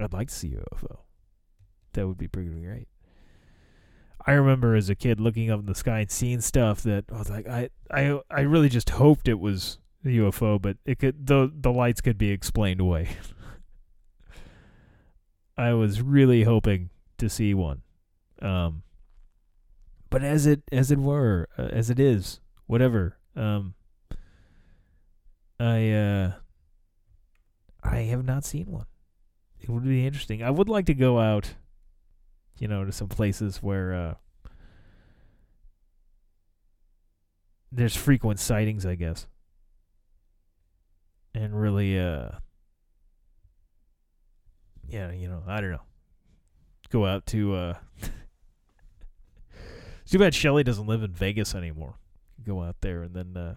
I'd 0.00 0.12
like 0.12 0.28
to 0.28 0.34
see 0.34 0.54
a 0.54 0.74
UFO. 0.74 0.98
That 1.92 2.08
would 2.08 2.18
be 2.18 2.28
pretty 2.28 2.50
great. 2.50 2.88
I 4.26 4.32
remember 4.32 4.74
as 4.74 4.90
a 4.90 4.96
kid 4.96 5.20
looking 5.20 5.50
up 5.50 5.60
in 5.60 5.66
the 5.66 5.74
sky 5.74 6.00
and 6.00 6.10
seeing 6.10 6.40
stuff 6.40 6.82
that 6.82 7.04
I 7.12 7.18
was 7.18 7.30
like, 7.30 7.46
I, 7.46 7.70
I, 7.90 8.18
I 8.28 8.40
really 8.40 8.68
just 8.68 8.90
hoped 8.90 9.28
it 9.28 9.38
was 9.38 9.78
a 10.04 10.08
UFO, 10.08 10.60
but 10.60 10.78
it 10.84 10.98
could 10.98 11.26
the 11.26 11.50
the 11.54 11.72
lights 11.72 12.00
could 12.00 12.18
be 12.18 12.30
explained 12.30 12.80
away. 12.80 13.10
I 15.58 15.72
was 15.74 16.02
really 16.02 16.42
hoping 16.42 16.90
to 17.18 17.28
see 17.28 17.54
one, 17.54 17.82
um, 18.42 18.82
but 20.10 20.22
as 20.22 20.46
it 20.46 20.62
as 20.72 20.90
it 20.90 20.98
were, 20.98 21.48
uh, 21.56 21.68
as 21.70 21.88
it 21.90 21.98
is, 21.98 22.40
whatever. 22.66 23.18
Um, 23.36 23.74
I 25.60 25.90
uh, 25.90 26.32
I 27.82 27.98
have 27.98 28.24
not 28.24 28.44
seen 28.44 28.66
one. 28.66 28.86
It 29.60 29.68
would 29.68 29.84
be 29.84 30.06
interesting. 30.06 30.42
I 30.42 30.50
would 30.50 30.68
like 30.68 30.86
to 30.86 30.94
go 30.94 31.18
out 31.18 31.54
you 32.58 32.68
know, 32.68 32.84
to 32.84 32.92
some 32.92 33.08
places 33.08 33.62
where 33.62 33.94
uh, 33.94 34.14
there's 37.70 37.96
frequent 37.96 38.40
sightings, 38.40 38.86
I 38.86 38.94
guess, 38.94 39.26
and 41.34 41.58
really, 41.60 41.98
uh, 41.98 42.30
yeah, 44.88 45.12
you 45.12 45.28
know, 45.28 45.42
I 45.46 45.60
don't 45.60 45.72
know, 45.72 45.82
go 46.90 47.04
out 47.06 47.26
to. 47.26 47.54
Uh, 47.54 47.74
too 50.06 50.18
bad 50.18 50.34
Shelly 50.34 50.64
doesn't 50.64 50.86
live 50.86 51.02
in 51.02 51.12
Vegas 51.12 51.54
anymore. 51.54 51.96
Go 52.46 52.62
out 52.62 52.76
there 52.80 53.02
and 53.02 53.14
then 53.14 53.36
uh, 53.36 53.54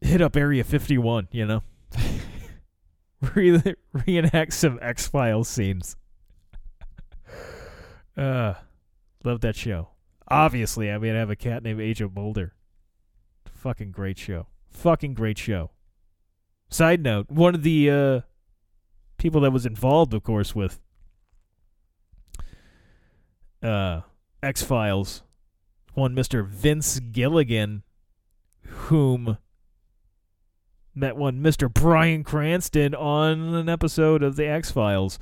hit 0.00 0.20
up 0.20 0.36
Area 0.36 0.62
51, 0.62 1.28
you 1.32 1.46
know. 1.46 1.62
Re- 3.34 3.74
reenact 4.06 4.52
some 4.52 4.78
X 4.82 5.06
Files 5.06 5.48
scenes. 5.48 5.96
Uh, 8.16 8.54
love 9.24 9.40
that 9.40 9.56
show. 9.56 9.88
Obviously, 10.28 10.88
I 10.88 10.98
mean, 10.98 11.16
I 11.16 11.18
have 11.18 11.30
a 11.30 11.34
cat 11.34 11.64
named 11.64 11.80
Agent 11.80 12.14
Mulder. 12.14 12.54
Fucking 13.44 13.90
great 13.90 14.18
show. 14.18 14.46
Fucking 14.70 15.14
great 15.14 15.36
show. 15.36 15.72
Side 16.70 17.02
note: 17.02 17.28
one 17.28 17.56
of 17.56 17.64
the 17.64 17.90
uh, 17.90 18.20
people 19.18 19.40
that 19.40 19.50
was 19.50 19.66
involved, 19.66 20.14
of 20.14 20.22
course, 20.22 20.54
with 20.54 20.80
uh, 23.64 24.02
X 24.42 24.62
Files, 24.62 25.22
one 25.94 26.14
Mister 26.14 26.42
Vince 26.42 27.00
Gilligan, 27.00 27.82
whom 28.62 29.38
met 30.94 31.16
one 31.16 31.40
Mister 31.40 31.68
Bryan 31.68 32.24
Cranston 32.24 32.94
on 32.94 33.54
an 33.54 33.68
episode 33.68 34.22
of 34.22 34.36
the 34.36 34.46
X 34.46 34.70
Files 34.70 35.18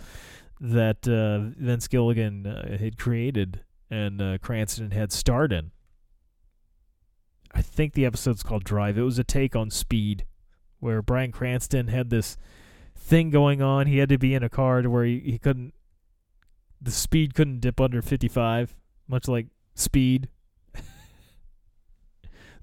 that 0.61 1.09
uh, 1.09 1.53
Vince 1.61 1.89
Gilligan 1.89 2.47
uh, 2.47 2.79
had 2.79 2.99
created 2.99 3.61
and 3.93 4.23
uh, 4.23 4.39
Cranston 4.39 4.91
had 4.91 5.13
starred 5.13 5.53
in. 5.53 5.71
I 7.55 7.61
think 7.61 7.93
the 7.93 8.07
episode's 8.07 8.43
called 8.43 8.65
Drive. 8.65 8.97
It 8.97 9.03
was 9.03 9.19
a 9.19 9.25
take 9.25 9.55
on 9.55 9.71
Speed, 9.71 10.25
where 10.81 11.03
Bryan 11.03 11.31
Cranston 11.31 11.89
had 11.89 12.09
this 12.09 12.39
thing 12.97 13.29
going 13.29 13.61
on. 13.61 13.87
He 13.87 13.99
had 13.99 14.09
to 14.09 14.17
be 14.17 14.35
in 14.35 14.43
a 14.43 14.49
car 14.49 14.81
to 14.81 14.89
where 14.89 15.05
he, 15.05 15.21
he 15.21 15.39
couldn't, 15.39 15.75
the 16.81 16.91
speed 16.91 17.35
couldn't 17.35 17.61
dip 17.61 17.81
under 17.83 18.01
55, 18.01 18.75
much 19.07 19.29
like 19.29 19.49
Speed, 19.75 20.31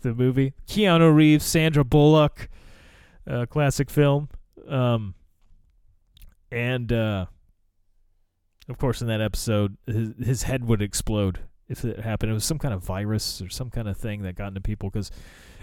the 0.01 0.13
movie. 0.13 0.53
Keanu 0.67 1.13
Reeves, 1.13 1.45
Sandra 1.45 1.83
Bullock, 1.83 2.49
uh, 3.29 3.45
classic 3.45 3.89
film. 3.89 4.29
Um, 4.67 5.15
and 6.51 6.91
uh, 6.91 7.25
of 8.67 8.77
course, 8.77 9.01
in 9.01 9.07
that 9.07 9.21
episode, 9.21 9.77
his, 9.85 10.09
his 10.23 10.43
head 10.43 10.65
would 10.65 10.81
explode 10.81 11.39
if 11.67 11.83
it 11.85 11.99
happened. 11.99 12.31
It 12.31 12.35
was 12.35 12.45
some 12.45 12.59
kind 12.59 12.73
of 12.73 12.83
virus 12.83 13.41
or 13.41 13.49
some 13.49 13.69
kind 13.69 13.87
of 13.87 13.97
thing 13.97 14.21
that 14.23 14.35
got 14.35 14.49
into 14.49 14.61
people 14.61 14.89
because 14.89 15.11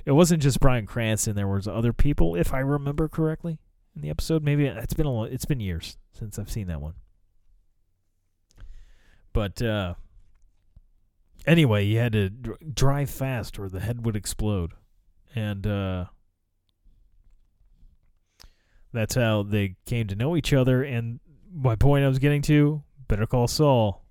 it 0.04 0.12
wasn't 0.12 0.42
just 0.42 0.60
Bryan 0.60 0.86
Cranston. 0.86 1.36
There 1.36 1.48
was 1.48 1.66
other 1.66 1.92
people, 1.92 2.36
if 2.36 2.54
I 2.54 2.60
remember 2.60 3.08
correctly, 3.08 3.58
in 3.94 4.02
the 4.02 4.10
episode. 4.10 4.42
Maybe 4.42 4.66
it's 4.66 4.94
been 4.94 5.06
a 5.06 5.12
long, 5.12 5.28
it's 5.30 5.44
been 5.44 5.60
years 5.60 5.98
since 6.12 6.38
I've 6.38 6.50
seen 6.50 6.68
that 6.68 6.80
one. 6.80 6.94
But 9.32 9.60
uh, 9.60 9.94
anyway, 11.46 11.84
you 11.84 11.98
had 11.98 12.12
to 12.12 12.28
dr- 12.28 12.74
drive 12.74 13.10
fast 13.10 13.58
or 13.58 13.68
the 13.68 13.80
head 13.80 14.04
would 14.04 14.16
explode, 14.16 14.72
and 15.34 15.66
uh, 15.66 16.06
that's 18.92 19.14
how 19.14 19.42
they 19.42 19.76
came 19.86 20.06
to 20.08 20.14
know 20.14 20.36
each 20.36 20.52
other. 20.52 20.82
And 20.82 21.20
my 21.54 21.76
point 21.76 22.04
I 22.04 22.08
was 22.08 22.18
getting 22.18 22.42
to 22.42 22.82
Better 23.08 23.26
Call 23.26 23.48
Saul. 23.48 24.02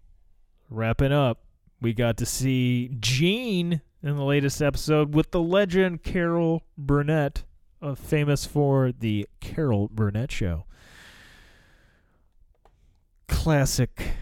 Wrapping 0.69 1.11
up, 1.11 1.43
we 1.79 1.93
got 1.93 2.17
to 2.17 2.25
see 2.25 2.89
Gene 2.99 3.81
in 4.01 4.15
the 4.15 4.23
latest 4.23 4.61
episode 4.61 5.13
with 5.13 5.31
the 5.31 5.41
legend 5.41 6.01
Carol 6.01 6.63
Burnett, 6.75 7.43
uh, 7.81 7.93
famous 7.93 8.45
for 8.45 8.91
the 8.91 9.27
Carol 9.41 9.89
Burnett 9.89 10.31
Show. 10.31 10.65
Classic 13.27 14.15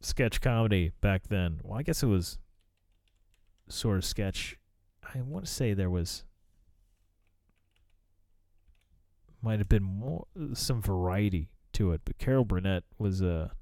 sketch 0.00 0.40
comedy 0.40 0.92
back 1.00 1.28
then. 1.28 1.60
Well, 1.62 1.78
I 1.78 1.82
guess 1.82 2.02
it 2.02 2.06
was 2.06 2.38
sort 3.68 3.98
of 3.98 4.04
sketch. 4.04 4.56
I 5.14 5.20
want 5.22 5.46
to 5.46 5.50
say 5.50 5.74
there 5.74 5.90
was 5.90 6.24
might 9.42 9.58
have 9.58 9.68
been 9.68 9.82
more 9.82 10.26
some 10.52 10.82
variety 10.82 11.48
to 11.72 11.92
it, 11.92 12.02
but 12.04 12.18
Carol 12.18 12.44
Burnett 12.44 12.84
was 12.98 13.22
a 13.22 13.52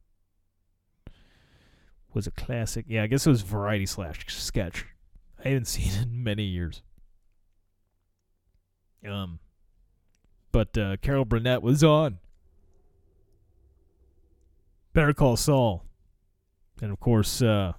was 2.12 2.26
a 2.26 2.30
classic. 2.30 2.86
Yeah, 2.88 3.02
I 3.02 3.06
guess 3.06 3.26
it 3.26 3.30
was 3.30 3.42
variety 3.42 3.86
slash 3.86 4.24
sketch. 4.28 4.86
I 5.44 5.48
haven't 5.48 5.64
seen 5.68 5.92
it 5.92 6.02
in 6.02 6.22
many 6.22 6.44
years. 6.44 6.82
Um, 9.06 9.38
but 10.50 10.76
uh, 10.76 10.96
Carol 11.00 11.24
Burnett 11.24 11.62
was 11.62 11.84
on. 11.84 12.18
Better 14.92 15.14
Call 15.14 15.36
Saul, 15.36 15.84
and 16.82 16.92
of 16.92 17.00
course, 17.00 17.42
uh, 17.42 17.72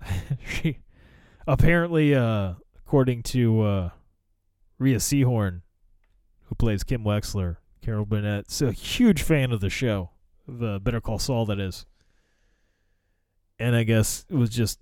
she 0.46 0.78
apparently, 1.46 2.14
uh, 2.14 2.54
according 2.76 3.22
to 3.24 3.60
uh, 3.62 3.90
Rhea 4.78 4.96
Seehorn, 4.96 5.62
who 6.44 6.54
plays 6.54 6.84
Kim 6.84 7.04
Wexler, 7.04 7.56
Carol 7.82 8.06
Burnett's 8.06 8.62
a 8.62 8.72
huge 8.72 9.22
fan 9.22 9.52
of 9.52 9.60
the 9.60 9.70
show, 9.70 10.10
the 10.46 10.80
Better 10.82 11.00
Call 11.00 11.18
Saul, 11.18 11.46
that 11.46 11.60
is. 11.60 11.86
And 13.58 13.74
I 13.74 13.84
guess 13.84 14.24
it 14.28 14.34
was 14.34 14.50
just 14.50 14.80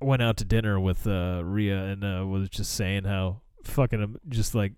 went 0.00 0.22
out 0.22 0.36
to 0.36 0.44
dinner 0.44 0.78
with 0.78 1.06
uh, 1.06 1.42
Rhea 1.44 1.84
and 1.84 2.04
uh, 2.04 2.26
was 2.26 2.48
just 2.48 2.74
saying 2.74 3.04
how 3.04 3.40
fucking 3.64 4.20
just 4.28 4.54
like 4.54 4.72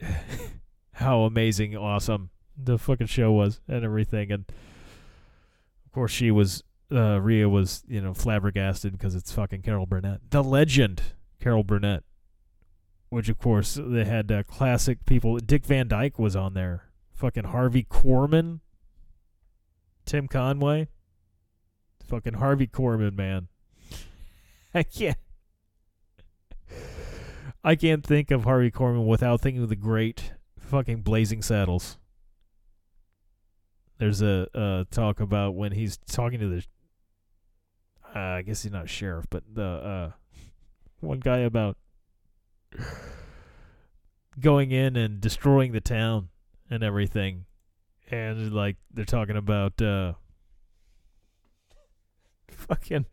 how 0.92 1.22
amazing, 1.22 1.76
awesome 1.76 2.30
the 2.56 2.78
fucking 2.78 3.06
show 3.06 3.32
was 3.32 3.60
and 3.68 3.84
everything, 3.84 4.30
and 4.30 4.44
of 4.48 5.92
course 5.92 6.10
she 6.10 6.30
was 6.30 6.62
uh, 6.92 7.20
Rhea 7.20 7.48
was 7.48 7.82
you 7.88 8.00
know 8.00 8.14
flabbergasted 8.14 8.92
because 8.92 9.14
it's 9.14 9.32
fucking 9.32 9.62
Carol 9.62 9.86
Burnett, 9.86 10.30
the 10.30 10.42
legend 10.42 11.02
Carol 11.40 11.64
Burnett, 11.64 12.02
which 13.08 13.28
of 13.28 13.38
course 13.38 13.78
they 13.80 14.04
had 14.04 14.30
uh, 14.30 14.42
classic 14.44 15.04
people. 15.06 15.38
Dick 15.38 15.64
Van 15.64 15.88
Dyke 15.88 16.18
was 16.18 16.36
on 16.36 16.54
there 16.54 16.84
fucking 17.20 17.44
Harvey 17.44 17.84
Korman, 17.84 18.60
Tim 20.06 20.26
Conway, 20.26 20.88
fucking 22.04 22.34
Harvey 22.34 22.66
Korman, 22.66 23.14
man. 23.14 23.48
I 24.74 24.82
can't. 24.82 25.18
I 27.64 27.74
can't 27.74 28.04
think 28.04 28.30
of 28.30 28.44
Harvey 28.44 28.70
Korman 28.70 29.06
without 29.06 29.42
thinking 29.42 29.62
of 29.62 29.68
the 29.68 29.76
great 29.76 30.32
fucking 30.58 31.02
Blazing 31.02 31.42
Saddles. 31.42 31.98
There's 33.98 34.22
a, 34.22 34.46
a 34.54 34.86
talk 34.90 35.20
about 35.20 35.54
when 35.54 35.72
he's 35.72 35.98
talking 35.98 36.40
to 36.40 36.48
the. 36.48 36.64
Uh, 38.14 38.18
I 38.18 38.42
guess 38.42 38.62
he's 38.62 38.72
not 38.72 38.88
sheriff, 38.88 39.26
but 39.30 39.44
the 39.52 39.62
uh, 39.62 40.10
one 41.00 41.20
guy 41.20 41.38
about 41.38 41.76
going 44.38 44.70
in 44.72 44.96
and 44.96 45.20
destroying 45.20 45.72
the 45.72 45.80
town 45.80 46.28
and 46.68 46.82
everything, 46.82 47.44
and 48.10 48.52
like 48.52 48.76
they're 48.92 49.04
talking 49.04 49.36
about 49.36 49.80
uh, 49.80 50.14
fucking 52.48 53.06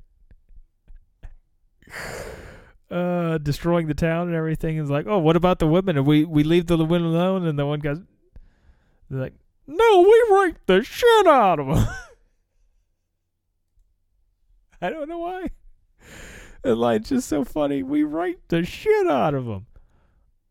uh 2.91 3.37
destroying 3.39 3.87
the 3.87 3.93
town 3.93 4.27
and 4.27 4.35
everything. 4.35 4.77
Is 4.77 4.89
like 4.89 5.05
oh 5.07 5.19
what 5.19 5.35
about 5.35 5.59
the 5.59 5.67
women? 5.67 5.97
And 5.97 6.05
we 6.05 6.25
we 6.25 6.43
leave 6.43 6.67
the 6.67 6.77
women 6.77 7.03
alone. 7.03 7.45
And 7.45 7.57
the 7.57 7.65
one 7.65 7.79
guy's 7.79 7.99
like 9.09 9.33
no 9.65 10.01
we 10.01 10.37
rape 10.37 10.57
the 10.65 10.83
shit 10.83 11.27
out 11.27 11.59
of 11.59 11.67
them 11.67 11.87
i 14.81 14.89
don't 14.89 15.09
know 15.09 15.19
why. 15.19 15.49
The 16.63 16.75
line's 16.75 17.09
just 17.09 17.29
so 17.29 17.45
funny 17.45 17.83
we 17.83 18.03
write 18.03 18.39
the 18.49 18.63
shit 18.65 19.07
out 19.07 19.33
of 19.33 19.45
them 19.45 19.67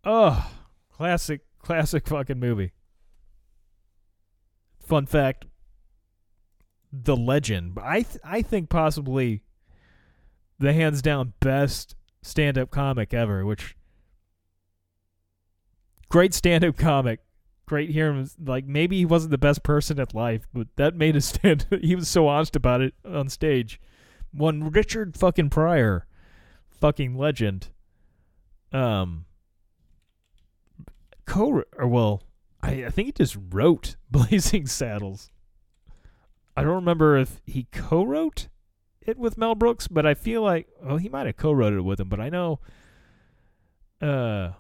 oh 0.05 0.51
classic 0.91 1.43
classic 1.67 2.07
fucking 2.07 2.39
movie. 2.39 2.73
Fun 4.79 5.05
fact. 5.07 5.47
The 6.93 7.17
legend. 7.17 7.77
I 7.83 8.03
th- 8.03 8.21
i 8.25 8.41
think 8.41 8.71
possibly 8.71 9.43
the 10.59 10.73
hands 10.73 11.03
down 11.03 11.35
best 11.41 11.97
stand 12.23 12.57
up 12.57 12.71
comic 12.71 13.13
ever, 13.13 13.45
which 13.45 13.77
great 16.09 16.33
stand 16.33 16.65
up 16.65 16.77
comic. 16.77 17.21
Great 17.67 17.91
hearing 17.91 18.31
like 18.43 18.65
maybe 18.65 18.97
he 18.97 19.05
wasn't 19.05 19.33
the 19.33 19.39
best 19.39 19.65
person 19.65 19.99
at 19.99 20.15
life, 20.15 20.47
but 20.55 20.69
that 20.77 20.95
made 20.95 21.17
his 21.17 21.25
stand 21.25 21.67
he 21.83 21.97
was 21.97 22.09
so 22.09 22.29
honest 22.29 22.55
about 22.55 22.81
it 22.81 22.95
on 23.05 23.29
stage. 23.29 23.81
One 24.37 24.71
Richard 24.71 25.17
fucking 25.17 25.51
Pryor, 25.51 26.07
fucking 26.69 27.17
legend. 27.17 27.69
Um 28.73 29.25
co 31.25 31.63
or 31.77 31.87
well, 31.87 32.23
I, 32.63 32.85
I 32.85 32.91
think 32.91 33.07
he 33.07 33.13
just 33.13 33.37
wrote 33.51 33.97
Blazing 34.11 34.67
Saddles. 34.67 35.31
I 36.57 36.63
don't 36.63 36.75
remember 36.75 37.19
if 37.19 37.43
he 37.45 37.67
co-wrote 37.71 38.49
it 39.03 39.19
with 39.19 39.37
Mel 39.37 39.55
Brooks, 39.55 39.89
but 39.89 40.07
I 40.07 40.15
feel 40.15 40.43
like 40.43 40.69
oh 40.83 40.97
he 40.97 41.09
might 41.09 41.27
have 41.27 41.37
co-wrote 41.37 41.75
it 41.75 41.83
with 41.83 42.01
him, 42.01 42.09
but 42.09 42.21
I 42.21 42.29
know 42.29 42.61
uh 44.01 44.51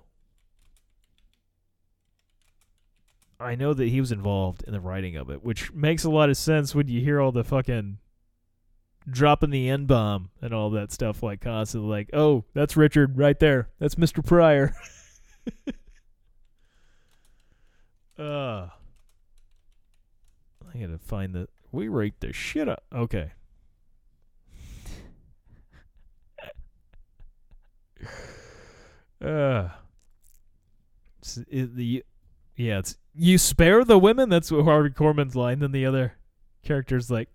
I 3.39 3.55
know 3.55 3.75
that 3.75 3.89
he 3.89 4.01
was 4.01 4.13
involved 4.13 4.65
in 4.67 4.73
the 4.73 4.81
writing 4.81 5.17
of 5.17 5.31
it, 5.31 5.45
which 5.45 5.73
makes 5.73 6.05
a 6.05 6.11
lot 6.11 6.31
of 6.31 6.39
sense 6.39 6.75
when 6.75 6.89
you 6.89 7.03
hear 7.03 7.21
all 7.21 7.33
the 7.33 7.45
fucking 7.45 7.99
dropping 9.09 9.51
the 9.51 9.69
N 9.69 9.87
bomb 9.87 10.31
and 10.41 10.53
all 10.53 10.71
that 10.71 10.93
stuff 10.93 11.23
like 11.23 11.41
constantly 11.41 11.89
like, 11.89 12.11
oh, 12.13 12.45
that's 12.55 12.77
Richard 12.77 13.17
right 13.17 13.39
there. 13.39 13.69
That's 13.79 13.95
Mr. 13.97 14.25
Pryor. 14.25 14.75
uh 18.19 18.69
I 20.75 20.79
gotta 20.79 20.99
find 20.99 21.35
the 21.35 21.49
we 21.73 21.89
rate 21.89 22.21
the 22.21 22.33
shit 22.33 22.69
up. 22.69 22.85
Okay. 22.95 23.33
Uh, 29.19 29.71
it's, 31.21 31.39
it, 31.51 31.75
the 31.75 32.05
yeah, 32.55 32.79
it's 32.79 32.97
you 33.15 33.39
spare 33.39 33.85
the 33.85 33.99
women. 33.99 34.29
That's 34.29 34.53
what 34.53 34.65
Harvey 34.65 34.91
Korman's 34.91 35.35
line. 35.35 35.61
Then 35.61 35.73
the 35.73 35.87
other 35.87 36.15
character's 36.63 37.11
like, 37.11 37.29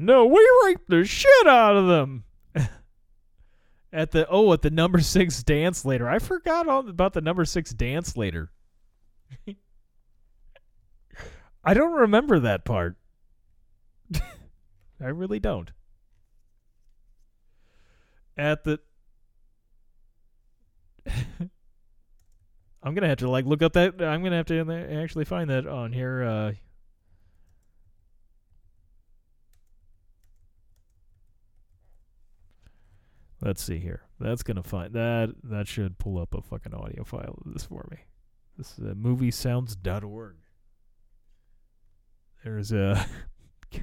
"No, 0.00 0.24
we 0.26 0.50
rape 0.64 0.86
the 0.88 1.04
shit 1.04 1.46
out 1.46 1.76
of 1.76 1.86
them." 1.86 2.24
at 3.92 4.12
the 4.12 4.26
oh, 4.28 4.52
at 4.52 4.62
the 4.62 4.70
number 4.70 5.00
six 5.02 5.42
dance 5.42 5.84
later. 5.84 6.08
I 6.08 6.18
forgot 6.18 6.68
all 6.68 6.88
about 6.88 7.12
the 7.12 7.20
number 7.20 7.44
six 7.44 7.72
dance 7.72 8.16
later. 8.16 8.50
I 11.64 11.74
don't 11.74 11.92
remember 11.92 12.40
that 12.40 12.64
part. 12.64 12.96
I 15.02 15.08
really 15.08 15.38
don't. 15.38 15.70
At 18.36 18.64
the 18.64 18.80
I'm 22.82 22.94
gonna 22.94 23.08
have 23.08 23.18
to 23.18 23.28
like 23.28 23.44
look 23.44 23.62
up 23.62 23.74
that. 23.74 24.00
I'm 24.02 24.22
gonna 24.22 24.36
have 24.36 24.46
to 24.46 24.98
actually 25.02 25.26
find 25.26 25.50
that 25.50 25.66
on 25.66 25.92
here. 25.92 26.22
Uh, 26.22 26.52
let's 33.42 33.62
see 33.62 33.78
here. 33.78 34.02
That's 34.18 34.42
gonna 34.42 34.62
find 34.62 34.92
that. 34.94 35.34
That 35.44 35.68
should 35.68 35.98
pull 35.98 36.18
up 36.18 36.34
a 36.34 36.42
fucking 36.42 36.74
audio 36.74 37.04
file 37.04 37.38
of 37.44 37.52
this 37.52 37.64
for 37.64 37.86
me. 37.90 37.98
This 38.58 38.78
is 38.78 38.80
uh, 38.80 38.94
moviesounds.org. 38.94 40.36
There's 42.44 42.72
a. 42.72 43.06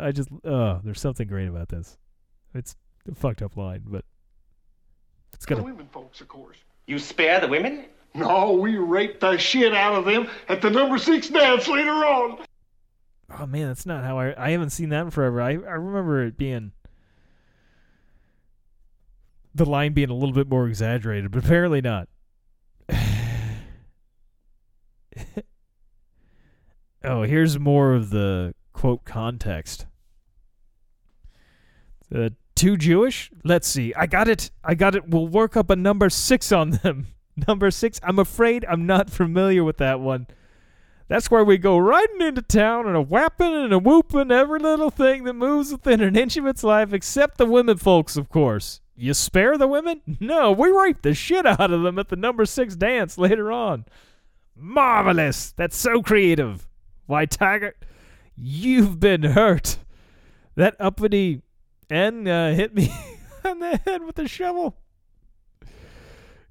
I 0.00 0.12
just. 0.12 0.28
Uh, 0.44 0.80
there's 0.82 1.00
something 1.00 1.28
great 1.28 1.48
about 1.48 1.68
this. 1.68 1.98
It's 2.54 2.76
a 3.10 3.14
fucked 3.14 3.42
up 3.42 3.56
line, 3.56 3.82
but 3.86 4.04
it's 5.32 5.46
gonna. 5.46 5.62
women 5.62 5.88
folks, 5.92 6.20
of 6.20 6.28
course. 6.28 6.56
You 6.86 6.98
spare 6.98 7.40
the 7.40 7.48
women? 7.48 7.86
No, 8.14 8.52
we 8.52 8.76
raped 8.76 9.20
the 9.20 9.36
shit 9.36 9.74
out 9.74 9.94
of 9.94 10.04
them 10.04 10.28
at 10.48 10.62
the 10.62 10.70
number 10.70 10.98
six 10.98 11.28
dance 11.28 11.66
later 11.66 11.90
on. 11.90 12.44
Oh 13.38 13.46
man, 13.46 13.68
that's 13.68 13.86
not 13.86 14.04
how 14.04 14.18
I. 14.18 14.46
I 14.46 14.50
haven't 14.50 14.70
seen 14.70 14.90
that 14.90 15.02
in 15.02 15.10
forever. 15.10 15.40
I 15.40 15.52
I 15.52 15.74
remember 15.74 16.24
it 16.24 16.36
being 16.36 16.72
the 19.54 19.64
line 19.64 19.92
being 19.92 20.10
a 20.10 20.14
little 20.14 20.34
bit 20.34 20.48
more 20.48 20.66
exaggerated, 20.66 21.30
but 21.30 21.44
apparently 21.44 21.80
not. 21.80 22.08
oh, 27.04 27.22
here's 27.22 27.58
more 27.58 27.94
of 27.94 28.10
the 28.10 28.54
quote 28.72 29.04
context. 29.04 29.86
Uh, 32.14 32.30
too 32.54 32.76
Jewish? 32.76 33.30
Let's 33.44 33.66
see. 33.66 33.94
I 33.94 34.06
got 34.06 34.28
it. 34.28 34.50
I 34.62 34.74
got 34.74 34.94
it. 34.94 35.08
We'll 35.08 35.28
work 35.28 35.56
up 35.56 35.70
a 35.70 35.76
number 35.76 36.10
six 36.10 36.52
on 36.52 36.70
them. 36.70 37.08
number 37.48 37.70
six. 37.70 38.00
I'm 38.02 38.18
afraid 38.18 38.64
I'm 38.68 38.86
not 38.86 39.10
familiar 39.10 39.64
with 39.64 39.78
that 39.78 40.00
one. 40.00 40.26
That's 41.08 41.30
where 41.30 41.44
we 41.44 41.58
go 41.58 41.76
riding 41.76 42.22
into 42.22 42.42
town 42.42 42.86
and 42.86 42.96
a 42.96 43.02
whapping 43.02 43.54
and 43.54 43.72
a 43.72 43.78
whooping 43.78 44.30
every 44.30 44.58
little 44.58 44.90
thing 44.90 45.24
that 45.24 45.34
moves 45.34 45.70
within 45.70 46.00
an 46.00 46.16
inch 46.16 46.36
of 46.36 46.46
its 46.46 46.64
life, 46.64 46.92
except 46.92 47.36
the 47.36 47.44
women 47.44 47.76
folks, 47.76 48.16
of 48.16 48.30
course. 48.30 48.80
You 48.96 49.14
spare 49.14 49.58
the 49.58 49.66
women? 49.66 50.00
No, 50.20 50.52
we 50.52 50.70
rape 50.70 51.02
the 51.02 51.14
shit 51.14 51.46
out 51.46 51.70
of 51.70 51.82
them 51.82 51.98
at 51.98 52.08
the 52.08 52.16
number 52.16 52.46
six 52.46 52.76
dance 52.76 53.18
later 53.18 53.50
on. 53.50 53.84
Marvelous! 54.56 55.52
That's 55.52 55.76
so 55.76 56.02
creative. 56.02 56.68
Why, 57.06 57.26
Taggart, 57.26 57.84
you've 58.36 59.00
been 59.00 59.22
hurt. 59.22 59.78
That 60.54 60.76
uppity 60.78 61.42
N 61.90 62.28
uh, 62.28 62.54
hit 62.54 62.74
me 62.74 62.92
on 63.44 63.58
the 63.58 63.76
head 63.84 64.04
with 64.04 64.18
a 64.18 64.28
shovel. 64.28 64.76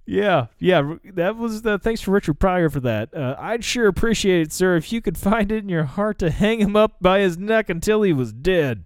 Yeah, 0.06 0.48
yeah, 0.60 0.96
that 1.14 1.38
was 1.38 1.62
the. 1.62 1.80
Thanks 1.80 2.02
for 2.02 2.12
Richard 2.12 2.38
Pryor 2.38 2.70
for 2.70 2.82
that. 2.82 3.16
Uh, 3.16 3.38
I'd 3.40 3.64
sure 3.64 3.88
appreciate 3.88 4.42
it, 4.42 4.52
sir, 4.52 4.76
if 4.76 4.92
you 4.92 5.02
could 5.02 5.18
find 5.18 5.50
it 5.50 5.64
in 5.64 5.70
your 5.70 5.86
heart 5.86 6.20
to 6.20 6.30
hang 6.30 6.60
him 6.60 6.76
up 6.76 6.98
by 7.00 7.20
his 7.20 7.38
neck 7.38 7.70
until 7.70 8.02
he 8.02 8.12
was 8.12 8.34
dead. 8.34 8.84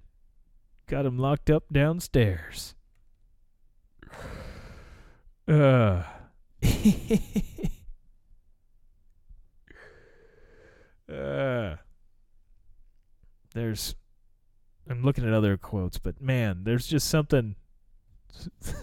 Got 0.86 1.08
him 1.08 1.18
locked 1.18 1.50
up 1.50 1.64
downstairs. 1.74 2.76
Uh. 5.48 6.04
uh. 11.12 11.76
There's. 13.54 13.96
I'm 14.90 15.04
looking 15.04 15.26
at 15.26 15.34
other 15.34 15.58
quotes, 15.58 15.98
but 15.98 16.22
man, 16.22 16.62
there's 16.64 16.88
just 16.88 17.10
something. 17.10 17.56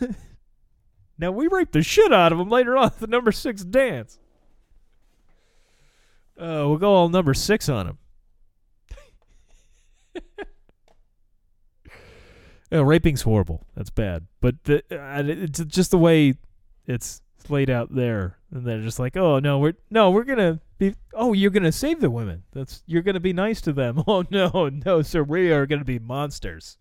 now 1.18 1.30
we 1.30 1.48
rape 1.48 1.72
the 1.72 1.82
shit 1.82 2.12
out 2.12 2.32
of 2.32 2.40
him 2.40 2.48
later 2.50 2.76
on 2.76 2.92
the 2.98 3.06
number 3.06 3.32
six 3.32 3.62
dance. 3.64 4.18
Uh, 6.36 6.66
we'll 6.66 6.78
go 6.78 6.92
all 6.92 7.08
number 7.08 7.32
six 7.32 7.68
on 7.68 7.86
him. 7.86 7.98
Uh, 12.72 12.84
raping's 12.84 13.22
horrible. 13.22 13.64
That's 13.76 13.90
bad. 13.90 14.26
But 14.40 14.64
the, 14.64 14.78
uh, 14.90 15.22
it's 15.24 15.64
just 15.66 15.92
the 15.92 15.98
way 15.98 16.34
it's 16.86 17.22
laid 17.48 17.70
out 17.70 17.94
there, 17.94 18.38
and 18.50 18.66
they're 18.66 18.80
just 18.80 18.98
like, 18.98 19.16
"Oh 19.16 19.38
no, 19.38 19.58
we're 19.58 19.74
no, 19.90 20.10
we're 20.10 20.24
gonna 20.24 20.60
be. 20.78 20.94
Oh, 21.12 21.32
you're 21.32 21.50
gonna 21.50 21.72
save 21.72 22.00
the 22.00 22.10
women. 22.10 22.44
That's 22.52 22.82
you're 22.86 23.02
gonna 23.02 23.20
be 23.20 23.32
nice 23.32 23.60
to 23.62 23.72
them. 23.72 24.02
Oh 24.06 24.24
no, 24.30 24.68
no, 24.68 25.02
sir, 25.02 25.22
we 25.22 25.52
are 25.52 25.66
gonna 25.66 25.84
be 25.84 25.98
monsters. 25.98 26.78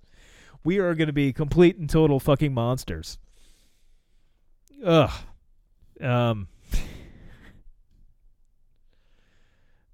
We 0.63 0.79
are 0.79 0.95
gonna 0.95 1.13
be 1.13 1.33
complete 1.33 1.77
and 1.77 1.89
total 1.89 2.19
fucking 2.19 2.53
monsters." 2.53 3.17
Ugh. 4.85 5.11
Um. 6.01 6.47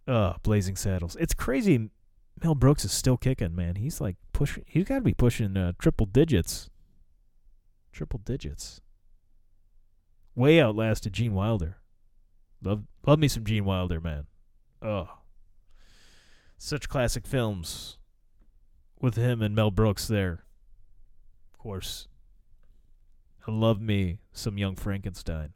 Ugh, 0.07 0.39
Blazing 0.41 0.75
Saddles. 0.75 1.15
It's 1.19 1.33
crazy. 1.33 1.89
Mel 2.43 2.55
Brooks 2.55 2.85
is 2.85 2.91
still 2.91 3.17
kicking, 3.17 3.55
man. 3.55 3.75
He's 3.75 4.01
like 4.01 4.15
pushing. 4.33 4.63
He's 4.65 4.85
got 4.85 4.95
to 4.95 5.01
be 5.01 5.13
pushing 5.13 5.57
uh, 5.57 5.73
triple 5.77 6.05
digits. 6.05 6.69
Triple 7.91 8.21
digits. 8.23 8.81
Way 10.39 10.61
outlasted 10.61 11.11
Gene 11.11 11.33
Wilder. 11.33 11.79
Love, 12.63 12.83
love 13.05 13.19
me 13.19 13.27
some 13.27 13.43
Gene 13.43 13.65
Wilder, 13.65 13.99
man. 13.99 14.25
Oh, 14.81 15.09
such 16.57 16.87
classic 16.87 17.27
films 17.27 17.97
with 19.01 19.17
him 19.17 19.41
and 19.41 19.53
Mel 19.53 19.69
Brooks 19.69 20.07
there. 20.07 20.45
Of 21.51 21.59
course, 21.59 22.07
I 23.45 23.51
love 23.51 23.81
me 23.81 24.19
some 24.31 24.57
Young 24.57 24.77
Frankenstein. 24.77 25.49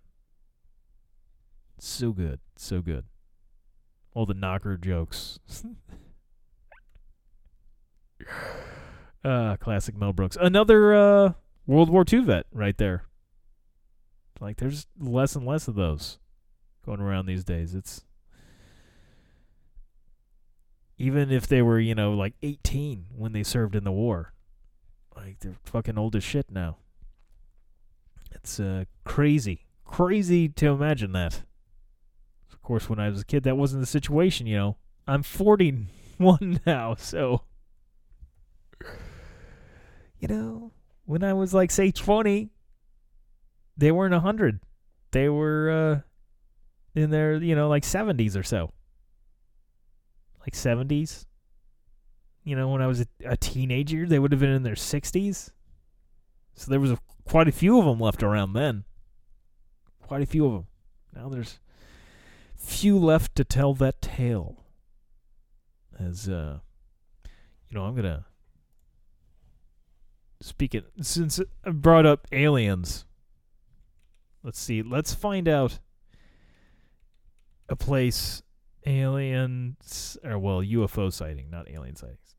So 1.80 2.12
good, 2.12 2.42
so 2.58 2.82
good. 2.82 3.06
All 4.14 4.26
the 4.26 4.34
knocker 4.34 4.76
jokes. 4.76 5.40
uh, 9.24 9.56
classic 9.62 9.96
Mel 9.96 10.12
Brooks. 10.12 10.38
Another 10.38 10.94
uh, 10.94 11.34
World 11.66 11.90
War 11.90 12.04
II 12.12 12.20
vet 12.26 12.48
right 12.52 12.78
there. 12.78 13.06
Like, 14.44 14.58
there's 14.58 14.88
less 15.00 15.36
and 15.36 15.46
less 15.46 15.68
of 15.68 15.76
those 15.76 16.20
going 16.86 17.00
around 17.00 17.26
these 17.26 17.44
days. 17.44 17.74
It's 17.74 18.04
even 20.98 21.32
if 21.32 21.48
they 21.48 21.62
were, 21.62 21.80
you 21.80 21.96
know, 21.96 22.14
like 22.14 22.34
18 22.42 23.06
when 23.16 23.32
they 23.32 23.44
served 23.44 23.76
in 23.76 23.84
the 23.84 23.92
war, 23.92 24.34
like 25.16 25.40
they're 25.40 25.56
fucking 25.64 25.98
old 25.98 26.16
as 26.16 26.24
shit 26.24 26.52
now. 26.52 26.78
It's 28.32 28.60
uh, 28.60 28.86
crazy, 29.06 29.66
crazy 29.86 30.50
to 30.50 30.68
imagine 30.68 31.14
that. 31.14 31.44
Of 32.52 32.62
course, 32.62 32.90
when 32.90 33.00
I 33.00 33.10
was 33.10 33.22
a 33.22 33.26
kid, 33.26 33.44
that 33.44 33.58
wasn't 33.58 33.82
the 33.82 33.88
situation. 33.88 34.46
You 34.46 34.58
know, 34.58 34.78
I'm 35.08 35.24
41 35.24 36.62
now, 36.66 36.96
so 36.96 37.44
you 40.20 40.28
know, 40.28 40.72
when 41.06 41.24
I 41.24 41.34
was 41.34 41.54
like 41.54 41.70
say 41.72 41.92
20, 41.92 42.50
they 43.78 43.92
weren't 43.92 44.14
100. 44.14 44.60
They 45.12 45.30
were 45.30 45.72
uh 45.72 47.00
in 47.00 47.10
their, 47.10 47.36
you 47.36 47.56
know, 47.56 47.70
like 47.70 47.84
70s 47.84 48.38
or 48.38 48.44
so. 48.44 48.72
Like 50.42 50.54
70s. 50.54 51.26
You 52.44 52.56
know, 52.56 52.68
when 52.70 52.82
I 52.82 52.88
was 52.88 53.02
a, 53.02 53.08
a 53.26 53.38
teenager, 53.38 54.06
they 54.06 54.20
would 54.20 54.32
have 54.32 54.42
been 54.42 54.52
in 54.52 54.64
their 54.64 54.76
60s. 54.76 55.52
So 56.56 56.70
there 56.70 56.80
was 56.80 56.92
a, 56.92 57.00
quite 57.26 57.48
a 57.48 57.52
few 57.52 57.80
of 57.80 57.86
them 57.86 58.00
left 58.00 58.22
around 58.22 58.54
then. 58.54 58.84
Quite 60.02 60.22
a 60.22 60.28
few 60.28 60.46
of 60.46 60.54
them. 60.54 60.68
Now 61.16 61.30
there's 61.30 61.60
few 62.58 62.98
left 62.98 63.36
to 63.36 63.44
tell 63.44 63.74
that 63.76 64.02
tale. 64.02 64.66
As 66.00 66.28
uh 66.28 66.60
you 67.70 67.80
know, 67.80 67.86
I'm 67.86 67.96
to 67.96 68.26
speak 70.42 70.76
it 70.76 70.86
since 71.02 71.40
I 71.66 71.72
brought 71.72 72.06
up 72.06 72.28
aliens. 72.32 73.06
Let's 74.44 74.60
see. 74.60 74.82
Let's 74.82 75.14
find 75.14 75.48
out 75.48 75.80
a 77.70 77.76
place 77.76 78.44
aliens 78.86 80.18
or 80.24 80.38
well 80.38 80.62
UFO 80.62 81.12
sighting, 81.12 81.50
not 81.50 81.70
alien 81.70 81.96
sightings. 81.96 82.36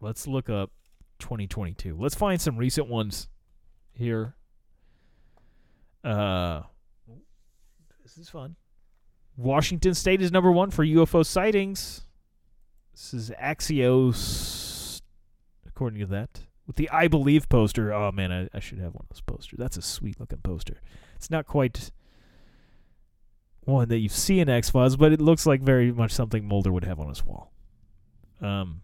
Let's 0.00 0.26
look 0.26 0.48
up 0.48 0.70
2022. 1.18 1.96
Let's 1.98 2.14
find 2.14 2.40
some 2.40 2.56
recent 2.56 2.88
ones 2.88 3.28
here. 3.92 4.36
Uh 6.04 6.62
this 8.02 8.16
is 8.18 8.28
fun. 8.28 8.56
Washington 9.36 9.94
State 9.94 10.20
is 10.20 10.30
number 10.30 10.52
1 10.52 10.70
for 10.70 10.84
UFO 10.84 11.24
sightings. 11.24 12.04
This 12.92 13.14
is 13.14 13.30
Axios 13.42 15.00
according 15.66 16.00
to 16.00 16.06
that. 16.06 16.40
With 16.66 16.76
the 16.76 16.88
I 16.90 17.08
Believe 17.08 17.48
poster. 17.48 17.92
Oh 17.92 18.12
man, 18.12 18.32
I, 18.32 18.48
I 18.54 18.60
should 18.60 18.78
have 18.78 18.94
one 18.94 19.04
of 19.08 19.16
those 19.16 19.20
posters. 19.20 19.58
That's 19.58 19.76
a 19.76 19.82
sweet 19.82 20.20
looking 20.20 20.38
poster. 20.38 20.80
It's 21.16 21.30
not 21.30 21.46
quite 21.46 21.90
one 23.64 23.88
that 23.88 23.98
you 23.98 24.08
see 24.08 24.40
in 24.40 24.48
X 24.48 24.70
Files, 24.70 24.96
but 24.96 25.12
it 25.12 25.20
looks 25.20 25.46
like 25.46 25.60
very 25.62 25.92
much 25.92 26.12
something 26.12 26.46
Mulder 26.46 26.72
would 26.72 26.84
have 26.84 27.00
on 27.00 27.08
his 27.08 27.24
wall. 27.24 27.52
Um, 28.40 28.82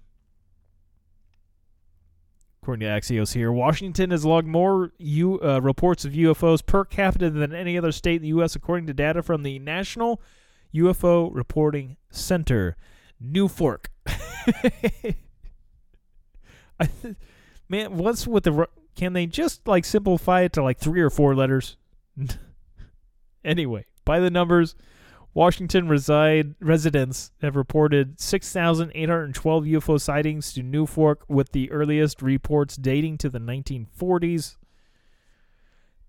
according 2.62 2.86
to 2.86 2.92
Axios 2.92 3.34
here, 3.34 3.50
Washington 3.50 4.10
has 4.10 4.24
logged 4.24 4.46
more 4.46 4.92
U, 4.98 5.40
uh, 5.40 5.60
reports 5.60 6.04
of 6.04 6.12
UFOs 6.12 6.64
per 6.64 6.84
capita 6.84 7.30
than 7.30 7.54
any 7.54 7.76
other 7.76 7.92
state 7.92 8.16
in 8.16 8.22
the 8.22 8.28
U.S., 8.28 8.54
according 8.54 8.86
to 8.86 8.94
data 8.94 9.22
from 9.22 9.42
the 9.42 9.58
National 9.58 10.20
UFO 10.74 11.30
Reporting 11.32 11.96
Center. 12.10 12.76
NUFORC. 13.24 13.86
I 16.80 16.86
th- 17.02 17.16
man, 17.68 17.96
what's 17.96 18.26
with 18.26 18.44
the? 18.44 18.68
Can 18.96 19.12
they 19.12 19.26
just 19.26 19.66
like 19.66 19.84
simplify 19.84 20.42
it 20.42 20.52
to 20.54 20.62
like 20.62 20.78
three 20.78 21.00
or 21.00 21.10
four 21.10 21.34
letters? 21.34 21.76
anyway, 23.44 23.86
by 24.04 24.18
the 24.20 24.30
numbers, 24.30 24.74
Washington 25.34 25.88
reside 25.88 26.54
residents 26.60 27.30
have 27.42 27.54
reported 27.54 28.20
6,812 28.20 29.64
UFO 29.64 30.00
sightings 30.00 30.52
to 30.52 30.62
NUFORC, 30.62 31.16
with 31.28 31.52
the 31.52 31.70
earliest 31.70 32.22
reports 32.22 32.76
dating 32.76 33.18
to 33.18 33.28
the 33.28 33.38
1940s. 33.38 34.56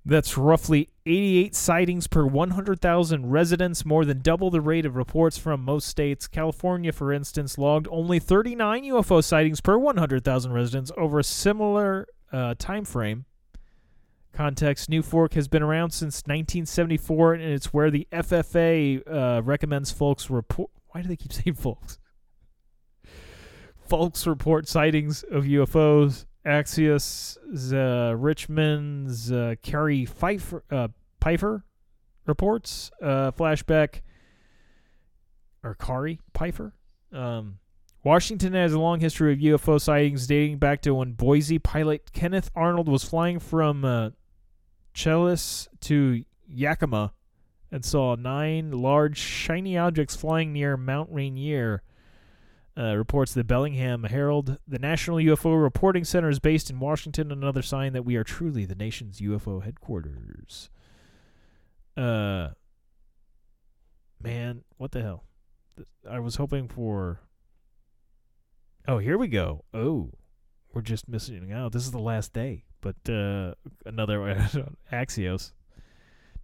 That's 0.10 0.40
roughly 0.40 0.90
88 1.06 1.54
sightings 1.54 2.08
per 2.08 2.26
100,000 2.26 3.30
residents, 3.30 3.86
more 3.86 4.06
than 4.06 4.22
double 4.22 4.50
the 4.50 4.60
rate 4.60 4.88
of 4.88 4.96
reports 4.96 5.38
from 5.38 5.64
most 5.64 5.88
states. 5.88 6.28
California, 6.28 6.92
for 6.92 7.14
instance, 7.14 7.60
logged 7.60 7.88
only 7.92 8.18
39 8.18 8.86
UFO 8.86 9.24
sightings 9.24 9.62
per 9.62 9.78
100,000 9.78 10.52
residents 10.52 10.92
over 10.98 11.20
a 11.20 11.24
similar 11.24 12.08
uh, 12.32 12.56
time 12.58 12.86
frame. 12.86 13.26
Context 14.34 14.90
NUFORC 14.90 15.36
has 15.36 15.48
been 15.48 15.62
around 15.62 15.92
since 15.92 16.24
1974, 16.26 17.36
and 17.36 17.44
it's 17.44 17.72
where 17.72 17.92
the 17.92 18.08
FFA 18.12 19.04
uh, 19.08 19.44
recommends 19.44 19.92
folks 19.92 20.32
report. 20.32 20.72
Why 20.88 21.04
do 21.04 21.08
they 21.08 21.18
keep 21.18 21.34
saying 21.34 21.54
folks? 21.54 22.00
Folks 23.88 24.26
report 24.26 24.68
sightings 24.68 25.24
of 25.24 25.44
UFOs. 25.44 26.26
Axios, 26.46 27.38
uh, 27.74 28.16
Richmond's 28.16 29.32
uh, 29.32 29.56
Carrie 29.62 30.06
Pfeiffer, 30.06 30.64
uh, 30.72 30.88
Pfeiffer 31.22 31.66
reports. 32.26 32.92
Uh, 33.02 33.32
flashback, 33.32 34.02
or 35.64 35.76
Kari 35.76 36.20
Pfeiffer. 36.34 36.74
Um, 37.12 37.60
Washington 38.04 38.54
has 38.54 38.72
a 38.72 38.80
long 38.80 39.02
history 39.02 39.34
of 39.34 39.40
UFO 39.40 39.80
sightings 39.82 40.26
dating 40.28 40.58
back 40.58 40.82
to 40.84 40.96
when 40.96 41.14
Boise 41.14 41.60
pilot 41.60 42.14
Kenneth 42.14 42.50
Arnold 42.56 42.88
was 42.88 43.04
flying 43.04 43.40
from 43.40 43.84
uh, 43.84 44.12
Chehalis 44.94 45.68
to 45.82 46.24
Yakima 46.48 47.14
and 47.72 47.84
saw 47.84 48.16
nine 48.16 48.72
large 48.72 49.18
shiny 49.18 49.78
objects 49.78 50.16
flying 50.16 50.54
near 50.54 50.78
Mount 50.78 51.10
Rainier. 51.12 51.84
Uh, 52.80 52.96
reports 52.96 53.34
the 53.34 53.44
Bellingham 53.44 54.06
Herald. 54.06 54.58
The 54.66 54.80
National 54.80 55.18
UFO 55.18 55.62
Reporting 55.62 56.06
Center 56.06 56.30
is 56.30 56.40
based 56.40 56.70
in 56.70 56.80
Washington, 56.80 57.30
another 57.30 57.62
sign 57.62 57.92
that 57.92 58.06
we 58.06 58.16
are 58.16 58.24
truly 58.24 58.64
the 58.64 58.76
nation's 58.76 59.20
UFO 59.20 59.62
headquarters. 59.62 60.70
Uh, 61.98 62.50
man, 64.24 64.64
what 64.78 64.92
the 64.92 65.02
hell? 65.02 65.26
I 66.10 66.22
was 66.22 66.38
hoping 66.38 66.70
for. 66.70 67.20
Oh, 68.88 69.00
here 69.00 69.18
we 69.18 69.28
go. 69.28 69.66
Oh, 69.74 70.12
we're 70.74 70.82
just 70.82 71.10
missing 71.10 71.52
out. 71.52 71.74
This 71.74 71.84
is 71.84 71.92
the 71.92 72.00
last 72.00 72.32
day, 72.32 72.64
but 72.80 72.96
uh, 73.10 73.56
another 73.86 74.20
Axios. 74.94 75.52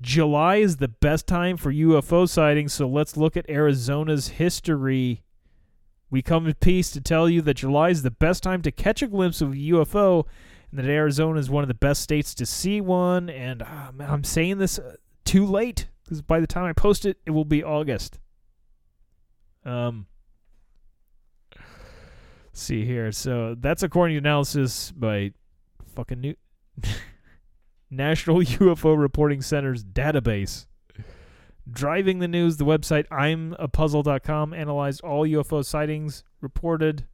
July 0.02 0.58
is 0.58 0.78
the 0.78 0.90
best 0.90 1.28
time 1.28 1.56
for 1.56 1.72
UFO 1.72 2.28
sightings, 2.28 2.74
so 2.74 2.90
let's 2.90 3.16
look 3.16 3.38
at 3.38 3.50
Arizona's 3.50 4.28
history. 4.28 5.25
We 6.10 6.22
come 6.22 6.48
in 6.48 6.54
peace 6.56 6.92
to 6.92 7.02
tell 7.02 7.30
you 7.30 7.42
that 7.42 7.56
July 7.56 7.90
is 7.90 8.04
the 8.04 8.12
best 8.12 8.44
time 8.44 8.62
to 8.62 8.72
catch 8.72 9.02
a 9.02 9.08
glimpse 9.08 9.42
of 9.42 9.52
a 9.52 9.56
UFO, 9.56 10.26
and 10.70 10.80
that 10.80 10.86
Arizona 10.86 11.40
is 11.40 11.50
one 11.50 11.64
of 11.64 11.68
the 11.68 11.74
best 11.74 12.02
states 12.02 12.34
to 12.36 12.46
see 12.46 12.80
one. 12.82 13.30
And 13.30 13.64
ah, 13.64 13.92
I'm 14.00 14.24
saying 14.24 14.60
this 14.60 14.80
uh, 14.80 14.96
too 15.24 15.46
late 15.46 15.88
because 16.04 16.22
by 16.22 16.40
the 16.40 16.48
time 16.48 16.66
I 16.66 16.74
post 16.74 17.06
it, 17.06 17.18
it 17.26 17.32
will 17.32 17.46
be 17.46 17.64
August. 17.64 18.20
Um, 19.66 20.06
see 22.54 22.86
here. 22.86 23.12
So 23.12 23.56
that's 23.60 23.84
according 23.84 24.16
to 24.16 24.20
analysis 24.20 24.92
by 24.92 25.32
fucking 25.96 26.22
new. 26.22 26.36
National 27.90 28.38
UFO 28.38 28.98
Reporting 28.98 29.42
Center's 29.42 29.84
database. 29.84 30.66
Driving 31.70 32.20
the 32.20 32.28
news, 32.28 32.58
the 32.58 32.66
website 32.66 33.08
I'mApuzzle.com 33.08 34.54
analyzed 34.54 35.02
all 35.02 35.28
UFO 35.28 35.66
sightings 35.66 36.24
reported 36.40 37.06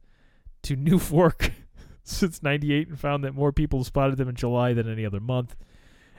to 0.62 0.76
NUFORC 0.76 1.52
since 2.04 2.42
98 2.42 2.88
and 2.88 3.00
found 3.00 3.24
that 3.24 3.34
more 3.34 3.52
people 3.52 3.82
spotted 3.84 4.18
them 4.18 4.28
in 4.28 4.34
July 4.34 4.72
than 4.72 4.90
any 4.90 5.06
other 5.06 5.20
month. 5.20 5.56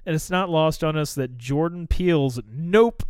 And 0.06 0.16
it's 0.16 0.30
not 0.30 0.50
lost 0.50 0.84
on 0.84 0.98
us 0.98 1.16
that 1.16 1.38
Jordan 1.38 1.88
Peele's 1.88 2.40
Nope 2.48 3.04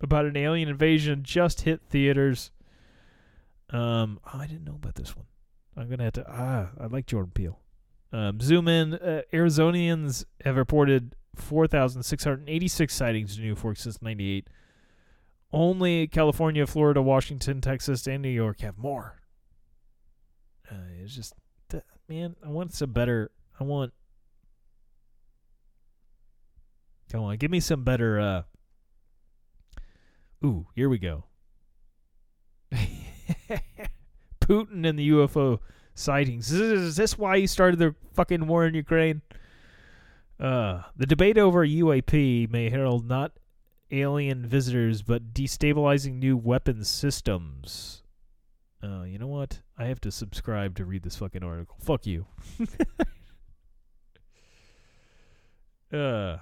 about 0.00 0.26
an 0.26 0.36
alien 0.36 0.68
invasion 0.68 1.22
just 1.22 1.62
hit 1.62 1.80
theaters. 1.88 2.50
Um, 3.70 4.20
oh, 4.26 4.38
I 4.38 4.46
didn't 4.46 4.64
know 4.64 4.76
about 4.76 4.94
this 4.94 5.16
one. 5.16 5.26
I'm 5.76 5.88
gonna 5.88 6.04
have 6.04 6.12
to. 6.14 6.24
Ah, 6.28 6.70
I 6.80 6.86
like 6.86 7.06
Jordan 7.06 7.32
Peele. 7.34 7.58
Um, 8.12 8.40
zoom 8.40 8.68
in. 8.68 8.94
Uh, 8.94 9.22
Arizonians 9.32 10.24
have 10.44 10.56
reported 10.56 11.14
4,686 11.34 12.94
sightings 12.94 13.38
in 13.38 13.44
NUFORC 13.44 13.76
since 13.76 14.00
'98. 14.00 14.48
Only 15.52 16.06
California, 16.06 16.66
Florida, 16.66 17.00
Washington, 17.00 17.60
Texas, 17.60 18.06
and 18.06 18.22
New 18.22 18.28
York 18.28 18.60
have 18.60 18.76
more. 18.76 19.20
Uh, 20.70 20.74
it's 21.02 21.14
just, 21.14 21.34
man, 22.08 22.34
I 22.44 22.48
want 22.48 22.74
some 22.74 22.92
better. 22.92 23.30
I 23.58 23.64
want. 23.64 23.92
Come 27.10 27.22
on, 27.22 27.36
give 27.36 27.50
me 27.50 27.60
some 27.60 27.84
better. 27.84 28.18
Uh, 28.18 28.42
ooh, 30.44 30.66
here 30.74 30.88
we 30.88 30.98
go. 30.98 31.24
Putin 34.40 34.86
and 34.86 34.98
the 34.98 35.10
UFO 35.10 35.60
sightings. 35.94 36.50
Is 36.50 36.58
this, 36.58 36.80
is 36.80 36.96
this 36.96 37.16
why 37.16 37.38
he 37.38 37.46
started 37.46 37.78
the 37.78 37.94
fucking 38.14 38.46
war 38.46 38.66
in 38.66 38.74
Ukraine? 38.74 39.22
Uh, 40.38 40.82
the 40.96 41.06
debate 41.06 41.38
over 41.38 41.66
UAP 41.66 42.50
may 42.50 42.68
herald 42.68 43.08
not 43.08 43.32
alien 43.90 44.46
visitors, 44.46 45.02
but 45.02 45.32
destabilizing 45.32 46.18
new 46.18 46.36
weapons 46.36 46.88
systems. 46.88 48.02
Uh, 48.82 49.02
you 49.02 49.18
know 49.18 49.26
what? 49.26 49.60
I 49.78 49.86
have 49.86 50.00
to 50.02 50.10
subscribe 50.10 50.76
to 50.76 50.84
read 50.84 51.02
this 51.02 51.16
fucking 51.16 51.42
article. 51.42 51.76
Fuck 51.80 52.06
you. 52.06 52.26
uh, 55.92 56.36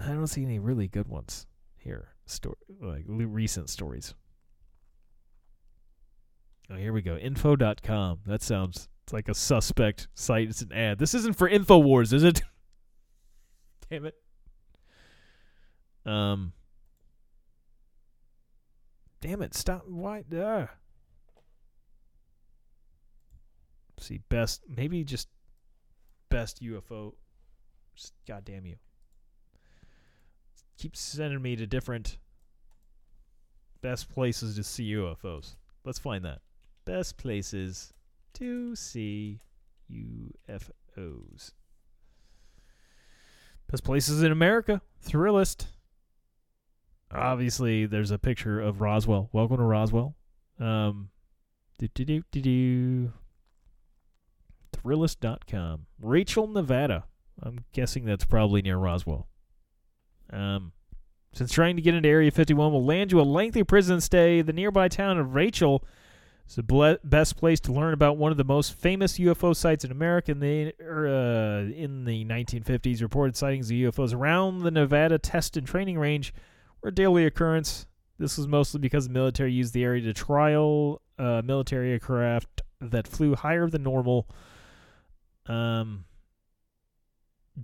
I 0.00 0.08
don't 0.08 0.26
see 0.26 0.42
any 0.44 0.58
really 0.58 0.88
good 0.88 1.08
ones 1.08 1.46
here. 1.76 2.08
Story 2.26 2.56
like 2.80 3.04
recent 3.06 3.68
stories. 3.68 4.14
Oh, 6.70 6.76
here 6.76 6.92
we 6.92 7.02
go. 7.02 7.16
Info.com. 7.16 8.20
That 8.26 8.42
sounds 8.42 8.88
it's 9.04 9.12
like 9.12 9.28
a 9.28 9.34
suspect 9.34 10.08
site. 10.14 10.48
It's 10.48 10.62
an 10.62 10.72
ad. 10.72 10.98
This 10.98 11.14
isn't 11.14 11.36
for 11.36 11.48
InfoWars, 11.48 12.12
is 12.14 12.24
it? 12.24 12.42
Damn 13.90 14.06
it. 14.06 14.14
Um. 16.06 16.52
Damn 19.20 19.42
it! 19.42 19.54
Stop. 19.54 19.84
Why? 19.88 20.24
Uh. 20.34 20.66
See, 23.98 24.20
best. 24.28 24.62
Maybe 24.68 25.04
just 25.04 25.28
best 26.28 26.62
UFO. 26.62 27.14
God 28.26 28.44
damn 28.44 28.66
you. 28.66 28.76
Keep 30.78 30.96
sending 30.96 31.40
me 31.40 31.56
to 31.56 31.66
different 31.66 32.18
best 33.80 34.12
places 34.12 34.56
to 34.56 34.64
see 34.64 34.92
UFOs. 34.92 35.54
Let's 35.84 35.98
find 35.98 36.24
that. 36.24 36.40
Best 36.84 37.16
places 37.16 37.92
to 38.34 38.74
see 38.74 39.40
UFOs. 39.92 41.52
Best 43.70 43.84
places 43.84 44.22
in 44.22 44.32
America. 44.32 44.82
Thrillist. 45.06 45.66
Obviously, 47.14 47.86
there's 47.86 48.10
a 48.10 48.18
picture 48.18 48.60
of 48.60 48.80
Roswell. 48.80 49.28
Welcome 49.32 49.58
to 49.58 49.62
Roswell. 49.62 50.16
Um, 50.58 51.10
do 51.78 51.88
do 51.88 52.04
do 52.04 52.40
do. 52.40 53.12
Thrillist.com. 54.72 55.86
Rachel, 56.00 56.46
Nevada. 56.46 57.04
I'm 57.42 57.64
guessing 57.72 58.04
that's 58.04 58.24
probably 58.24 58.62
near 58.62 58.76
Roswell. 58.76 59.28
Um, 60.30 60.72
since 61.32 61.52
trying 61.52 61.76
to 61.76 61.82
get 61.82 61.94
into 61.94 62.08
Area 62.08 62.30
51 62.30 62.72
will 62.72 62.84
land 62.84 63.12
you 63.12 63.20
a 63.20 63.22
lengthy 63.22 63.64
prison 63.64 64.00
stay, 64.00 64.42
the 64.42 64.52
nearby 64.52 64.88
town 64.88 65.18
of 65.18 65.34
Rachel 65.34 65.84
is 66.48 66.56
the 66.56 66.62
ble- 66.62 66.98
best 67.02 67.36
place 67.36 67.60
to 67.60 67.72
learn 67.72 67.94
about 67.94 68.16
one 68.16 68.30
of 68.30 68.36
the 68.36 68.44
most 68.44 68.74
famous 68.74 69.18
UFO 69.18 69.54
sites 69.54 69.84
in 69.84 69.90
America. 69.90 70.32
In 70.32 70.40
the, 70.40 70.74
er, 70.80 71.06
uh, 71.08 71.72
in 71.72 72.04
the 72.04 72.24
1950s, 72.24 73.02
reported 73.02 73.36
sightings 73.36 73.70
of 73.70 73.76
UFOs 73.76 74.14
around 74.14 74.60
the 74.60 74.70
Nevada 74.70 75.18
Test 75.18 75.56
and 75.56 75.66
Training 75.66 75.98
Range 75.98 76.32
were 76.84 76.90
a 76.90 76.94
daily 76.94 77.24
occurrence. 77.24 77.86
This 78.18 78.36
was 78.36 78.46
mostly 78.46 78.78
because 78.78 79.08
the 79.08 79.12
military 79.12 79.52
used 79.52 79.72
the 79.72 79.82
area 79.82 80.02
to 80.02 80.12
trial 80.12 81.00
uh, 81.18 81.42
military 81.44 81.92
aircraft 81.92 82.62
that 82.80 83.08
flew 83.08 83.34
higher 83.34 83.68
than 83.68 83.82
normal. 83.82 84.28
Um, 85.46 86.04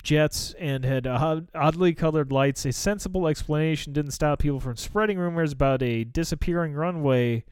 jets 0.01 0.55
and 0.59 0.83
had 0.83 1.05
odd, 1.05 1.49
oddly 1.53 1.93
colored 1.93 2.31
lights. 2.31 2.65
A 2.65 2.71
sensible 2.71 3.27
explanation 3.27 3.93
didn't 3.93 4.11
stop 4.11 4.39
people 4.39 4.59
from 4.59 4.75
spreading 4.75 5.19
rumors 5.19 5.53
about 5.53 5.83
a 5.83 6.03
disappearing 6.03 6.73
runway 6.73 7.43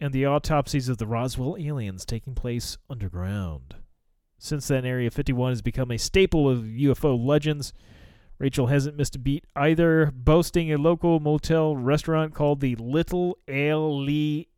and 0.00 0.12
the 0.12 0.26
autopsies 0.26 0.88
of 0.88 0.98
the 0.98 1.06
Roswell 1.06 1.56
aliens 1.58 2.04
taking 2.04 2.34
place 2.34 2.76
underground. 2.90 3.76
Since 4.38 4.68
then, 4.68 4.84
Area 4.84 5.10
51 5.10 5.52
has 5.52 5.62
become 5.62 5.92
a 5.92 5.98
staple 5.98 6.50
of 6.50 6.60
UFO 6.64 7.16
legends. 7.16 7.72
Rachel 8.42 8.66
hasn't 8.66 8.96
missed 8.96 9.14
a 9.14 9.20
beat 9.20 9.44
either, 9.54 10.10
boasting 10.12 10.72
a 10.72 10.76
local 10.76 11.20
motel 11.20 11.76
restaurant 11.76 12.34
called 12.34 12.58
the 12.58 12.74
Little 12.74 13.38
Ale 13.46 14.04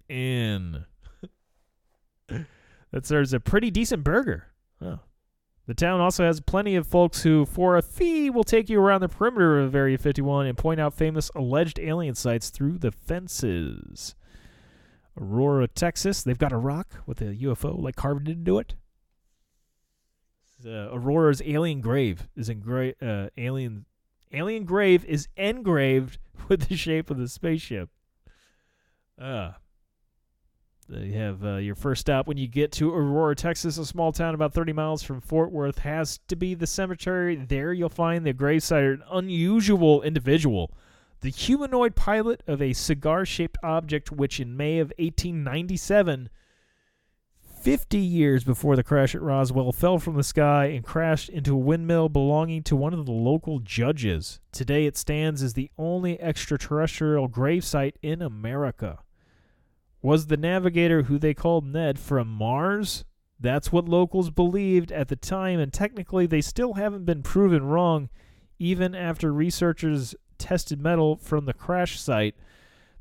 Inn. 0.09 0.87
that 2.29 3.05
serves 3.05 3.35
a 3.35 3.41
pretty 3.41 3.71
decent 3.71 4.03
burger. 4.03 4.47
The 5.67 5.75
town 5.75 6.01
also 6.01 6.25
has 6.25 6.41
plenty 6.41 6.77
of 6.77 6.87
folks 6.87 7.25
who, 7.25 7.45
for 7.45 7.77
a 7.77 7.83
fee, 7.83 8.31
will 8.31 8.43
take 8.43 8.71
you 8.71 8.81
around 8.81 9.03
the 9.03 9.09
perimeter 9.11 9.61
of 9.61 9.75
Area 9.75 9.99
51 9.99 10.47
and 10.47 10.57
point 10.57 10.81
out 10.81 10.95
famous 10.95 11.31
alleged 11.35 11.79
alien 11.79 12.15
sites 12.15 12.49
through 12.49 12.79
the 12.79 12.91
fences. 12.91 14.15
Aurora, 15.21 15.69
Texas. 15.69 16.23
They've 16.23 16.39
got 16.39 16.53
a 16.53 16.57
rock 16.57 17.03
with 17.05 17.21
a 17.21 17.35
UFO 17.35 17.79
like 17.79 17.97
carved 17.97 18.31
into 18.31 18.59
it. 18.59 18.77
Aurora's 20.67 21.43
alien 21.45 21.81
grave 21.81 22.29
is 22.37 22.49
engraved. 22.49 23.03
Uh, 23.03 23.29
alien 23.37 23.85
alien 24.33 24.65
grave 24.65 25.05
is 25.05 25.29
engraved 25.37 26.19
with 26.49 26.69
the 26.69 26.77
shape 26.77 27.11
of 27.11 27.19
the 27.19 27.29
spaceship. 27.29 27.89
Uh, 29.19 29.53
they 30.89 31.13
have 31.13 31.45
uh, 31.45 31.57
your 31.57 31.75
first 31.75 32.03
stop 32.03 32.27
when 32.27 32.37
you 32.37 32.47
get 32.47 32.71
to 32.73 32.93
Aurora, 32.93 33.35
Texas, 33.35 33.79
a 33.79 33.87
small 33.87 34.13
town 34.13 34.35
about 34.35 34.53
30 34.53 34.75
miles 34.75 35.03
from 35.03 35.21
Fort 35.21 35.51
Worth, 35.51 35.79
has 35.79 36.19
to 36.29 36.37
be 36.37 36.55
the 36.55 36.67
cemetery. 36.67 37.37
There 37.37 37.73
you'll 37.73 37.89
find 37.89 38.27
the 38.27 38.35
gravesite 38.35 38.95
of 38.95 39.01
an 39.01 39.07
unusual 39.11 40.03
individual, 40.03 40.73
the 41.23 41.31
humanoid 41.31 41.95
pilot 41.95 42.43
of 42.47 42.61
a 42.61 42.75
cigar 42.75 43.25
shaped 43.25 43.57
object, 43.63 44.13
which 44.13 44.41
in 44.41 44.59
May 44.59 44.79
of 44.79 44.93
1897, 44.99 46.29
50 47.65 47.97
years 47.97 48.45
before 48.45 48.77
the 48.77 48.83
crash 48.83 49.15
at 49.15 49.23
Roswell, 49.23 49.73
fell 49.73 49.99
from 49.99 50.17
the 50.17 50.23
sky 50.23 50.67
and 50.67 50.85
crashed 50.85 51.31
into 51.31 51.55
a 51.55 51.59
windmill 51.59 52.11
belonging 52.11 52.63
to 52.65 52.77
one 52.77 52.93
of 52.93 53.07
the 53.07 53.13
local 53.13 53.59
judges. 53.59 54.39
Today 54.53 54.85
it 54.85 54.99
stands 54.99 55.43
as 55.43 55.55
the 55.55 55.71
only 55.79 56.21
extraterrestrial 56.21 57.27
gravesite 57.27 57.95
in 58.03 58.21
America. 58.21 58.99
Was 60.03 60.27
the 60.27 60.37
navigator 60.37 61.05
who 61.05 61.19
they 61.19 61.33
called 61.33 61.65
Ned 61.65 61.99
from 61.99 62.29
Mars? 62.29 63.07
That's 63.41 63.73
what 63.73 63.89
locals 63.89 64.29
believed 64.29 64.93
at 64.93 65.09
the 65.09 65.17
time, 65.17 65.59
and 65.59 65.73
technically 65.73 66.27
they 66.27 66.43
still 66.43 66.75
haven't 66.75 67.07
been 67.07 67.23
proven 67.23 67.65
wrong, 67.65 68.11
even 68.59 68.95
after 68.95 69.33
researchers 69.33 70.15
tested 70.37 70.83
metal 70.83 71.17
from 71.17 71.47
the 71.47 71.55
crash 71.55 71.99
site, 71.99 72.35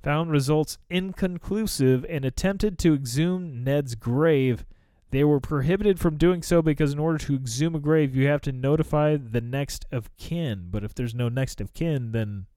found 0.04 0.32
results 0.32 0.78
inconclusive, 0.89 2.06
and 2.10 2.26
attempted 2.26 2.78
to 2.78 2.93
exhume 2.93 3.64
Ned's 3.64 3.95
grave. 3.95 4.66
They 5.12 5.24
were 5.24 5.39
prohibited 5.39 5.99
from 5.99 6.18
doing 6.18 6.43
so 6.43 6.62
because, 6.62 6.91
in 6.91 6.99
order 6.99 7.18
to 7.20 7.36
exhume 7.36 7.76
a 7.76 7.80
grave, 7.80 8.16
you 8.16 8.28
have 8.28 8.41
to 8.41 8.51
notify 8.51 9.16
the 9.16 9.41
next 9.41 9.86
of 9.91 10.16
kin. 10.18 10.68
But 10.70 10.84
if 10.84 10.93
there's 10.93 11.16
no 11.16 11.30
next 11.30 11.62
of 11.62 11.74
kin, 11.74 12.12
then 12.12 12.47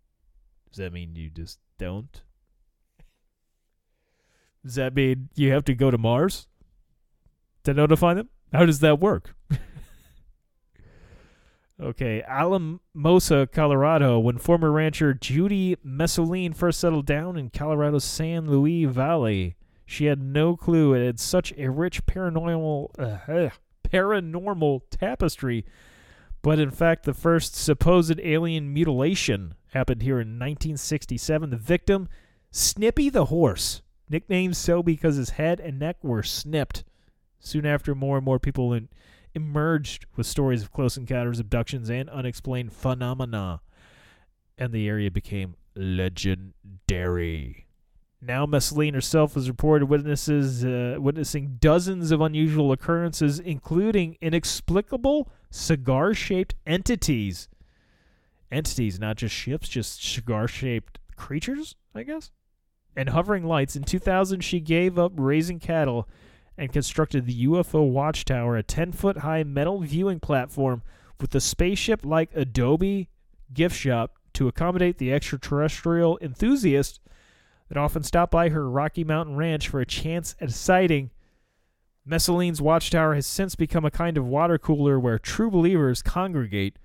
does 0.70 0.78
that 0.78 0.92
mean 0.92 1.14
you 1.14 1.30
just 1.30 1.58
don't? 1.78 2.22
Does 4.64 4.74
that 4.74 4.94
mean 4.94 5.28
you 5.36 5.52
have 5.52 5.64
to 5.66 5.74
go 5.74 5.90
to 5.90 5.98
Mars 5.98 6.48
to 7.64 7.72
notify 7.72 8.14
them? 8.14 8.28
How 8.52 8.66
does 8.66 8.80
that 8.80 8.98
work? 8.98 9.36
okay, 11.80 12.22
Alamosa, 12.22 13.48
Colorado. 13.52 14.18
When 14.18 14.38
former 14.38 14.70
rancher 14.70 15.14
Judy 15.14 15.76
Messoline 15.84 16.54
first 16.54 16.80
settled 16.80 17.06
down 17.06 17.36
in 17.36 17.50
Colorado's 17.50 18.04
San 18.04 18.48
Luis 18.50 18.86
Valley, 18.86 19.56
she 19.84 20.06
had 20.06 20.20
no 20.20 20.56
clue 20.56 20.94
it 20.94 21.04
had 21.04 21.20
such 21.20 21.52
a 21.56 21.70
rich 21.70 22.06
paranormal 22.06 22.90
uh, 22.98 23.50
paranormal 23.88 24.80
tapestry 24.90 25.64
But 26.42 26.58
in 26.58 26.70
fact, 26.70 27.04
the 27.04 27.14
first 27.14 27.54
supposed 27.56 28.20
alien 28.22 28.72
mutilation 28.72 29.54
happened 29.72 30.02
here 30.02 30.20
in 30.20 30.38
1967. 30.38 31.50
The 31.50 31.56
victim, 31.56 32.08
Snippy 32.52 33.10
the 33.10 33.26
horse, 33.26 33.82
nicknamed 34.08 34.56
so 34.56 34.82
because 34.82 35.16
his 35.16 35.30
head 35.30 35.60
and 35.60 35.78
neck 35.78 35.96
were 36.02 36.22
snipped. 36.22 36.84
Soon 37.40 37.66
after, 37.66 37.94
more 37.94 38.16
and 38.16 38.24
more 38.24 38.38
people 38.38 38.72
in, 38.72 38.88
emerged 39.36 40.06
with 40.16 40.26
stories 40.26 40.62
of 40.62 40.72
close 40.72 40.96
encounters, 40.96 41.38
abductions, 41.38 41.90
and 41.90 42.08
unexplained 42.08 42.72
phenomena, 42.72 43.60
and 44.58 44.72
the 44.72 44.88
area 44.88 45.10
became 45.10 45.54
legendary. 45.76 47.66
Now, 48.22 48.46
Messoline 48.46 48.94
herself 48.94 49.34
has 49.34 49.46
reported 49.46 49.86
witnesses 49.86 50.64
uh, 50.64 50.96
witnessing 50.98 51.58
dozens 51.60 52.10
of 52.10 52.22
unusual 52.22 52.72
occurrences, 52.72 53.38
including 53.38 54.16
inexplicable 54.22 55.30
cigar-shaped 55.50 56.54
entities. 56.66 57.46
Entities, 58.50 58.98
not 58.98 59.16
just 59.16 59.34
ships, 59.34 59.68
just 59.68 60.02
cigar-shaped 60.02 60.98
creatures, 61.16 61.76
I 61.94 62.04
guess. 62.04 62.32
And 62.96 63.10
hovering 63.10 63.44
lights. 63.44 63.76
In 63.76 63.84
2000, 63.84 64.40
she 64.40 64.60
gave 64.60 64.98
up 64.98 65.12
raising 65.14 65.60
cattle 65.60 66.08
and 66.58 66.72
constructed 66.72 67.26
the 67.26 67.46
UFO 67.46 67.88
Watchtower, 67.90 68.56
a 68.56 68.62
10-foot 68.62 69.18
high 69.18 69.44
metal 69.44 69.80
viewing 69.80 70.20
platform 70.20 70.82
with 71.20 71.34
a 71.34 71.40
spaceship-like 71.40 72.30
Adobe 72.34 73.08
gift 73.52 73.76
shop 73.76 74.16
to 74.34 74.48
accommodate 74.48 74.98
the 74.98 75.12
extraterrestrial 75.12 76.18
enthusiasts 76.20 77.00
that 77.68 77.78
often 77.78 78.02
stop 78.02 78.30
by 78.30 78.50
her 78.50 78.70
Rocky 78.70 79.04
Mountain 79.04 79.36
Ranch 79.36 79.68
for 79.68 79.80
a 79.80 79.86
chance 79.86 80.36
at 80.40 80.50
a 80.50 80.52
sighting. 80.52 81.10
Messoline's 82.08 82.62
watchtower 82.62 83.14
has 83.14 83.26
since 83.26 83.54
become 83.54 83.84
a 83.84 83.90
kind 83.90 84.16
of 84.16 84.26
water 84.26 84.58
cooler 84.58 85.00
where 85.00 85.18
true 85.18 85.50
believers 85.50 86.02
congregate, 86.02 86.78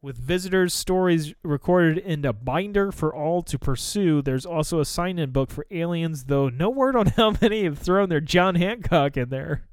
with 0.00 0.16
visitors' 0.16 0.72
stories 0.72 1.34
recorded 1.42 1.98
in 1.98 2.24
a 2.24 2.32
binder 2.32 2.92
for 2.92 3.14
all 3.14 3.42
to 3.42 3.58
pursue. 3.58 4.22
There's 4.22 4.46
also 4.46 4.80
a 4.80 4.84
sign 4.84 5.18
in 5.18 5.30
book 5.30 5.50
for 5.50 5.66
aliens, 5.70 6.24
though 6.24 6.48
no 6.48 6.70
word 6.70 6.96
on 6.96 7.06
how 7.16 7.34
many 7.40 7.64
have 7.64 7.78
thrown 7.78 8.08
their 8.08 8.20
John 8.20 8.54
Hancock 8.54 9.16
in 9.16 9.28
there. 9.28 9.68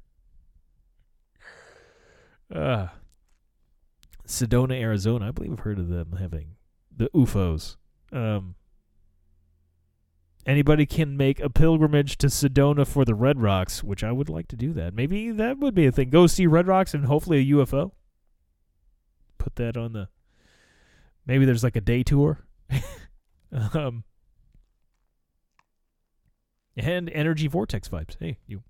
Uh, 2.52 2.88
Sedona, 4.26 4.80
Arizona. 4.80 5.28
I 5.28 5.30
believe 5.30 5.52
I've 5.52 5.60
heard 5.60 5.78
of 5.78 5.88
them 5.88 6.16
having 6.18 6.56
the 6.94 7.08
UFOs. 7.14 7.76
Um, 8.12 8.54
anybody 10.44 10.86
can 10.86 11.16
make 11.16 11.40
a 11.40 11.50
pilgrimage 11.50 12.18
to 12.18 12.28
Sedona 12.28 12.86
for 12.86 13.04
the 13.04 13.14
Red 13.14 13.40
Rocks, 13.40 13.82
which 13.84 14.02
I 14.02 14.12
would 14.12 14.28
like 14.28 14.48
to 14.48 14.56
do 14.56 14.72
that. 14.74 14.94
Maybe 14.94 15.30
that 15.30 15.58
would 15.58 15.74
be 15.74 15.86
a 15.86 15.92
thing. 15.92 16.10
Go 16.10 16.26
see 16.26 16.46
Red 16.46 16.66
Rocks 16.66 16.94
and 16.94 17.06
hopefully 17.06 17.38
a 17.38 17.54
UFO. 17.54 17.92
Put 19.38 19.56
that 19.56 19.76
on 19.76 19.92
the. 19.92 20.08
Maybe 21.26 21.44
there's 21.44 21.64
like 21.64 21.76
a 21.76 21.80
day 21.80 22.02
tour. 22.02 22.46
um, 23.74 24.04
and 26.76 27.10
energy 27.10 27.48
vortex 27.48 27.88
vibes. 27.88 28.16
Hey, 28.20 28.38
you 28.46 28.62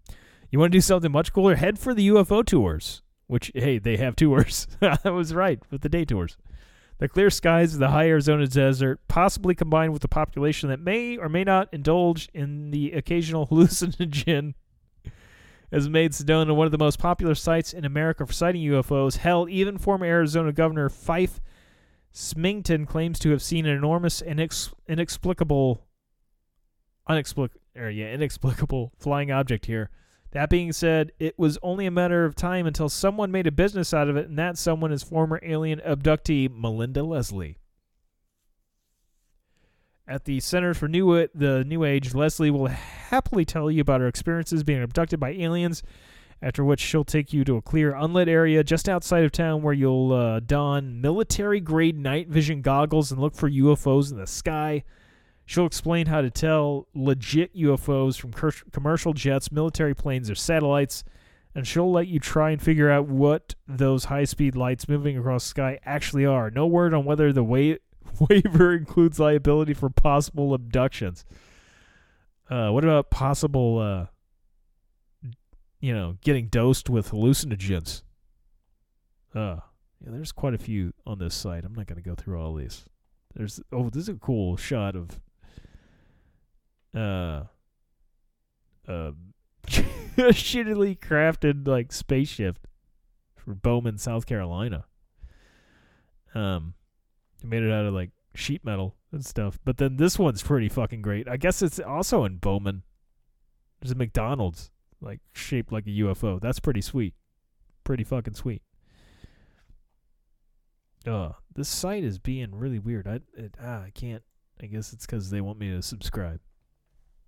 you 0.51 0.59
want 0.59 0.73
to 0.73 0.77
do 0.77 0.83
something 0.83 1.13
much 1.13 1.33
cooler? 1.33 1.57
Head 1.57 1.79
for 1.79 1.93
the 1.95 2.09
UFO 2.09 2.45
tours. 2.45 3.03
Which 3.27 3.51
hey, 3.55 3.79
they 3.79 3.97
have 3.97 4.17
tours. 4.17 4.69
I 5.05 5.11
was 5.11 5.35
right 5.35 5.61
with 5.71 5.83
the 5.83 5.89
day 5.89 6.05
tours. 6.05 6.37
The 6.99 7.09
clear 7.09 7.29
skies 7.29 7.75
of 7.75 7.81
the 7.81 7.91
high 7.91 8.09
Arizona 8.09 8.47
desert, 8.47 9.01
possibly 9.07 9.55
combined 9.55 9.93
with 9.93 10.03
a 10.05 10.09
population 10.09 10.71
that 10.71 10.81
may 10.81 11.19
or 11.19 11.29
may 11.29 11.45
not 11.45 11.69
indulge 11.73 12.31
in 12.33 12.71
the 12.71 12.93
occasional 12.93 13.47
hallucinogen, 13.51 14.55
has 15.71 15.91
made 15.91 16.13
Sedona 16.13 16.55
one 16.55 16.65
of 16.65 16.73
the 16.73 16.79
most 16.79 16.99
popular 16.99 17.35
sites 17.35 17.75
in 17.75 17.85
America 17.85 18.25
for 18.25 18.33
sighting 18.33 18.63
UFOs. 18.63 19.19
Hell, 19.19 19.47
even 19.51 19.77
former 19.77 20.07
Arizona 20.07 20.53
Governor 20.53 20.89
Fife 20.89 21.41
Symington 22.17 22.87
claims 22.87 23.19
to 23.19 23.31
have 23.31 23.43
seen 23.43 23.67
an 23.67 23.77
enormous, 23.77 24.23
inex- 24.23 24.73
inexplicable, 24.89 25.87
unexplic- 27.07 27.51
or 27.77 27.91
yeah, 27.91 28.07
inexplicable 28.07 28.93
flying 28.99 29.31
object 29.31 29.67
here. 29.67 29.91
That 30.31 30.49
being 30.49 30.73
said, 30.73 31.13
it 31.19 31.39
was 31.39 31.59
only 31.63 31.85
a 31.85 31.91
matter 31.91 32.25
of 32.25 32.35
time 32.35 32.67
until 32.67 32.89
someone 32.89 33.31
made 33.31 33.47
a 33.47 33.53
business 33.53 33.93
out 33.93 34.09
of 34.09 34.17
it, 34.17 34.31
and 34.31 34.39
that 34.39 34.57
someone 34.57 34.93
is 34.93 35.03
former 35.03 35.39
alien 35.43 35.79
abductee 35.81 36.51
Melinda 36.51 37.03
Leslie. 37.03 37.59
At 40.09 40.25
the 40.25 40.41
Center 40.41 40.73
for 40.73 40.89
New 40.89 41.29
the 41.35 41.65
New 41.65 41.85
Age, 41.85 42.15
Leslie 42.15 42.51
will 42.51 42.69
happily 42.69 43.45
tell 43.45 43.71
you 43.71 43.83
about 43.83 44.01
her 44.01 44.09
experiences 44.09 44.65
being 44.65 44.83
abducted 44.83 45.21
by 45.21 45.33
aliens. 45.33 45.83
After 46.43 46.65
which 46.65 46.81
she'll 46.81 47.05
take 47.05 47.33
you 47.33 47.45
to 47.45 47.57
a 47.57 47.63
clear, 47.63 47.95
unlit 47.95 48.29
area 48.29 48.63
just 48.63 48.89
outside 48.89 49.25
of 49.25 49.33
town 49.33 49.63
where 49.63 49.73
you'll 49.73 50.13
uh, 50.13 50.41
don 50.41 51.01
military-grade 51.01 51.99
night 51.99 52.29
vision 52.29 52.61
goggles 52.61 53.11
and 53.11 53.21
look 53.21 53.35
for 53.35 53.51
UFOs 53.51 54.13
in 54.13 54.19
the 54.19 54.27
sky. 54.27 54.85
She'll 55.47 55.67
explain 55.67 56.07
how 56.07 56.21
to 56.21 56.31
tell 56.31 56.89
legit 56.95 57.57
UFOs 57.57 58.19
from 58.21 58.33
commercial 58.71 59.13
jets, 59.13 59.51
military 59.51 59.95
planes, 59.95 60.29
or 60.29 60.35
satellites, 60.35 61.05
and 61.55 61.67
she'll 61.67 61.91
let 61.91 62.09
you 62.09 62.19
try 62.19 62.51
and 62.51 62.61
figure 62.61 62.91
out 62.91 63.07
what 63.07 63.55
those 63.67 64.05
high-speed 64.07 64.57
lights 64.57 64.89
moving 64.89 65.17
across 65.17 65.45
the 65.45 65.51
sky 65.51 65.79
actually 65.87 66.27
are. 66.27 66.51
No 66.51 66.67
word 66.67 66.93
on 66.93 67.05
whether 67.05 67.33
the 67.33 67.45
wa- 67.45 67.77
waiver 68.29 68.75
includes 68.75 69.19
liability 69.19 69.73
for 69.73 69.89
possible 69.89 70.53
abductions. 70.53 71.25
Uh, 72.51 72.71
what 72.71 72.85
about 72.85 73.11
possible, 73.11 73.79
uh, 73.79 74.07
you 75.81 75.95
know, 75.95 76.17
getting 76.23 76.49
dosed 76.49 76.89
with 76.89 77.11
hallucinogens? 77.11 78.03
Uh, 79.35 79.57
yeah, 80.05 80.11
there's 80.11 80.33
quite 80.33 80.55
a 80.55 80.59
few 80.59 80.93
on 81.07 81.19
this 81.19 81.35
site. 81.35 81.65
I'm 81.65 81.75
not 81.75 81.87
going 81.87 82.03
to 82.03 82.09
go 82.09 82.15
through 82.15 82.41
all 82.41 82.55
these. 82.55 82.85
There's 83.35 83.61
oh, 83.71 83.91
this 83.91 84.05
is 84.05 84.09
a 84.09 84.15
cool 84.15 84.57
shot 84.57 84.97
of 84.97 85.21
uh 86.95 87.45
uh 88.89 89.11
shittily 89.67 90.99
crafted 90.99 91.69
like 91.69 91.93
spaceship 91.93 92.67
for 93.35 93.55
Bowman, 93.55 93.99
South 93.99 94.25
Carolina. 94.25 94.87
Um 96.35 96.75
they 97.43 97.49
made 97.49 97.63
it 97.63 97.71
out 97.71 97.85
of 97.85 97.93
like 97.93 98.11
sheet 98.35 98.65
metal 98.65 98.97
and 99.13 99.25
stuff. 99.25 99.59
But 99.65 99.77
then 99.77 99.99
this 99.99 100.19
one's 100.19 100.43
pretty 100.43 100.71
fucking 100.71 101.03
great. 101.03 101.29
I 101.29 101.37
guess 101.37 101.61
it's 101.61 101.79
also 101.79 102.25
in 102.25 102.39
Bowman. 102.39 102.85
There's 103.81 103.93
a 103.93 103.97
McDonald's 103.97 104.71
like 105.07 105.21
shaped 105.33 105.73
like 105.73 105.87
a 105.87 105.91
UFO. 105.91 106.41
That's 106.41 106.61
pretty 106.61 106.83
sweet. 106.83 107.15
Pretty 107.85 108.05
fucking 108.05 108.35
sweet. 108.35 108.63
Uh, 111.07 111.33
this 111.55 111.69
site 111.69 112.03
is 112.05 112.19
being 112.19 112.55
really 112.55 112.81
weird. 112.81 113.07
I 113.07 113.21
it, 113.35 113.55
ah, 113.63 113.85
I 113.85 113.91
can't. 113.95 114.23
I 114.61 114.67
guess 114.67 114.93
it's 114.93 115.07
because 115.07 115.31
they 115.31 115.41
want 115.41 115.59
me 115.59 115.71
to 115.71 115.81
subscribe. 115.83 116.41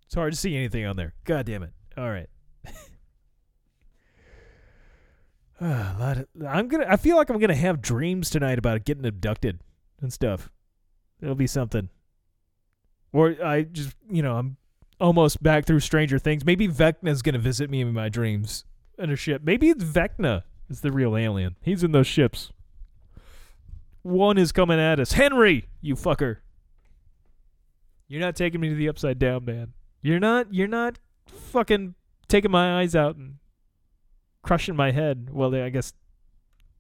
It's 0.07 0.15
hard 0.15 0.33
to 0.33 0.39
see 0.39 0.57
anything 0.57 0.85
on 0.85 0.97
there. 0.97 1.15
God 1.25 1.47
damn 1.47 1.63
it. 1.63 1.73
All 1.97 2.11
right. 2.11 2.29
Ah, 5.61 5.97
a 5.97 6.01
lot 6.01 6.19
of, 6.19 6.27
I'm 6.47 6.69
gonna. 6.69 6.87
I 6.89 6.97
feel 6.97 7.17
like 7.17 7.31
I'm 7.31 7.39
gonna 7.39 7.55
have 7.55 7.83
dreams 7.83 8.31
tonight 8.31 8.59
about 8.59 8.85
getting 8.85 9.05
abducted 9.05 9.61
and 10.01 10.13
stuff. 10.13 10.51
It'll 11.21 11.35
be 11.35 11.47
something. 11.47 11.89
Or 13.13 13.35
I 13.45 13.63
just, 13.63 13.97
you 14.11 14.23
know, 14.23 14.37
I'm 14.37 14.57
almost 15.01 15.43
back 15.43 15.65
through 15.67 15.81
Stranger 15.81 16.19
Things. 16.19 16.45
Maybe 16.45 16.69
Vecna's 16.69 17.23
gonna 17.23 17.39
visit 17.39 17.71
me 17.71 17.81
in 17.81 17.93
my 17.93 18.09
dreams 18.09 18.65
in 18.99 19.11
a 19.11 19.17
ship. 19.17 19.43
Maybe 19.45 19.71
it's 19.71 19.85
Vecna 19.85 20.43
is 20.69 20.81
the 20.81 20.93
real 20.93 21.17
alien. 21.17 21.57
He's 21.63 21.83
in 21.83 21.93
those 21.93 22.07
ships. 22.07 22.53
One 24.03 24.39
is 24.39 24.53
coming 24.53 24.81
at 24.81 25.01
us. 25.01 25.13
Henry, 25.13 25.69
you 25.81 25.95
fucker. 25.95 26.39
You're 28.07 28.21
not 28.21 28.37
taking 28.37 28.61
me 28.61 28.71
to 28.71 28.75
the 28.75 28.89
upside 28.89 29.19
down, 29.19 29.45
man. 29.45 29.73
You're 30.03 30.21
not 30.21 30.53
you're 30.53 30.67
not 30.67 30.99
fucking 31.27 31.95
taking 32.27 32.51
my 32.51 32.81
eyes 32.81 32.97
out 32.97 33.17
and 33.17 33.37
crushing 34.43 34.77
my 34.77 34.93
head. 34.93 35.29
Well, 35.31 35.55
I 35.55 35.69
guess 35.69 35.93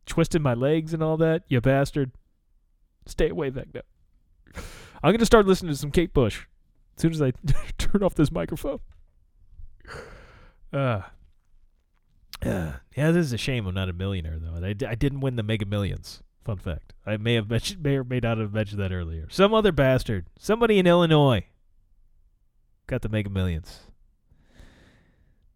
twisting 0.07 0.43
my 0.43 0.55
legs 0.55 0.95
and 0.95 1.03
all 1.03 1.16
that. 1.19 1.43
You 1.49 1.61
bastard. 1.61 2.12
Stay 3.07 3.29
away, 3.29 3.51
Vecna. 3.51 3.83
I'm 5.03 5.12
gonna 5.12 5.27
start 5.27 5.47
listening 5.47 5.73
to 5.73 5.79
some 5.79 5.91
Kate 5.91 6.12
Bush 6.12 6.47
as 6.99 7.03
soon 7.03 7.12
as 7.12 7.22
I 7.22 7.32
turn 7.78 8.03
off 8.03 8.14
this 8.14 8.32
microphone. 8.32 8.80
Uh, 10.72 11.03
uh, 12.44 12.72
yeah, 12.96 13.11
this 13.12 13.26
is 13.26 13.32
a 13.32 13.38
shame 13.38 13.66
I'm 13.66 13.74
not 13.74 13.88
a 13.88 13.92
millionaire 13.92 14.38
though. 14.38 14.66
I, 14.66 14.70
I 14.70 14.94
didn't 14.96 15.20
win 15.20 15.36
the 15.36 15.44
Mega 15.44 15.64
Millions. 15.64 16.22
Fun 16.44 16.57
fact. 16.57 16.94
I 17.07 17.16
may 17.16 17.34
have 17.34 17.49
mentioned, 17.49 17.82
may 17.82 17.96
or 17.96 18.05
may 18.05 18.18
not 18.20 18.38
have 18.38 18.53
mentioned 18.53 18.80
that 18.80 18.92
earlier. 18.92 19.28
Some 19.30 19.55
other 19.55 19.70
bastard, 19.70 20.26
somebody 20.38 20.78
in 20.78 20.86
Illinois, 20.86 21.46
got 22.88 23.03
the 23.03 23.09
Mega 23.09 23.30
Millions. 23.30 23.80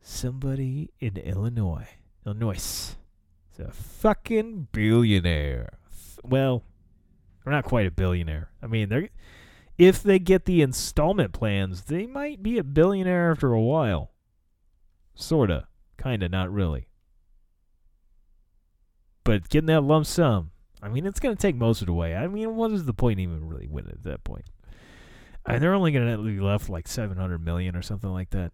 Somebody 0.00 0.90
in 1.00 1.16
Illinois, 1.16 1.88
Illinois, 2.24 2.54
is 2.54 2.96
a 3.58 3.70
fucking 3.72 4.68
billionaire. 4.70 5.78
Well, 6.22 6.62
they're 7.44 7.52
not 7.52 7.64
quite 7.64 7.86
a 7.86 7.90
billionaire. 7.90 8.50
I 8.62 8.66
mean, 8.68 8.88
they're 8.88 9.08
if 9.78 10.02
they 10.02 10.18
get 10.18 10.44
the 10.44 10.62
installment 10.62 11.32
plans, 11.32 11.82
they 11.84 12.06
might 12.06 12.42
be 12.42 12.58
a 12.58 12.64
billionaire 12.64 13.32
after 13.32 13.52
a 13.52 13.60
while. 13.60 14.12
Sorta, 15.14 15.66
kinda, 16.02 16.28
not 16.28 16.52
really. 16.52 16.88
but 19.24 19.48
getting 19.48 19.66
that 19.66 19.82
lump 19.82 20.06
sum, 20.06 20.50
I 20.82 20.88
mean, 20.88 21.06
it's 21.06 21.20
going 21.20 21.34
to 21.36 21.40
take 21.40 21.54
most 21.54 21.80
of 21.80 21.88
it 21.88 21.92
away. 21.92 22.14
I 22.16 22.26
mean, 22.26 22.56
what 22.56 22.72
is 22.72 22.84
the 22.84 22.92
point 22.94 23.20
even 23.20 23.46
really 23.46 23.68
winning 23.68 23.92
at 23.92 24.02
that 24.04 24.24
point? 24.24 24.46
And 25.46 25.62
they're 25.62 25.74
only 25.74 25.92
going 25.92 26.16
to 26.16 26.22
be 26.22 26.40
left 26.40 26.68
like 26.68 26.88
700 26.88 27.38
million 27.44 27.76
or 27.76 27.82
something 27.82 28.10
like 28.10 28.30
that. 28.30 28.52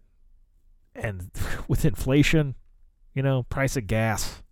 And 0.95 1.31
with 1.67 1.85
inflation, 1.85 2.55
you 3.13 3.23
know, 3.23 3.43
price 3.43 3.77
of 3.77 3.87
gas, 3.87 4.43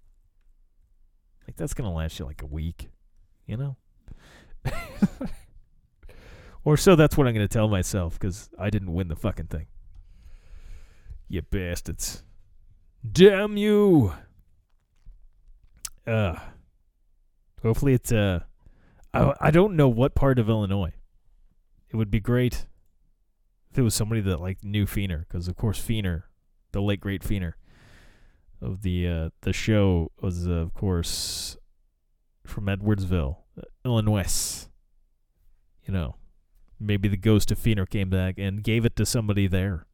like 1.48 1.56
that's 1.56 1.74
going 1.74 1.90
to 1.90 1.96
last 1.96 2.18
you 2.20 2.26
like 2.26 2.42
a 2.42 2.48
week, 2.48 2.90
you 3.46 3.58
know? 3.58 3.78
or 6.68 6.76
so 6.76 6.98
that's 6.98 7.16
what 7.16 7.26
I'm 7.26 7.34
going 7.34 7.48
to 7.48 7.54
tell 7.54 7.70
myself 7.70 8.20
because 8.20 8.50
I 8.60 8.70
didn't 8.70 8.94
win 8.94 9.08
the 9.08 9.16
fucking 9.16 9.48
thing. 9.48 9.68
You 11.30 11.42
bastards. 11.42 12.24
Damn 13.10 13.56
you. 13.56 14.12
Uh, 16.06 16.36
hopefully 17.62 17.94
it's, 17.94 18.12
uh, 18.12 18.42
I, 19.14 19.34
I 19.40 19.50
don't 19.50 19.78
know 19.78 19.88
what 19.88 20.14
part 20.14 20.40
of 20.40 20.50
Illinois. 20.50 20.92
It 21.90 21.96
would 21.96 22.12
be 22.12 22.20
great 22.20 22.66
if 23.72 23.78
it 23.78 23.82
was 23.82 23.96
somebody 23.96 24.20
that 24.20 24.42
like 24.42 24.62
knew 24.62 24.86
Feener, 24.86 25.20
because 25.20 25.48
of 25.48 25.56
course 25.56 25.80
Feener, 25.80 26.24
the 26.74 26.82
late 26.82 27.00
great 27.00 27.24
Feener 27.24 27.54
of 28.62 28.82
the 28.82 29.08
uh, 29.08 29.30
the 29.40 29.54
show 29.54 30.12
was 30.20 30.46
uh, 30.46 30.52
of 30.52 30.74
course 30.74 31.56
from 32.46 32.66
Edwardsville, 32.66 33.38
uh, 33.58 33.62
Illinois. 33.86 34.68
You 35.86 35.94
know, 35.94 36.16
maybe 36.80 37.08
the 37.08 37.18
ghost 37.18 37.52
of 37.52 37.60
Feener 37.60 37.90
came 37.90 38.10
back 38.10 38.36
and 38.38 38.64
gave 38.64 38.86
it 38.86 38.96
to 38.96 39.06
somebody 39.06 39.48
there. 39.48 39.86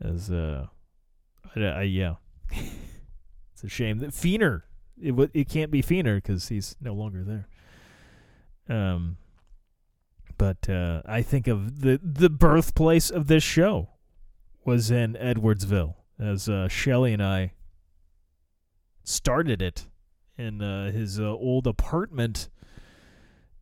As 0.00 0.30
uh, 0.30 0.66
I, 1.54 1.60
I, 1.60 1.82
yeah, 1.82 2.14
it's 2.50 3.64
a 3.64 3.68
shame 3.68 3.98
that 3.98 4.10
Feener. 4.10 4.62
It 5.00 5.30
it 5.32 5.48
can't 5.48 5.70
be 5.70 5.82
Feener 5.82 6.16
because 6.16 6.48
he's 6.48 6.76
no 6.80 6.92
longer 6.92 7.24
there. 7.24 7.48
Um, 8.68 9.16
but 10.38 10.68
uh, 10.68 11.02
I 11.06 11.22
think 11.22 11.46
of 11.46 11.80
the 11.82 12.00
the 12.02 12.30
birthplace 12.30 13.10
of 13.10 13.26
this 13.26 13.42
show 13.42 13.90
was 14.64 14.90
in 14.90 15.14
Edwardsville, 15.14 15.94
as 16.18 16.48
uh, 16.48 16.68
Shelley 16.68 17.12
and 17.12 17.22
I 17.22 17.52
started 19.04 19.60
it 19.60 19.86
in 20.38 20.62
uh, 20.62 20.90
his 20.92 21.20
uh, 21.20 21.24
old 21.24 21.66
apartment 21.66 22.48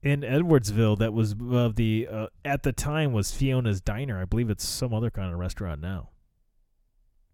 in 0.03 0.21
Edwardsville. 0.23 0.99
That 0.99 1.13
was 1.13 1.35
of 1.51 1.77
the 1.77 2.09
uh, 2.11 2.27
at 2.45 2.63
the 2.63 2.73
time 2.73 3.13
was 3.13 3.33
Fiona's 3.33 3.81
Diner. 3.81 4.21
I 4.21 4.25
believe 4.25 4.51
it's 4.51 4.67
some 4.67 4.95
other 4.95 5.11
kind 5.11 5.33
of 5.33 5.39
restaurant 5.39 5.81
now. 5.81 6.11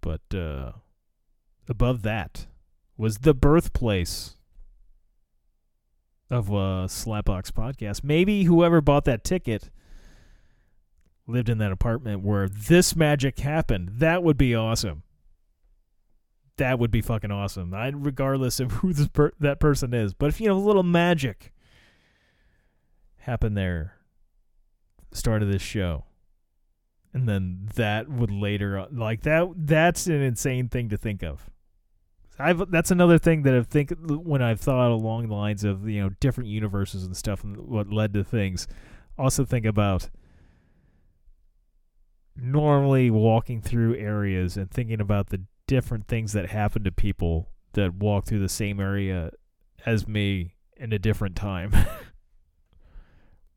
But 0.00 0.34
uh, 0.34 0.72
above 1.68 2.02
that 2.02 2.46
was 2.96 3.18
the 3.18 3.34
birthplace 3.34 4.36
of 6.30 6.50
uh, 6.50 6.86
Slapbox 6.88 7.52
Podcast. 7.52 8.02
Maybe 8.02 8.44
whoever 8.44 8.80
bought 8.80 9.04
that 9.04 9.24
ticket 9.24 9.70
lived 11.26 11.48
in 11.48 11.58
that 11.58 11.72
apartment 11.72 12.22
where 12.22 12.48
this 12.48 12.96
magic 12.96 13.38
happened. 13.40 13.90
That 13.94 14.22
would 14.22 14.36
be 14.36 14.54
awesome. 14.54 15.02
That 16.56 16.78
would 16.78 16.90
be 16.90 17.02
fucking 17.02 17.30
awesome. 17.30 17.74
I, 17.74 17.88
regardless 17.88 18.60
of 18.60 18.72
who 18.72 18.94
per- 19.08 19.32
that 19.40 19.60
person 19.60 19.92
is, 19.92 20.14
but 20.14 20.28
if 20.28 20.40
you 20.40 20.48
know 20.48 20.56
a 20.56 20.58
little 20.58 20.82
magic 20.82 21.52
happened 23.26 23.56
there, 23.56 23.96
start 25.12 25.42
of 25.42 25.50
this 25.50 25.62
show, 25.62 26.04
and 27.12 27.28
then 27.28 27.68
that 27.74 28.08
would 28.08 28.30
later 28.30 28.86
like 28.92 29.22
that. 29.22 29.48
That's 29.56 30.06
an 30.06 30.22
insane 30.22 30.68
thing 30.68 30.88
to 30.90 30.96
think 30.96 31.22
of. 31.22 31.50
I've 32.38 32.70
that's 32.70 32.90
another 32.90 33.18
thing 33.18 33.42
that 33.42 33.54
I 33.54 33.62
think 33.62 33.92
when 34.00 34.42
I've 34.42 34.60
thought 34.60 34.90
along 34.90 35.28
the 35.28 35.34
lines 35.34 35.64
of 35.64 35.88
you 35.88 36.02
know 36.02 36.10
different 36.20 36.50
universes 36.50 37.04
and 37.04 37.16
stuff 37.16 37.42
and 37.42 37.56
what 37.56 37.90
led 37.90 38.14
to 38.14 38.22
things. 38.22 38.66
Also 39.18 39.44
think 39.44 39.64
about 39.64 40.10
normally 42.36 43.10
walking 43.10 43.62
through 43.62 43.96
areas 43.96 44.56
and 44.56 44.70
thinking 44.70 45.00
about 45.00 45.30
the 45.30 45.42
different 45.66 46.06
things 46.06 46.32
that 46.34 46.50
happen 46.50 46.84
to 46.84 46.92
people 46.92 47.48
that 47.72 47.94
walk 47.94 48.26
through 48.26 48.40
the 48.40 48.48
same 48.48 48.78
area 48.78 49.30
as 49.84 50.06
me 50.06 50.54
in 50.76 50.92
a 50.92 50.98
different 50.98 51.34
time. 51.34 51.72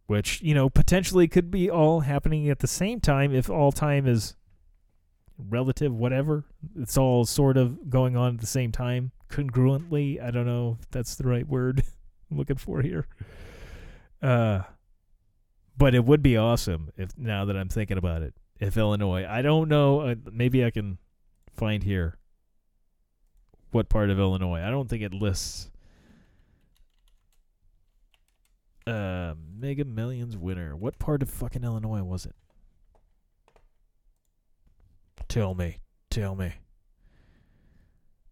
Which, 0.10 0.42
you 0.42 0.56
know, 0.56 0.72
potentially 0.72 1.28
could 1.28 1.52
be 1.52 1.70
all 1.70 2.00
happening 2.00 2.50
at 2.50 2.60
the 2.60 2.68
same 2.68 3.00
time 3.00 3.32
if 3.32 3.48
all 3.48 3.72
time 3.72 4.08
is 4.08 4.36
relative, 5.38 5.94
whatever. 5.94 6.46
It's 6.76 6.98
all 6.98 7.26
sort 7.26 7.58
of 7.58 7.92
going 7.92 8.18
on 8.18 8.34
at 8.34 8.42
the 8.42 8.48
same 8.48 8.72
time, 8.72 9.12
congruently. 9.30 10.20
I 10.20 10.32
don't 10.32 10.48
know 10.48 10.80
if 10.82 10.90
that's 10.90 11.14
the 11.14 11.28
right 11.28 11.48
word 11.48 11.84
I'm 12.32 12.38
looking 12.40 12.56
for 12.56 12.82
here. 12.82 13.06
Uh, 14.20 14.62
but 15.78 15.94
it 15.94 16.04
would 16.04 16.24
be 16.24 16.36
awesome 16.36 16.90
if 16.98 17.16
now 17.16 17.46
that 17.46 17.56
I'm 17.56 17.70
thinking 17.70 18.00
about 18.00 18.24
it, 18.24 18.34
if 18.60 18.78
Illinois, 18.78 19.28
I 19.30 19.44
don't 19.44 19.70
know, 19.70 20.00
uh, 20.00 20.16
maybe 20.32 20.66
I 20.66 20.72
can 20.72 20.98
find 21.54 21.84
here 21.84 22.18
what 23.70 23.90
part 23.90 24.10
of 24.10 24.18
Illinois. 24.18 24.64
I 24.64 24.72
don't 24.72 24.90
think 24.90 25.04
it 25.04 25.14
lists. 25.14 25.70
Uh, 28.88 29.36
Mega 29.60 29.86
Millions 29.86 30.38
winner. 30.38 30.76
What 30.76 31.00
part 31.00 31.22
of 31.22 31.30
fucking 31.30 31.64
Illinois 31.64 32.04
was 32.04 32.26
it? 32.26 32.36
Tell 35.28 35.54
me. 35.54 35.80
Tell 36.10 36.36
me. 36.36 36.54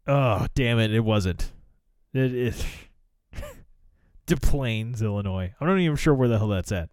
Oh, 0.08 0.48
damn 0.56 0.80
it. 0.80 0.94
It 0.94 1.02
wasn't. 1.02 1.52
It 2.14 2.34
is. 2.34 2.66
Des 4.26 4.38
Plaines, 4.38 5.02
Illinois. 5.02 5.54
I'm 5.60 5.68
not 5.68 5.80
even 5.80 5.96
sure 5.96 6.14
where 6.14 6.28
the 6.28 6.38
hell 6.38 6.48
that's 6.48 6.72
at. 6.72 6.90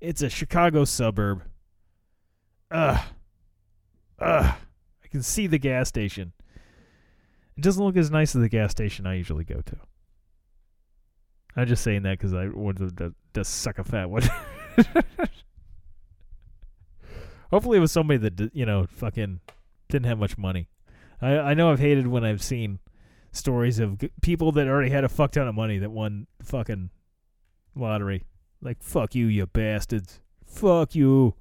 It's 0.00 0.22
a 0.22 0.28
Chicago 0.28 0.84
suburb. 0.84 1.42
Ugh. 2.70 3.00
Ugh. 4.18 4.54
I 5.04 5.08
can 5.08 5.22
see 5.22 5.46
the 5.46 5.58
gas 5.58 5.88
station. 5.88 6.32
It 7.56 7.62
doesn't 7.62 7.84
look 7.84 7.96
as 7.96 8.10
nice 8.10 8.34
as 8.34 8.40
the 8.40 8.48
gas 8.48 8.70
station 8.72 9.06
I 9.06 9.14
usually 9.14 9.44
go 9.44 9.60
to. 9.60 9.76
I'm 11.54 11.66
just 11.66 11.84
saying 11.84 12.02
that 12.02 12.18
because 12.18 12.32
I 12.32 12.48
wanted 12.48 12.96
to, 12.96 13.14
to 13.34 13.44
suck 13.44 13.78
a 13.78 13.84
fat 13.84 14.10
one. 14.10 14.22
Hopefully, 17.50 17.78
it 17.78 17.80
was 17.80 17.92
somebody 17.92 18.18
that 18.18 18.50
you 18.54 18.64
know 18.64 18.86
fucking 18.88 19.40
didn't 19.88 20.06
have 20.06 20.18
much 20.18 20.38
money. 20.38 20.68
I 21.20 21.38
I 21.38 21.54
know 21.54 21.70
I've 21.70 21.80
hated 21.80 22.06
when 22.06 22.24
I've 22.24 22.42
seen 22.42 22.78
stories 23.30 23.78
of 23.78 23.98
g- 23.98 24.10
people 24.22 24.52
that 24.52 24.66
already 24.66 24.90
had 24.90 25.04
a 25.04 25.08
fuck 25.08 25.32
ton 25.32 25.48
of 25.48 25.54
money 25.54 25.78
that 25.78 25.90
won 25.90 26.26
the 26.38 26.44
fucking 26.46 26.90
lottery. 27.74 28.24
Like 28.60 28.82
fuck 28.82 29.14
you, 29.14 29.26
you 29.26 29.46
bastards. 29.46 30.20
Fuck 30.44 30.94
you. 30.94 31.34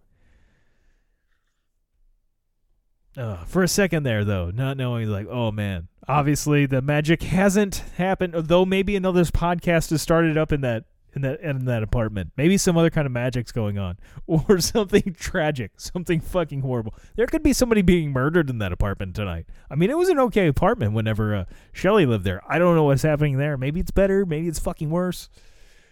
Uh, 3.17 3.43
for 3.43 3.61
a 3.61 3.67
second 3.67 4.03
there, 4.03 4.23
though, 4.23 4.51
not 4.51 4.77
knowing, 4.77 5.09
like, 5.09 5.27
oh 5.29 5.51
man, 5.51 5.89
obviously 6.07 6.65
the 6.65 6.81
magic 6.81 7.23
hasn't 7.23 7.83
happened. 7.97 8.33
Though 8.33 8.65
maybe 8.65 8.95
another 8.95 9.23
podcast 9.25 9.89
has 9.89 10.01
started 10.01 10.37
up 10.37 10.51
in 10.53 10.61
that 10.61 10.85
in 11.13 11.21
that 11.23 11.41
in 11.41 11.65
that 11.65 11.83
apartment. 11.83 12.31
Maybe 12.37 12.57
some 12.57 12.77
other 12.77 12.89
kind 12.89 13.05
of 13.05 13.11
magic's 13.11 13.51
going 13.51 13.77
on, 13.77 13.97
or 14.27 14.59
something 14.59 15.15
tragic, 15.17 15.71
something 15.77 16.21
fucking 16.21 16.61
horrible. 16.61 16.95
There 17.15 17.27
could 17.27 17.43
be 17.43 17.53
somebody 17.53 17.81
being 17.81 18.11
murdered 18.11 18.49
in 18.49 18.59
that 18.59 18.71
apartment 18.71 19.15
tonight. 19.15 19.45
I 19.69 19.75
mean, 19.75 19.89
it 19.89 19.97
was 19.97 20.09
an 20.09 20.19
okay 20.19 20.47
apartment 20.47 20.93
whenever 20.93 21.35
uh, 21.35 21.45
Shelley 21.71 22.05
lived 22.05 22.23
there. 22.23 22.41
I 22.47 22.59
don't 22.59 22.75
know 22.75 22.83
what's 22.83 23.03
happening 23.03 23.37
there. 23.37 23.57
Maybe 23.57 23.79
it's 23.79 23.91
better. 23.91 24.25
Maybe 24.25 24.47
it's 24.47 24.59
fucking 24.59 24.89
worse. 24.89 25.29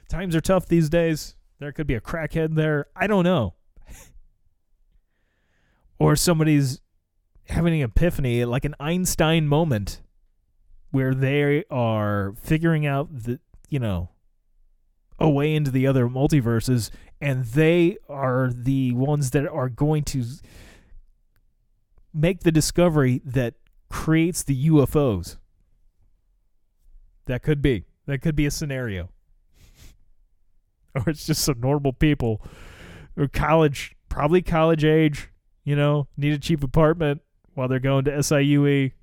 Times 0.07 0.35
are 0.35 0.41
tough 0.41 0.67
these 0.67 0.89
days. 0.89 1.35
There 1.59 1.71
could 1.71 1.87
be 1.87 1.95
a 1.95 2.01
crackhead 2.01 2.55
there. 2.55 2.87
I 2.95 3.07
don't 3.07 3.23
know. 3.23 3.55
or 5.99 6.15
somebody's 6.15 6.81
having 7.49 7.81
an 7.81 7.89
epiphany, 7.89 8.45
like 8.45 8.65
an 8.65 8.75
Einstein 8.79 9.47
moment, 9.47 10.01
where 10.91 11.13
they 11.13 11.63
are 11.69 12.33
figuring 12.41 12.85
out 12.85 13.09
the 13.11 13.39
you 13.69 13.79
know 13.79 14.09
a 15.19 15.29
way 15.29 15.53
into 15.53 15.71
the 15.71 15.85
other 15.85 16.07
multiverses, 16.07 16.89
and 17.19 17.45
they 17.45 17.97
are 18.07 18.51
the 18.53 18.93
ones 18.93 19.31
that 19.31 19.47
are 19.47 19.69
going 19.69 20.03
to 20.03 20.23
make 22.13 22.41
the 22.41 22.51
discovery 22.51 23.21
that 23.25 23.55
creates 23.89 24.43
the 24.43 24.69
UFOs. 24.69 25.37
That 27.25 27.43
could 27.43 27.61
be. 27.61 27.85
That 28.05 28.21
could 28.21 28.35
be 28.35 28.45
a 28.45 28.51
scenario. 28.51 29.09
or 30.95 31.03
it's 31.07 31.25
just 31.25 31.43
some 31.43 31.59
normal 31.59 31.93
people 31.93 32.41
or 33.17 33.27
college, 33.27 33.95
probably 34.07 34.41
college 34.41 34.83
age, 34.83 35.29
you 35.63 35.75
know, 35.75 36.07
need 36.17 36.33
a 36.33 36.39
cheap 36.39 36.63
apartment 36.63 37.21
while 37.53 37.67
they're 37.67 37.79
going 37.79 38.05
to 38.05 38.11
SIUE. 38.11 38.93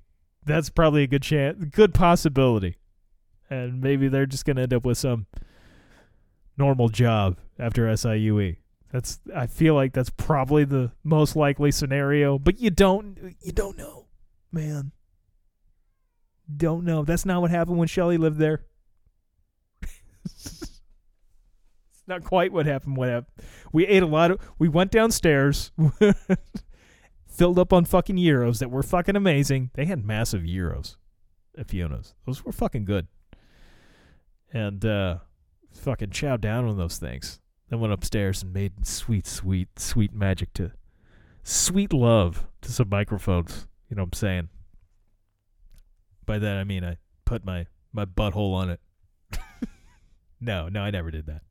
That's 0.45 0.69
probably 0.69 1.03
a 1.03 1.07
good 1.07 1.21
chance, 1.21 1.63
good 1.71 1.93
possibility. 1.93 2.77
And 3.49 3.79
maybe 3.79 4.07
they're 4.07 4.25
just 4.25 4.45
going 4.45 4.57
to 4.57 4.63
end 4.63 4.73
up 4.73 4.83
with 4.83 4.97
some 4.97 5.27
normal 6.57 6.89
job 6.89 7.37
after 7.59 7.85
SIUE. 7.85 8.57
That's 8.91 9.19
I 9.35 9.47
feel 9.47 9.75
like 9.75 9.93
that's 9.93 10.09
probably 10.09 10.63
the 10.63 10.91
most 11.03 11.35
likely 11.35 11.71
scenario, 11.71 12.39
but 12.39 12.59
you 12.59 12.69
don't 12.69 13.35
you 13.41 13.51
don't 13.51 13.77
know, 13.77 14.05
man. 14.51 14.91
Don't 16.55 16.85
know. 16.85 17.03
That's 17.03 17.25
not 17.25 17.41
what 17.41 17.51
happened 17.51 17.77
when 17.77 17.89
Shelly 17.89 18.17
lived 18.17 18.39
there. 18.39 18.63
it's 20.23 20.81
not 22.07 22.23
quite 22.23 22.53
what 22.53 22.65
happened. 22.65 22.95
What 22.95 23.09
happened? 23.09 23.45
We 23.73 23.85
ate 23.85 24.03
a 24.03 24.07
lot 24.07 24.31
of. 24.31 24.39
We 24.57 24.69
went 24.69 24.91
downstairs, 24.91 25.71
filled 27.27 27.59
up 27.59 27.73
on 27.73 27.83
fucking 27.83 28.17
gyros 28.17 28.59
that 28.59 28.71
were 28.71 28.83
fucking 28.83 29.17
amazing. 29.17 29.71
They 29.73 29.85
had 29.85 30.05
massive 30.05 30.45
gyros 30.45 30.95
at 31.57 31.67
Fiona's. 31.67 32.13
Those 32.25 32.45
were 32.45 32.53
fucking 32.53 32.85
good. 32.85 33.07
And 34.53 34.85
uh 34.85 35.17
fucking 35.77 36.09
chowed 36.09 36.41
down 36.41 36.65
on 36.65 36.77
those 36.77 36.97
things. 36.97 37.39
Then 37.69 37.79
went 37.79 37.93
upstairs 37.93 38.43
and 38.43 38.53
made 38.53 38.85
sweet, 38.85 39.27
sweet, 39.27 39.79
sweet 39.79 40.13
magic 40.13 40.53
to 40.53 40.71
sweet 41.43 41.93
love 41.93 42.47
to 42.61 42.71
some 42.71 42.89
microphones. 42.89 43.67
You 43.89 43.95
know 43.95 44.03
what 44.03 44.09
I'm 44.09 44.13
saying? 44.13 44.49
By 46.25 46.39
that 46.39 46.57
I 46.57 46.63
mean 46.63 46.83
I 46.83 46.97
put 47.25 47.45
my 47.45 47.67
my 47.93 48.05
butthole 48.05 48.53
on 48.53 48.69
it. 48.69 48.79
no, 50.41 50.69
no, 50.69 50.81
I 50.81 50.91
never 50.91 51.11
did 51.11 51.25
that. 51.27 51.41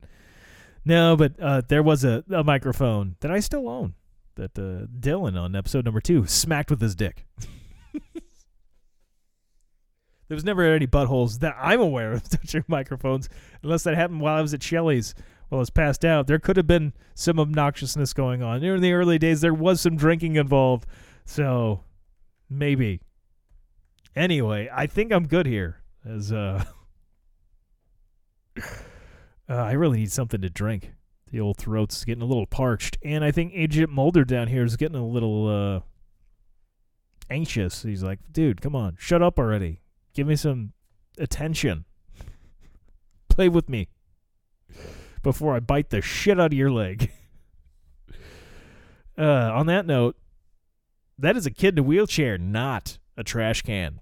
No, 0.85 1.17
but 1.17 1.33
uh, 1.41 1.63
there 1.67 1.83
was 1.83 2.05
a, 2.05 2.23
a 2.31 2.45
microphone 2.45 3.17
that 3.21 3.31
I 3.31 3.41
still 3.41 3.69
own 3.69 3.95
that 4.37 4.57
uh, 4.59 4.87
Dylan 5.01 5.39
on 5.39 5.57
episode 5.57 5.85
number 5.85 6.01
two 6.01 6.27
smacked 6.27 6.71
with 6.71 6.81
his 6.81 6.95
dick. 6.95 7.27
there 10.29 10.35
was 10.35 10.45
never 10.45 10.63
any 10.63 10.87
buttholes 10.87 11.41
that 11.41 11.57
I'm 11.59 11.81
aware 11.81 12.13
of 12.13 12.29
touching 12.29 12.65
microphones, 12.69 13.29
unless 13.63 13.85
that 13.85 13.95
happened 13.95 14.21
while 14.21 14.37
I 14.37 14.43
was 14.43 14.55
at 14.55 14.63
Shelley's 14.63 15.15
while 15.49 15.59
I 15.59 15.61
was 15.61 15.71
passed 15.71 16.05
out. 16.05 16.27
There 16.27 16.39
could 16.39 16.57
have 16.57 16.67
been 16.67 16.93
some 17.15 17.37
obnoxiousness 17.37 18.13
going 18.13 18.43
on. 18.43 18.63
In 18.63 18.81
the 18.81 18.93
early 18.93 19.19
days, 19.19 19.41
there 19.41 19.55
was 19.55 19.81
some 19.81 19.97
drinking 19.97 20.37
involved, 20.37 20.87
so 21.25 21.85
maybe. 22.51 23.01
Anyway, 24.15 24.69
I 24.73 24.87
think 24.87 25.13
I'm 25.13 25.27
good 25.27 25.47
here. 25.47 25.83
As 26.05 26.33
uh, 26.33 26.65
uh 28.59 28.63
I 29.49 29.73
really 29.73 29.99
need 29.99 30.13
something 30.13 30.41
to 30.41 30.51
drink. 30.51 30.93
The 31.31 31.41
old 31.41 31.59
throat's 31.59 32.05
getting 32.05 32.23
a 32.23 32.27
little 32.27 32.47
parched, 32.47 32.97
and 33.05 33.25
I 33.25 33.31
think 33.33 33.53
Agent 33.55 33.91
Mulder 33.91 34.25
down 34.25 34.47
here 34.49 34.65
is 34.65 34.77
getting 34.77 34.97
a 34.97 35.07
little 35.07 35.49
uh 35.49 35.81
anxious. 37.29 37.83
He's 37.83 38.03
like, 38.03 38.21
"Dude, 38.31 38.61
come 38.61 38.77
on, 38.77 38.97
shut 38.99 39.23
up 39.23 39.39
already. 39.39 39.81
Give 40.17 40.27
me 40.27 40.37
some 40.37 40.73
attention. 41.19 41.85
Play 43.29 43.51
with 43.51 43.69
me 43.69 43.89
before 45.23 45.55
I 45.55 45.61
bite 45.61 45.91
the 45.91 46.01
shit 46.01 46.41
out 46.41 46.55
of 46.55 46.59
your 46.59 46.71
leg." 46.71 47.11
uh, 49.19 49.23
on 49.23 49.67
that 49.67 49.85
note, 49.85 50.17
that 51.19 51.37
is 51.37 51.45
a 51.45 51.51
kid 51.51 51.75
in 51.75 51.81
a 51.81 51.83
wheelchair, 51.83 52.39
not 52.39 52.97
a 53.19 53.23
trash 53.23 53.61
can. 53.61 54.01